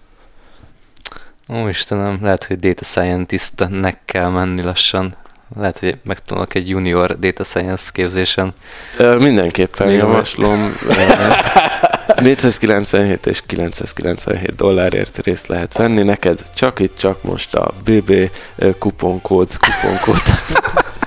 Ó, 1.48 1.68
Istenem, 1.68 2.18
lehet, 2.22 2.44
hogy 2.44 2.56
data 2.56 2.84
scientistnek 2.84 3.98
kell 4.04 4.28
menni 4.28 4.62
lassan. 4.62 5.16
Lehet, 5.56 5.78
hogy 5.78 5.98
megtanulok 6.04 6.54
egy 6.54 6.68
junior 6.68 7.18
data 7.18 7.44
science 7.44 7.90
képzésen. 7.92 8.52
Mindenképpen 8.98 9.90
javaslom. 9.90 10.60
497 12.22 13.26
és 13.26 13.42
997 13.46 14.54
dollárért 14.54 15.18
részt 15.18 15.46
lehet 15.46 15.76
venni. 15.76 16.02
Neked 16.02 16.42
csak 16.54 16.78
itt, 16.78 16.96
csak 16.96 17.22
most 17.22 17.54
a 17.54 17.72
BB 17.84 18.30
kuponkód, 18.78 19.56
kuponkód. 19.56 20.22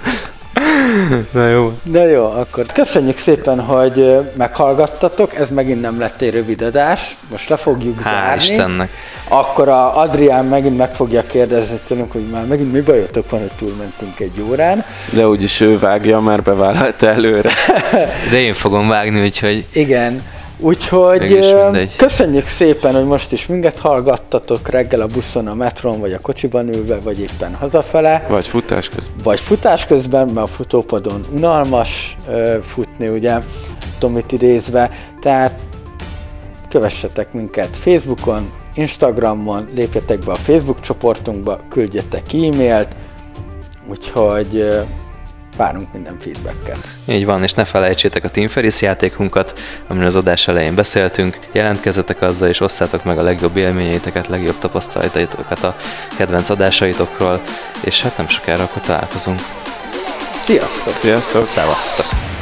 Na 1.31 1.47
jó. 1.47 1.73
Na 1.83 2.05
jó, 2.05 2.23
akkor 2.25 2.65
köszönjük 2.65 3.17
szépen, 3.17 3.59
hogy 3.59 4.17
meghallgattatok. 4.37 5.35
Ez 5.35 5.49
megint 5.49 5.81
nem 5.81 5.99
lett 5.99 6.21
egy 6.21 6.31
rövid 6.31 6.61
adás. 6.61 7.15
Most 7.29 7.49
le 7.49 7.55
fogjuk 7.55 7.99
Hál' 7.99 8.03
zárni. 8.03 8.43
Istennek. 8.43 8.89
Akkor 9.27 9.69
a 9.69 9.97
Adrián 9.97 10.45
megint 10.45 10.77
meg 10.77 10.95
fogja 10.95 11.23
kérdezni 11.27 11.79
tőlünk, 11.87 12.11
hogy 12.11 12.27
már 12.31 12.45
megint 12.45 12.71
mi 12.71 12.81
bajotok 12.81 13.29
van, 13.29 13.39
hogy 13.39 13.51
túlmentünk 13.57 14.19
egy 14.19 14.43
órán. 14.49 14.85
De 15.09 15.27
úgyis 15.27 15.59
ő 15.59 15.79
vágja, 15.79 16.19
már 16.19 16.43
bevállalta 16.43 17.07
előre. 17.07 17.49
De 18.31 18.37
én 18.37 18.53
fogom 18.53 18.87
vágni, 18.87 19.23
úgyhogy... 19.23 19.65
Igen. 19.73 20.23
Úgyhogy 20.59 21.39
köszönjük 21.97 22.47
szépen, 22.47 22.93
hogy 22.93 23.05
most 23.05 23.31
is 23.31 23.47
minket 23.47 23.79
hallgattatok 23.79 24.69
reggel 24.69 25.01
a 25.01 25.07
buszon, 25.07 25.47
a 25.47 25.53
metron, 25.53 25.99
vagy 25.99 26.13
a 26.13 26.19
kocsiban 26.19 26.67
ülve, 26.67 26.99
vagy 26.99 27.19
éppen 27.19 27.55
hazafele. 27.55 28.25
Vagy 28.29 28.47
futás 28.47 28.89
közben. 28.89 29.15
Vagy 29.23 29.39
futás 29.39 29.85
közben, 29.85 30.27
mert 30.27 30.37
a 30.37 30.47
futópadon 30.47 31.25
unalmas 31.33 32.17
uh, 32.27 32.57
futni, 32.57 33.07
ugye, 33.07 33.39
Tomit 33.99 34.31
idézve. 34.31 34.89
Tehát 35.21 35.59
kövessetek 36.69 37.33
minket 37.33 37.77
Facebookon, 37.77 38.51
Instagramon, 38.75 39.67
lépjetek 39.73 40.19
be 40.19 40.31
a 40.31 40.35
Facebook 40.35 40.79
csoportunkba, 40.79 41.59
küldjetek 41.69 42.33
e-mailt, 42.33 42.95
úgyhogy 43.89 44.65
várunk 45.55 45.93
minden 45.93 46.17
feedbacket. 46.19 46.77
Így 47.05 47.25
van, 47.25 47.43
és 47.43 47.53
ne 47.53 47.65
felejtsétek 47.65 48.23
a 48.23 48.29
Team 48.29 48.47
Ferris 48.47 48.81
játékunkat, 48.81 49.59
amiről 49.87 50.07
az 50.07 50.15
adás 50.15 50.47
elején 50.47 50.75
beszéltünk. 50.75 51.39
Jelentkezzetek 51.51 52.21
azzal, 52.21 52.47
és 52.47 52.59
osszátok 52.59 53.03
meg 53.03 53.17
a 53.17 53.23
legjobb 53.23 53.57
élményeiteket, 53.57 54.27
legjobb 54.27 54.57
tapasztalataitokat 54.57 55.63
a 55.63 55.75
kedvenc 56.17 56.49
adásaitokról, 56.49 57.41
és 57.81 58.01
hát 58.01 58.17
nem 58.17 58.27
sokára 58.27 58.63
akkor 58.63 58.81
találkozunk. 58.81 59.39
Sziasztok! 60.33 60.93
Sziasztok! 60.93 61.45
Szevasztok! 61.45 62.34